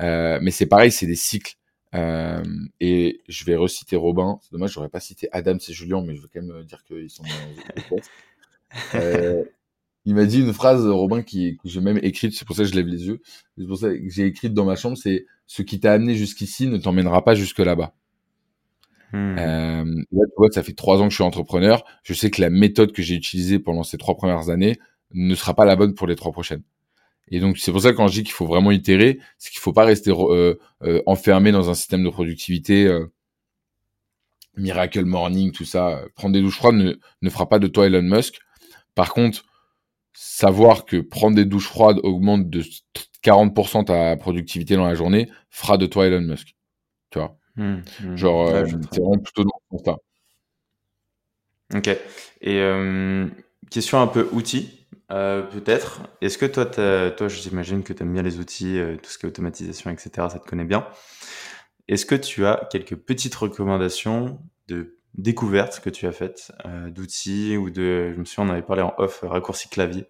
euh, 0.00 0.38
mais 0.42 0.50
c'est 0.50 0.66
pareil, 0.66 0.90
c'est 0.90 1.06
des 1.06 1.14
cycles. 1.14 1.54
Euh, 1.94 2.42
et 2.80 3.20
je 3.28 3.44
vais 3.44 3.54
reciter 3.54 3.94
Robin. 3.96 4.40
C'est 4.42 4.52
dommage, 4.52 4.72
j'aurais 4.72 4.88
pas 4.88 5.00
cité 5.00 5.28
Adam 5.30 5.56
et 5.56 5.72
Julien, 5.72 6.02
mais 6.04 6.16
je 6.16 6.22
veux 6.22 6.28
quand 6.32 6.42
même 6.42 6.64
dire 6.64 6.82
qu'ils 6.84 7.10
sont. 7.10 7.22
euh, 8.94 9.44
il 10.04 10.14
m'a 10.14 10.26
dit 10.26 10.40
une 10.40 10.52
phrase, 10.52 10.86
Robin, 10.86 11.22
qui, 11.22 11.56
que 11.56 11.68
j'ai 11.68 11.80
même 11.80 11.98
écrite, 12.02 12.34
c'est 12.34 12.44
pour 12.44 12.56
ça 12.56 12.62
que 12.62 12.68
je 12.68 12.74
lève 12.74 12.86
les 12.86 13.06
yeux. 13.06 13.20
C'est 13.56 13.66
pour 13.66 13.78
ça 13.78 13.88
que 13.90 14.08
j'ai 14.08 14.26
écrite 14.26 14.52
dans 14.52 14.64
ma 14.64 14.76
chambre, 14.76 14.96
c'est 14.96 15.26
ce 15.46 15.62
qui 15.62 15.80
t'a 15.80 15.92
amené 15.92 16.14
jusqu'ici 16.14 16.66
ne 16.66 16.76
t'emmènera 16.76 17.24
pas 17.24 17.34
jusque 17.34 17.58
là-bas. 17.58 17.94
Hmm. 19.12 19.38
Euh, 19.38 19.84
là, 20.12 20.24
tu 20.26 20.34
vois, 20.36 20.50
ça 20.50 20.62
fait 20.62 20.72
trois 20.72 21.00
ans 21.00 21.04
que 21.04 21.10
je 21.10 21.16
suis 21.16 21.24
entrepreneur. 21.24 21.84
Je 22.02 22.12
sais 22.14 22.30
que 22.30 22.40
la 22.40 22.50
méthode 22.50 22.92
que 22.92 23.02
j'ai 23.02 23.14
utilisée 23.14 23.58
pendant 23.58 23.82
ces 23.82 23.96
trois 23.96 24.16
premières 24.16 24.50
années 24.50 24.78
ne 25.12 25.34
sera 25.34 25.54
pas 25.54 25.64
la 25.64 25.76
bonne 25.76 25.94
pour 25.94 26.06
les 26.06 26.16
trois 26.16 26.32
prochaines. 26.32 26.62
Et 27.28 27.40
donc, 27.40 27.58
c'est 27.58 27.72
pour 27.72 27.80
ça 27.80 27.92
que 27.92 27.96
quand 27.96 28.08
je 28.08 28.14
dis 28.14 28.22
qu'il 28.22 28.32
faut 28.32 28.46
vraiment 28.46 28.70
itérer, 28.70 29.18
c'est 29.38 29.50
qu'il 29.50 29.60
faut 29.60 29.72
pas 29.72 29.84
rester 29.84 30.10
euh, 30.10 30.58
euh, 30.82 31.02
enfermé 31.06 31.52
dans 31.52 31.70
un 31.70 31.74
système 31.74 32.04
de 32.04 32.10
productivité. 32.10 32.86
Euh, 32.86 33.06
Miracle 34.56 35.04
Morning, 35.04 35.50
tout 35.50 35.64
ça. 35.64 36.02
Prendre 36.14 36.34
des 36.34 36.40
douches 36.40 36.56
froides 36.56 36.76
ne, 36.76 36.94
ne 37.22 37.30
fera 37.30 37.48
pas 37.48 37.58
de 37.58 37.66
toi 37.66 37.86
Elon 37.86 38.02
Musk. 38.02 38.38
Par 38.94 39.12
contre, 39.12 39.44
savoir 40.14 40.84
que 40.84 40.98
prendre 40.98 41.36
des 41.36 41.44
douches 41.44 41.68
froides 41.68 41.98
augmente 42.02 42.48
de 42.48 42.62
40% 43.22 43.84
ta 43.84 44.16
productivité 44.16 44.76
dans 44.76 44.86
la 44.86 44.94
journée 44.94 45.30
fera 45.50 45.76
de 45.76 45.86
toi 45.86 46.06
Elon 46.06 46.20
Musk. 46.20 46.54
Tu 47.10 47.18
vois? 47.18 47.36
Mmh, 47.56 47.76
mmh. 48.02 48.16
Genre, 48.16 48.48
euh, 48.48 48.64
c'est 48.90 49.00
vraiment 49.00 49.18
plutôt 49.18 49.44
dans 49.44 49.78
ce 49.78 49.84
sens 49.84 49.98
Ok. 51.74 51.88
Et 51.88 52.60
euh, 52.60 53.26
question 53.70 54.00
un 54.00 54.06
peu 54.06 54.28
outil, 54.32 54.86
euh, 55.10 55.42
peut-être. 55.42 56.02
Est-ce 56.20 56.38
que 56.38 56.46
toi, 56.46 56.66
toi 56.66 57.28
j'imagine 57.28 57.82
que 57.82 57.92
tu 57.92 58.02
aimes 58.02 58.12
bien 58.12 58.22
les 58.22 58.38
outils, 58.38 58.78
tout 59.02 59.10
ce 59.10 59.18
qui 59.18 59.26
est 59.26 59.28
automatisation, 59.28 59.90
etc., 59.90 60.10
ça 60.30 60.38
te 60.38 60.46
connaît 60.46 60.64
bien. 60.64 60.86
Est-ce 61.88 62.06
que 62.06 62.14
tu 62.14 62.46
as 62.46 62.68
quelques 62.70 62.96
petites 62.96 63.34
recommandations 63.34 64.38
de 64.68 64.98
découvertes 65.16 65.80
que 65.80 65.90
tu 65.90 66.06
as 66.06 66.12
faites, 66.12 66.52
euh, 66.66 66.90
d'outils 66.90 67.56
ou 67.56 67.70
de, 67.70 68.12
je 68.12 68.18
me 68.18 68.24
souviens, 68.24 68.50
on 68.50 68.52
avait 68.52 68.62
parlé 68.62 68.82
en 68.82 68.92
off, 68.98 69.20
raccourci 69.22 69.68
clavier, 69.68 70.06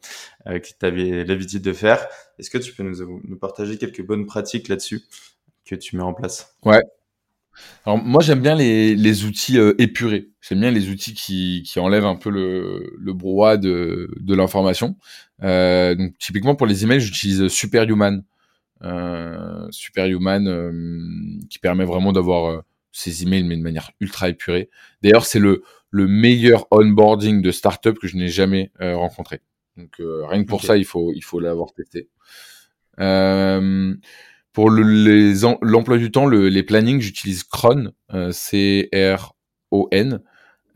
euh, 0.46 0.58
que 0.58 0.68
tu 0.68 0.86
avais 0.86 1.24
l'habitude 1.24 1.62
de 1.62 1.72
faire. 1.72 2.06
Est-ce 2.38 2.50
que 2.50 2.58
tu 2.58 2.72
peux 2.72 2.82
nous, 2.82 3.36
partager 3.36 3.76
quelques 3.76 4.04
bonnes 4.04 4.26
pratiques 4.26 4.68
là-dessus 4.68 5.02
que 5.66 5.74
tu 5.74 5.96
mets 5.96 6.02
en 6.02 6.14
place? 6.14 6.56
Ouais. 6.64 6.80
Alors 7.86 7.98
moi 7.98 8.20
j'aime 8.20 8.40
bien 8.40 8.56
les, 8.56 8.96
les 8.96 9.24
outils 9.24 9.58
euh, 9.58 9.74
épurés. 9.78 10.30
J'aime 10.40 10.60
bien 10.60 10.72
les 10.72 10.88
outils 10.88 11.14
qui, 11.14 11.62
qui 11.64 11.78
enlèvent 11.78 12.04
un 12.04 12.16
peu 12.16 12.30
le, 12.30 12.92
le 12.98 13.12
brouhaha 13.12 13.56
de, 13.58 14.10
de 14.18 14.34
l'information. 14.34 14.96
Euh, 15.42 15.94
donc 15.94 16.18
typiquement 16.18 16.56
pour 16.56 16.66
les 16.66 16.82
emails 16.82 17.00
j'utilise 17.00 17.46
Superhuman. 17.48 18.24
Euh, 18.82 19.68
Superhuman 19.70 20.48
euh, 20.48 20.72
qui 21.48 21.60
permet 21.60 21.84
vraiment 21.84 22.12
d'avoir 22.12 22.64
euh, 22.94 22.98
ces 23.00 23.22
emails 23.22 23.44
mais 23.44 23.57
de 23.57 23.62
manière 23.62 23.90
ultra 24.00 24.28
épurée. 24.28 24.70
D'ailleurs 25.02 25.26
c'est 25.26 25.38
le, 25.38 25.62
le 25.90 26.07
meilleur 26.07 26.66
onboarding 26.70 27.42
de 27.42 27.50
startup 27.50 27.98
que 27.98 28.09
je 28.09 28.16
n'ai 28.16 28.28
jamais 28.28 28.70
rencontré. 28.80 29.40
Donc 29.76 29.96
rien 29.98 30.42
que 30.42 30.48
pour 30.48 30.62
ça 30.62 30.76
il 30.76 30.85
faut 30.85 31.12
il 31.14 31.22
faut 31.22 31.40
l'avoir 31.40 31.72
testé. 31.72 32.09
Euh, 33.00 33.94
pour 34.54 34.70
l'emploi 34.70 35.98
du 35.98 36.11
temps, 36.12 36.26
le, 36.26 36.48
les 36.48 36.62
plannings, 36.62 37.00
j'utilise 37.00 37.42
Cron, 37.42 37.92
euh, 38.12 38.30
C-R-O-N, 38.30 40.20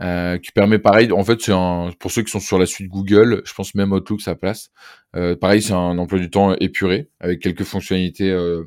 euh, 0.02 0.38
qui 0.38 0.50
permet 0.50 0.81
pareil. 0.81 1.12
En 1.12 1.22
fait, 1.22 1.40
c'est 1.40 1.52
un 1.52 1.92
pour 2.00 2.11
ceux 2.11 2.22
qui 2.22 2.31
sont 2.33 2.40
sur 2.40 2.59
la 2.59 2.66
suite 2.66 2.88
Google, 2.88 3.42
je 3.44 3.54
pense 3.54 3.76
même 3.76 3.92
Outlook 3.92 4.20
ça 4.20 4.35
place. 4.35 4.70
Euh, 5.14 5.37
pareil, 5.37 5.62
c'est 5.62 5.74
un 5.74 5.96
emploi 5.96 6.18
du 6.18 6.28
temps 6.28 6.54
épuré 6.57 7.09
avec 7.20 7.40
quelques 7.40 7.62
fonctionnalités 7.62 8.31
euh, 8.31 8.64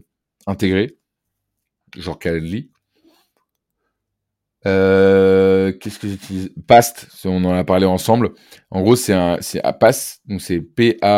intégrées, 0.48 0.98
genre 1.98 2.18
Calendly. 2.18 2.72
Euh, 4.68 5.72
qu'est-ce 5.72 5.98
que 6.00 6.08
j'utilise? 6.08 6.52
Past, 6.68 7.08
on 7.26 7.44
en 7.46 7.54
a 7.54 7.64
parlé 7.64 7.86
ensemble. 7.86 8.32
En 8.70 8.82
gros, 8.82 8.96
c'est 8.96 9.14
un, 9.14 9.38
c'est 9.42 9.62
Past, 9.80 10.22
donc 10.26 10.42
c'est 10.42 10.60
P-A-S-T-E.io. 10.62 11.16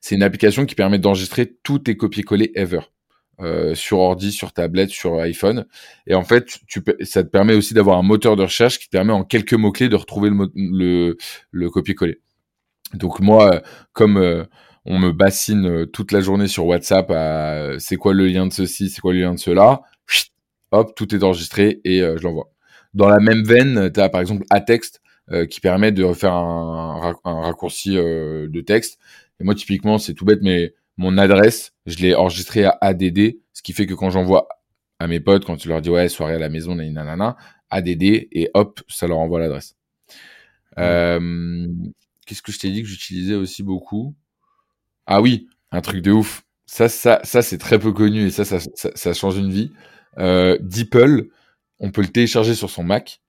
C'est 0.00 0.14
une 0.14 0.22
application 0.22 0.66
qui 0.66 0.74
permet 0.74 0.98
d'enregistrer 0.98 1.56
tous 1.62 1.78
tes 1.80 1.96
copier-coller 1.96 2.52
ever. 2.54 2.80
Euh, 3.38 3.74
sur 3.74 3.98
ordi, 3.98 4.32
sur 4.32 4.54
tablette, 4.54 4.88
sur 4.88 5.20
iPhone. 5.20 5.66
Et 6.06 6.14
en 6.14 6.24
fait, 6.24 6.58
tu, 6.66 6.82
ça 7.02 7.22
te 7.22 7.28
permet 7.28 7.52
aussi 7.54 7.74
d'avoir 7.74 7.98
un 7.98 8.02
moteur 8.02 8.34
de 8.34 8.42
recherche 8.42 8.78
qui 8.78 8.86
te 8.86 8.92
permet 8.92 9.12
en 9.12 9.24
quelques 9.24 9.52
mots-clés 9.52 9.90
de 9.90 9.96
retrouver 9.96 10.30
le, 10.30 10.50
le, 10.54 11.18
le 11.50 11.70
copier-coller. 11.70 12.22
Donc 12.94 13.20
moi, 13.20 13.60
comme 13.92 14.16
euh, 14.16 14.44
on 14.86 14.98
me 14.98 15.12
bassine 15.12 15.86
toute 15.88 16.12
la 16.12 16.20
journée 16.22 16.48
sur 16.48 16.64
WhatsApp 16.64 17.10
à 17.10 17.72
c'est 17.78 17.96
quoi 17.96 18.14
le 18.14 18.26
lien 18.26 18.46
de 18.46 18.52
ceci, 18.54 18.88
c'est 18.88 19.02
quoi 19.02 19.12
le 19.12 19.20
lien 19.20 19.34
de 19.34 19.38
cela, 19.38 19.82
hop, 20.72 20.94
tout 20.94 21.14
est 21.14 21.22
enregistré 21.22 21.80
et 21.84 22.02
euh, 22.02 22.16
je 22.18 22.22
l'envoie. 22.22 22.50
Dans 22.94 23.08
la 23.08 23.18
même 23.18 23.42
veine, 23.44 23.90
tu 23.92 24.00
as 24.00 24.08
par 24.08 24.20
exemple 24.20 24.44
Atext 24.50 25.00
euh, 25.30 25.46
qui 25.46 25.60
permet 25.60 25.92
de 25.92 26.12
faire 26.12 26.32
un, 26.32 27.14
un 27.24 27.40
raccourci 27.42 27.96
euh, 27.96 28.48
de 28.48 28.60
texte. 28.60 28.98
Et 29.40 29.44
moi, 29.44 29.54
typiquement, 29.54 29.98
c'est 29.98 30.14
tout 30.14 30.24
bête, 30.24 30.40
mais 30.42 30.74
mon 30.96 31.18
adresse, 31.18 31.74
je 31.84 31.98
l'ai 31.98 32.14
enregistré 32.14 32.64
à 32.64 32.78
ADD, 32.80 33.36
ce 33.52 33.62
qui 33.62 33.72
fait 33.72 33.86
que 33.86 33.94
quand 33.94 34.10
j'envoie 34.10 34.48
à 34.98 35.08
mes 35.08 35.20
potes, 35.20 35.44
quand 35.44 35.56
tu 35.56 35.68
leur 35.68 35.82
dis 35.82 35.90
ouais, 35.90 36.08
soirée 36.08 36.34
à 36.34 36.38
la 36.38 36.48
maison, 36.48 36.74
nanana, 36.74 37.36
ADD, 37.70 38.02
et 38.02 38.50
hop, 38.54 38.80
ça 38.88 39.06
leur 39.06 39.18
envoie 39.18 39.40
l'adresse. 39.40 39.76
Euh, 40.78 41.66
Qu'est-ce 42.26 42.42
que 42.42 42.52
je 42.52 42.58
t'ai 42.58 42.70
dit 42.70 42.82
que 42.82 42.88
j'utilisais 42.88 43.34
aussi 43.34 43.62
beaucoup? 43.62 44.14
Ah 45.06 45.20
oui, 45.20 45.48
un 45.70 45.80
truc 45.80 46.02
de 46.02 46.10
ouf. 46.12 46.42
Ça, 46.66 46.88
ça, 46.88 47.20
ça 47.22 47.42
c'est 47.42 47.58
très 47.58 47.78
peu 47.78 47.92
connu 47.92 48.26
et 48.26 48.30
ça, 48.30 48.44
ça, 48.44 48.58
ça, 48.74 48.90
ça 48.94 49.14
change 49.14 49.36
une 49.36 49.50
vie 49.52 49.72
euh, 50.18 50.56
DeepL, 50.60 51.28
on 51.78 51.90
peut 51.90 52.02
le 52.02 52.08
télécharger 52.08 52.54
sur 52.54 52.70
son 52.70 52.84
Mac. 52.84 53.20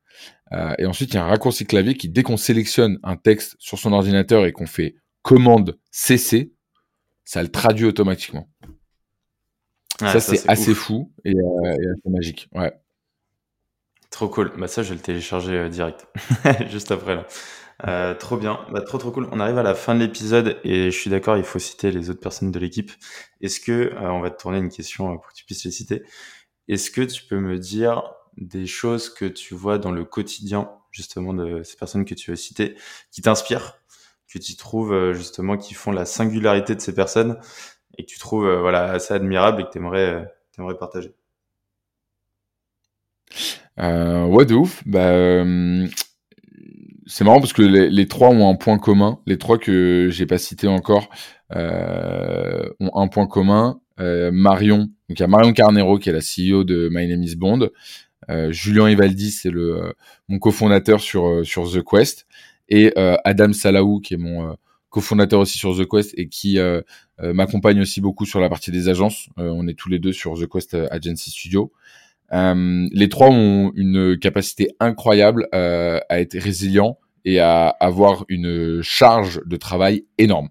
Euh, 0.53 0.73
et 0.77 0.85
ensuite, 0.85 1.11
il 1.11 1.15
y 1.15 1.17
a 1.17 1.25
un 1.25 1.27
raccourci 1.27 1.65
clavier 1.65 1.95
qui, 1.95 2.09
dès 2.09 2.23
qu'on 2.23 2.37
sélectionne 2.37 2.99
un 3.03 3.17
texte 3.17 3.55
sur 3.59 3.77
son 3.77 3.91
ordinateur 3.93 4.45
et 4.45 4.51
qu'on 4.51 4.67
fait 4.67 4.95
commande 5.21 5.77
CC, 5.91 6.53
ça 7.25 7.43
le 7.43 7.49
traduit 7.49 7.85
automatiquement. 7.85 8.49
ça, 9.99 10.19
c'est 10.21 10.49
assez 10.49 10.73
fou 10.73 11.11
et, 11.25 11.35
euh, 11.35 11.75
et, 11.81 11.89
assez 11.89 12.09
magique. 12.09 12.49
Ouais. 12.53 12.73
Trop 14.09 14.29
cool. 14.29 14.53
Bah 14.57 14.67
ça, 14.67 14.83
je 14.83 14.89
vais 14.89 14.95
le 14.95 15.01
télécharger 15.01 15.53
euh, 15.53 15.69
direct, 15.69 16.07
juste 16.69 16.91
après 16.91 17.15
là. 17.15 17.27
Euh, 17.85 18.15
trop 18.15 18.37
bien, 18.37 18.65
bah, 18.71 18.81
trop 18.81 18.97
trop 18.97 19.11
cool. 19.11 19.27
On 19.31 19.39
arrive 19.39 19.57
à 19.57 19.63
la 19.63 19.75
fin 19.75 19.93
de 19.93 19.99
l'épisode 19.99 20.57
et 20.63 20.89
je 20.89 20.97
suis 20.97 21.09
d'accord, 21.09 21.37
il 21.37 21.43
faut 21.43 21.59
citer 21.59 21.91
les 21.91 22.09
autres 22.09 22.21
personnes 22.21 22.51
de 22.51 22.59
l'équipe. 22.59 22.91
Est-ce 23.41 23.59
que 23.59 23.93
on 23.99 24.21
va 24.21 24.31
te 24.31 24.41
tourner 24.41 24.57
une 24.57 24.69
question 24.69 25.15
pour 25.17 25.27
que 25.27 25.33
tu 25.35 25.45
puisses 25.45 25.65
les 25.65 25.71
citer? 25.71 26.03
Est-ce 26.67 26.91
que 26.91 27.01
tu 27.01 27.23
peux 27.23 27.39
me 27.39 27.57
dire 27.59 28.13
des 28.37 28.67
choses 28.67 29.09
que 29.09 29.25
tu 29.25 29.55
vois 29.55 29.77
dans 29.77 29.91
le 29.91 30.05
quotidien, 30.05 30.69
justement, 30.91 31.33
de 31.33 31.63
ces 31.63 31.75
personnes 31.77 32.05
que 32.05 32.13
tu 32.13 32.31
as 32.31 32.35
citées, 32.35 32.75
qui 33.11 33.21
t'inspirent, 33.21 33.79
que 34.31 34.39
tu 34.39 34.55
trouves, 34.55 34.93
euh, 34.93 35.13
justement, 35.13 35.57
qui 35.57 35.73
font 35.73 35.91
la 35.91 36.05
singularité 36.05 36.75
de 36.75 36.81
ces 36.81 36.93
personnes 36.93 37.39
et 37.97 38.03
que 38.03 38.09
tu 38.09 38.19
trouves, 38.19 38.47
euh, 38.47 38.61
voilà, 38.61 38.91
assez 38.91 39.13
admirable 39.13 39.61
et 39.61 39.65
que 39.65 39.71
tu 39.71 39.77
aimerais, 39.79 40.27
euh, 40.59 40.73
partager? 40.75 41.13
Euh, 43.79 44.25
ouais, 44.25 44.45
de 44.45 44.55
ouf. 44.55 44.83
Bah, 44.85 45.43
c'est 47.05 47.23
marrant 47.23 47.39
parce 47.39 47.53
que 47.53 47.61
les, 47.61 48.07
trois 48.07 48.29
ont 48.29 48.49
un 48.49 48.55
point 48.55 48.79
commun. 48.79 49.19
Les 49.25 49.37
trois 49.37 49.57
que 49.57 50.09
j'ai 50.11 50.25
pas 50.25 50.37
cités 50.37 50.67
encore 50.67 51.09
ont 51.51 52.91
un 52.93 53.07
point 53.07 53.27
commun. 53.27 53.79
Euh, 53.99 54.31
Marion, 54.31 54.77
donc 55.09 55.17
il 55.17 55.19
y 55.19 55.23
a 55.23 55.27
Marion 55.27 55.53
Carnero 55.53 55.97
qui 55.97 56.09
est 56.09 56.13
la 56.13 56.19
CEO 56.19 56.63
de 56.63 56.89
My 56.91 57.07
Name 57.07 57.23
is 57.23 57.35
Bond. 57.35 57.69
Euh, 58.29 58.51
Julien 58.51 58.89
Ivaldi, 58.89 59.31
c'est 59.31 59.49
le 59.49 59.77
euh, 59.77 59.93
mon 60.27 60.39
cofondateur 60.39 60.99
sur 60.99 61.45
sur 61.45 61.71
The 61.71 61.83
Quest 61.83 62.27
et 62.69 62.93
Adam 63.23 63.53
Salaou 63.53 64.01
qui 64.01 64.15
est 64.15 64.17
mon 64.17 64.55
cofondateur 64.89 65.39
aussi 65.39 65.57
sur 65.57 65.77
The 65.77 65.87
Quest 65.89 66.13
et 66.17 66.27
qui 66.27 66.59
m'accompagne 67.17 67.79
aussi 67.79 68.01
beaucoup 68.01 68.25
sur 68.25 68.41
la 68.41 68.49
partie 68.49 68.71
des 68.71 68.89
agences. 68.89 69.29
on 69.37 69.69
est 69.69 69.73
tous 69.73 69.87
les 69.87 69.99
deux 69.99 70.11
sur 70.11 70.33
The 70.37 70.47
Quest 70.47 70.75
Agency 70.91 71.29
Studio. 71.29 71.71
les 72.29 73.07
trois 73.09 73.29
ont 73.29 73.71
une 73.75 74.19
capacité 74.19 74.67
incroyable 74.81 75.47
à 75.53 76.19
être 76.19 76.37
résilients 76.37 76.99
et 77.23 77.39
à 77.39 77.69
avoir 77.69 78.25
une 78.27 78.81
charge 78.81 79.39
de 79.45 79.55
travail 79.55 80.03
énorme. 80.17 80.49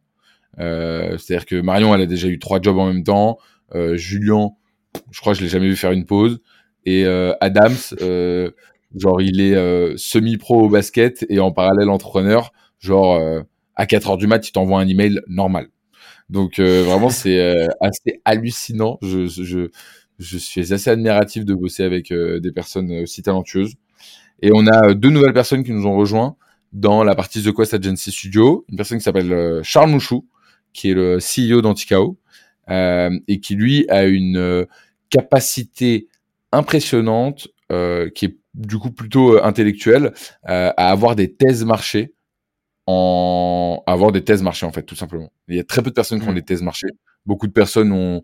Euh, 0.59 1.19
C'est-à-dire 1.19 1.47
que 1.47 1.61
Marion, 1.61 1.95
elle 1.95 2.03
a 2.03 2.07
déjà 2.07 2.29
eu 2.29 2.38
trois 2.38 2.61
jobs 2.61 2.79
en 2.79 2.87
même 2.87 3.05
temps. 3.05 3.38
Euh, 3.75 3.97
Julien, 3.97 4.51
je 5.11 5.21
crois 5.21 5.33
que 5.33 5.38
je 5.38 5.45
l'ai 5.45 5.51
jamais 5.51 5.69
vu 5.69 5.77
faire 5.77 5.92
une 5.92 6.07
pause. 6.07 6.40
Et 6.85 7.05
euh, 7.05 7.35
Adams, 7.40 7.77
genre 8.95 9.21
il 9.21 9.40
est 9.40 9.97
semi-pro 9.97 10.62
au 10.62 10.69
basket 10.69 11.27
et 11.29 11.40
en 11.40 11.53
parallèle 11.53 11.90
entrepreneur. 11.90 12.53
Genre 12.79 13.21
à 13.75 13.87
4 13.87 14.11
heures 14.11 14.16
du 14.16 14.27
mat, 14.27 14.47
il 14.49 14.53
t'envoie 14.53 14.81
un 14.81 14.88
email 14.88 15.21
normal. 15.29 15.69
Donc 16.31 16.61
vraiment, 16.61 17.11
c'est 17.11 17.66
assez 17.81 18.21
hallucinant. 18.25 18.99
Je, 19.03 19.27
je, 19.27 19.69
je 20.19 20.38
suis 20.38 20.73
assez 20.73 20.90
admiratif 20.90 21.45
de 21.45 21.55
bosser 21.55 21.83
avec 21.83 22.12
des 22.12 22.53
personnes 22.53 22.92
aussi 23.03 23.23
talentueuses. 23.23 23.75
Et 24.42 24.51
on 24.55 24.66
a 24.66 24.95
deux 24.95 25.11
nouvelles 25.11 25.33
personnes 25.33 25.64
qui 25.64 25.73
nous 25.73 25.87
ont 25.87 25.97
rejoints 25.97 26.37
dans 26.73 27.03
la 27.03 27.14
partie 27.14 27.42
The 27.42 27.55
Quest 27.55 27.75
Agency 27.75 28.12
Studio. 28.12 28.64
Une 28.69 28.77
personne 28.77 28.99
qui 28.99 29.05
s'appelle 29.05 29.61
Charles 29.64 29.90
Mouchou, 29.90 30.27
qui 30.76 30.90
est 30.90 30.94
le 30.94 31.18
CEO 31.18 31.62
d'Anticao, 31.62 32.18
euh, 32.70 33.10
et 33.26 33.40
qui 33.40 33.54
lui 33.54 33.88
a 33.88 34.04
une 34.04 34.36
euh, 34.36 34.66
capacité 35.10 36.08
impressionnante, 36.52 37.48
euh, 37.72 38.10
qui 38.10 38.26
est 38.26 38.36
du 38.54 38.78
coup 38.78 38.90
plutôt 38.90 39.42
intellectuelle, 39.42 40.12
à 40.44 40.90
avoir 40.90 41.16
des 41.16 41.34
thèses 41.34 41.64
marchés 41.64 42.12
en 42.88 43.82
avoir 43.86 44.12
des 44.12 44.22
thèses 44.22 44.42
marchés 44.42 44.64
en 44.64 44.70
fait 44.70 44.84
tout 44.84 44.94
simplement. 44.94 45.32
Il 45.48 45.56
y 45.56 45.58
a 45.58 45.64
très 45.64 45.82
peu 45.82 45.90
de 45.90 45.94
personnes 45.94 46.20
qui 46.20 46.28
ont 46.28 46.32
mmh. 46.32 46.36
des 46.36 46.44
thèses 46.44 46.62
marchés. 46.62 46.86
Beaucoup 47.26 47.48
de 47.48 47.52
personnes 47.52 47.90
ont 47.90 48.22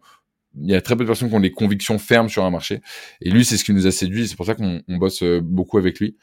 il 0.60 0.70
y 0.70 0.74
a 0.74 0.80
très 0.80 0.96
peu 0.96 1.02
de 1.02 1.08
personnes 1.08 1.28
qui 1.28 1.34
ont 1.34 1.40
des 1.40 1.50
convictions 1.50 1.98
fermes 1.98 2.28
sur 2.28 2.44
un 2.44 2.50
marché. 2.50 2.80
Et 3.22 3.30
lui, 3.30 3.44
c'est 3.44 3.56
ce 3.56 3.64
qui 3.64 3.72
nous 3.72 3.86
a 3.86 3.90
séduit. 3.90 4.28
C'est 4.28 4.36
pour 4.36 4.44
ça 4.44 4.54
qu'on 4.54 4.82
bosse 4.86 5.24
beaucoup 5.42 5.78
avec 5.78 5.98
lui. 5.98 6.16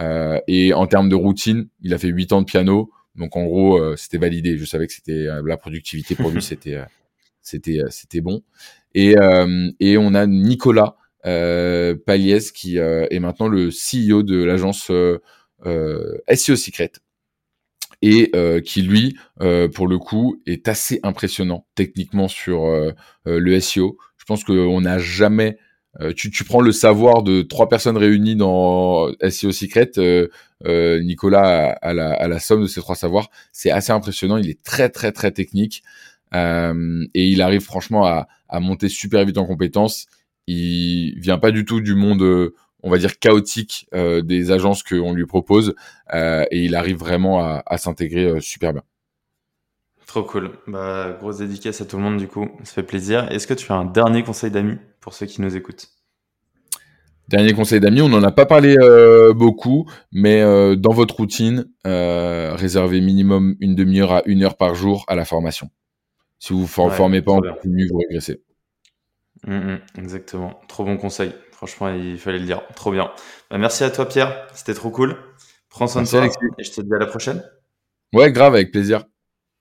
Euh, 0.00 0.40
et 0.46 0.74
en 0.74 0.86
termes 0.86 1.08
de 1.08 1.14
routine, 1.14 1.68
il 1.80 1.94
a 1.94 1.98
fait 1.98 2.08
8 2.08 2.32
ans 2.32 2.40
de 2.40 2.46
piano. 2.46 2.90
Donc 3.16 3.36
en 3.36 3.44
gros, 3.44 3.78
euh, 3.78 3.96
c'était 3.96 4.18
validé. 4.18 4.56
Je 4.56 4.64
savais 4.64 4.86
que 4.86 4.92
c'était 4.92 5.26
euh, 5.26 5.42
la 5.44 5.56
productivité 5.56 6.14
pour 6.14 6.30
lui, 6.30 6.42
c'était 6.42 6.74
euh, 6.74 6.84
c'était 7.40 7.80
c'était 7.90 8.20
bon. 8.20 8.42
Et 8.94 9.14
et 9.78 9.98
on 9.98 10.14
a 10.14 10.26
Nicolas 10.26 10.96
Paliès 11.22 12.50
qui 12.50 12.78
est 12.78 13.20
maintenant 13.20 13.46
le 13.46 13.68
CEO 13.68 14.22
de 14.22 14.42
l'agence 14.42 14.90
SEO 14.90 16.56
Secret 16.56 16.92
et 18.00 18.32
qui 18.64 18.82
lui, 18.82 19.16
pour 19.74 19.86
le 19.86 19.98
coup, 19.98 20.40
est 20.46 20.66
assez 20.66 20.98
impressionnant 21.02 21.66
techniquement 21.74 22.26
sur 22.26 22.66
le 23.26 23.60
SEO. 23.60 23.98
Je 24.16 24.24
pense 24.24 24.42
qu'on 24.42 24.80
n'a 24.80 24.98
jamais 24.98 25.58
euh, 26.00 26.12
tu, 26.14 26.44
prends 26.44 26.60
le 26.60 26.72
savoir 26.72 27.22
de 27.22 27.42
trois 27.42 27.68
personnes 27.68 27.96
réunies 27.96 28.36
dans 28.36 29.08
SEO 29.28 29.52
Secret, 29.52 29.92
euh, 29.98 30.28
euh, 30.66 31.00
Nicolas 31.02 31.78
a, 31.80 31.94
la, 31.94 32.38
somme 32.38 32.62
de 32.62 32.66
ces 32.66 32.80
trois 32.80 32.96
savoirs. 32.96 33.30
C'est 33.52 33.70
assez 33.70 33.92
impressionnant. 33.92 34.36
Il 34.36 34.50
est 34.50 34.62
très 34.62 34.88
très 34.88 35.12
très 35.12 35.30
technique 35.30 35.82
et 36.34 37.28
il 37.28 37.40
arrive 37.40 37.62
franchement 37.62 38.04
à, 38.04 38.28
à, 38.48 38.60
monter 38.60 38.88
super 38.90 39.24
vite 39.24 39.38
en 39.38 39.46
compétences. 39.46 40.06
il 40.46 41.18
vient 41.18 41.38
pas 41.38 41.50
du 41.50 41.64
tout 41.64 41.80
du 41.80 41.94
monde 41.94 42.52
on 42.82 42.90
va 42.90 42.98
dire 42.98 43.18
chaotique 43.18 43.88
des 43.94 44.50
agences 44.50 44.82
qu'on 44.82 45.14
lui 45.14 45.24
propose 45.24 45.74
et 46.12 46.64
il 46.64 46.74
arrive 46.74 46.98
vraiment 46.98 47.40
à, 47.40 47.62
à 47.64 47.78
s'intégrer 47.78 48.38
super 48.40 48.74
bien. 48.74 48.82
Trop 50.06 50.22
cool. 50.22 50.52
Bah, 50.68 51.16
grosse 51.18 51.38
dédicace 51.38 51.80
à 51.80 51.84
tout 51.84 51.96
le 51.96 52.02
monde 52.02 52.16
du 52.16 52.28
coup, 52.28 52.48
ça 52.64 52.72
fait 52.72 52.82
plaisir. 52.82 53.30
Est-ce 53.32 53.46
que 53.46 53.54
tu 53.54 53.70
as 53.72 53.74
un 53.74 53.84
dernier 53.84 54.22
conseil 54.22 54.50
d'amis 54.50 54.78
pour 55.00 55.14
ceux 55.14 55.26
qui 55.26 55.42
nous 55.42 55.56
écoutent? 55.56 55.88
Dernier 57.28 57.54
conseil 57.54 57.80
d'amis, 57.80 58.02
on 58.02 58.08
n'en 58.08 58.22
a 58.22 58.30
pas 58.30 58.46
parlé 58.46 58.76
euh, 58.78 59.32
beaucoup, 59.32 59.90
mais 60.12 60.42
euh, 60.42 60.76
dans 60.76 60.92
votre 60.92 61.16
routine, 61.16 61.66
euh, 61.84 62.54
réservez 62.54 63.00
minimum 63.00 63.56
une 63.58 63.74
demi-heure 63.74 64.12
à 64.12 64.22
une 64.26 64.44
heure 64.44 64.56
par 64.56 64.76
jour 64.76 65.04
à 65.08 65.16
la 65.16 65.24
formation. 65.24 65.68
Si 66.38 66.52
vous 66.52 66.60
ne 66.60 66.64
vous 66.64 66.68
formez 66.68 67.22
pas 67.22 67.32
en 67.32 67.40
continu, 67.40 67.88
vous 67.88 67.98
régressez. 67.98 68.44
Mmh, 69.44 69.54
mmh, 69.54 69.78
exactement. 69.98 70.60
Trop 70.68 70.84
bon 70.84 70.96
conseil. 70.98 71.32
Franchement, 71.50 71.88
il 71.88 72.18
fallait 72.18 72.38
le 72.38 72.44
dire. 72.44 72.62
Trop 72.76 72.92
bien. 72.92 73.10
Bah, 73.50 73.58
merci 73.58 73.82
à 73.82 73.90
toi, 73.90 74.06
Pierre. 74.06 74.46
C'était 74.54 74.74
trop 74.74 74.90
cool. 74.90 75.16
Prends 75.68 75.88
soin 75.88 76.02
de 76.02 76.08
toi 76.08 76.26
et 76.26 76.62
je 76.62 76.70
te 76.70 76.80
dis 76.80 76.94
à 76.94 76.98
la 76.98 77.06
prochaine. 77.06 77.42
Ouais, 78.12 78.30
grave, 78.30 78.54
avec 78.54 78.70
plaisir. 78.70 79.04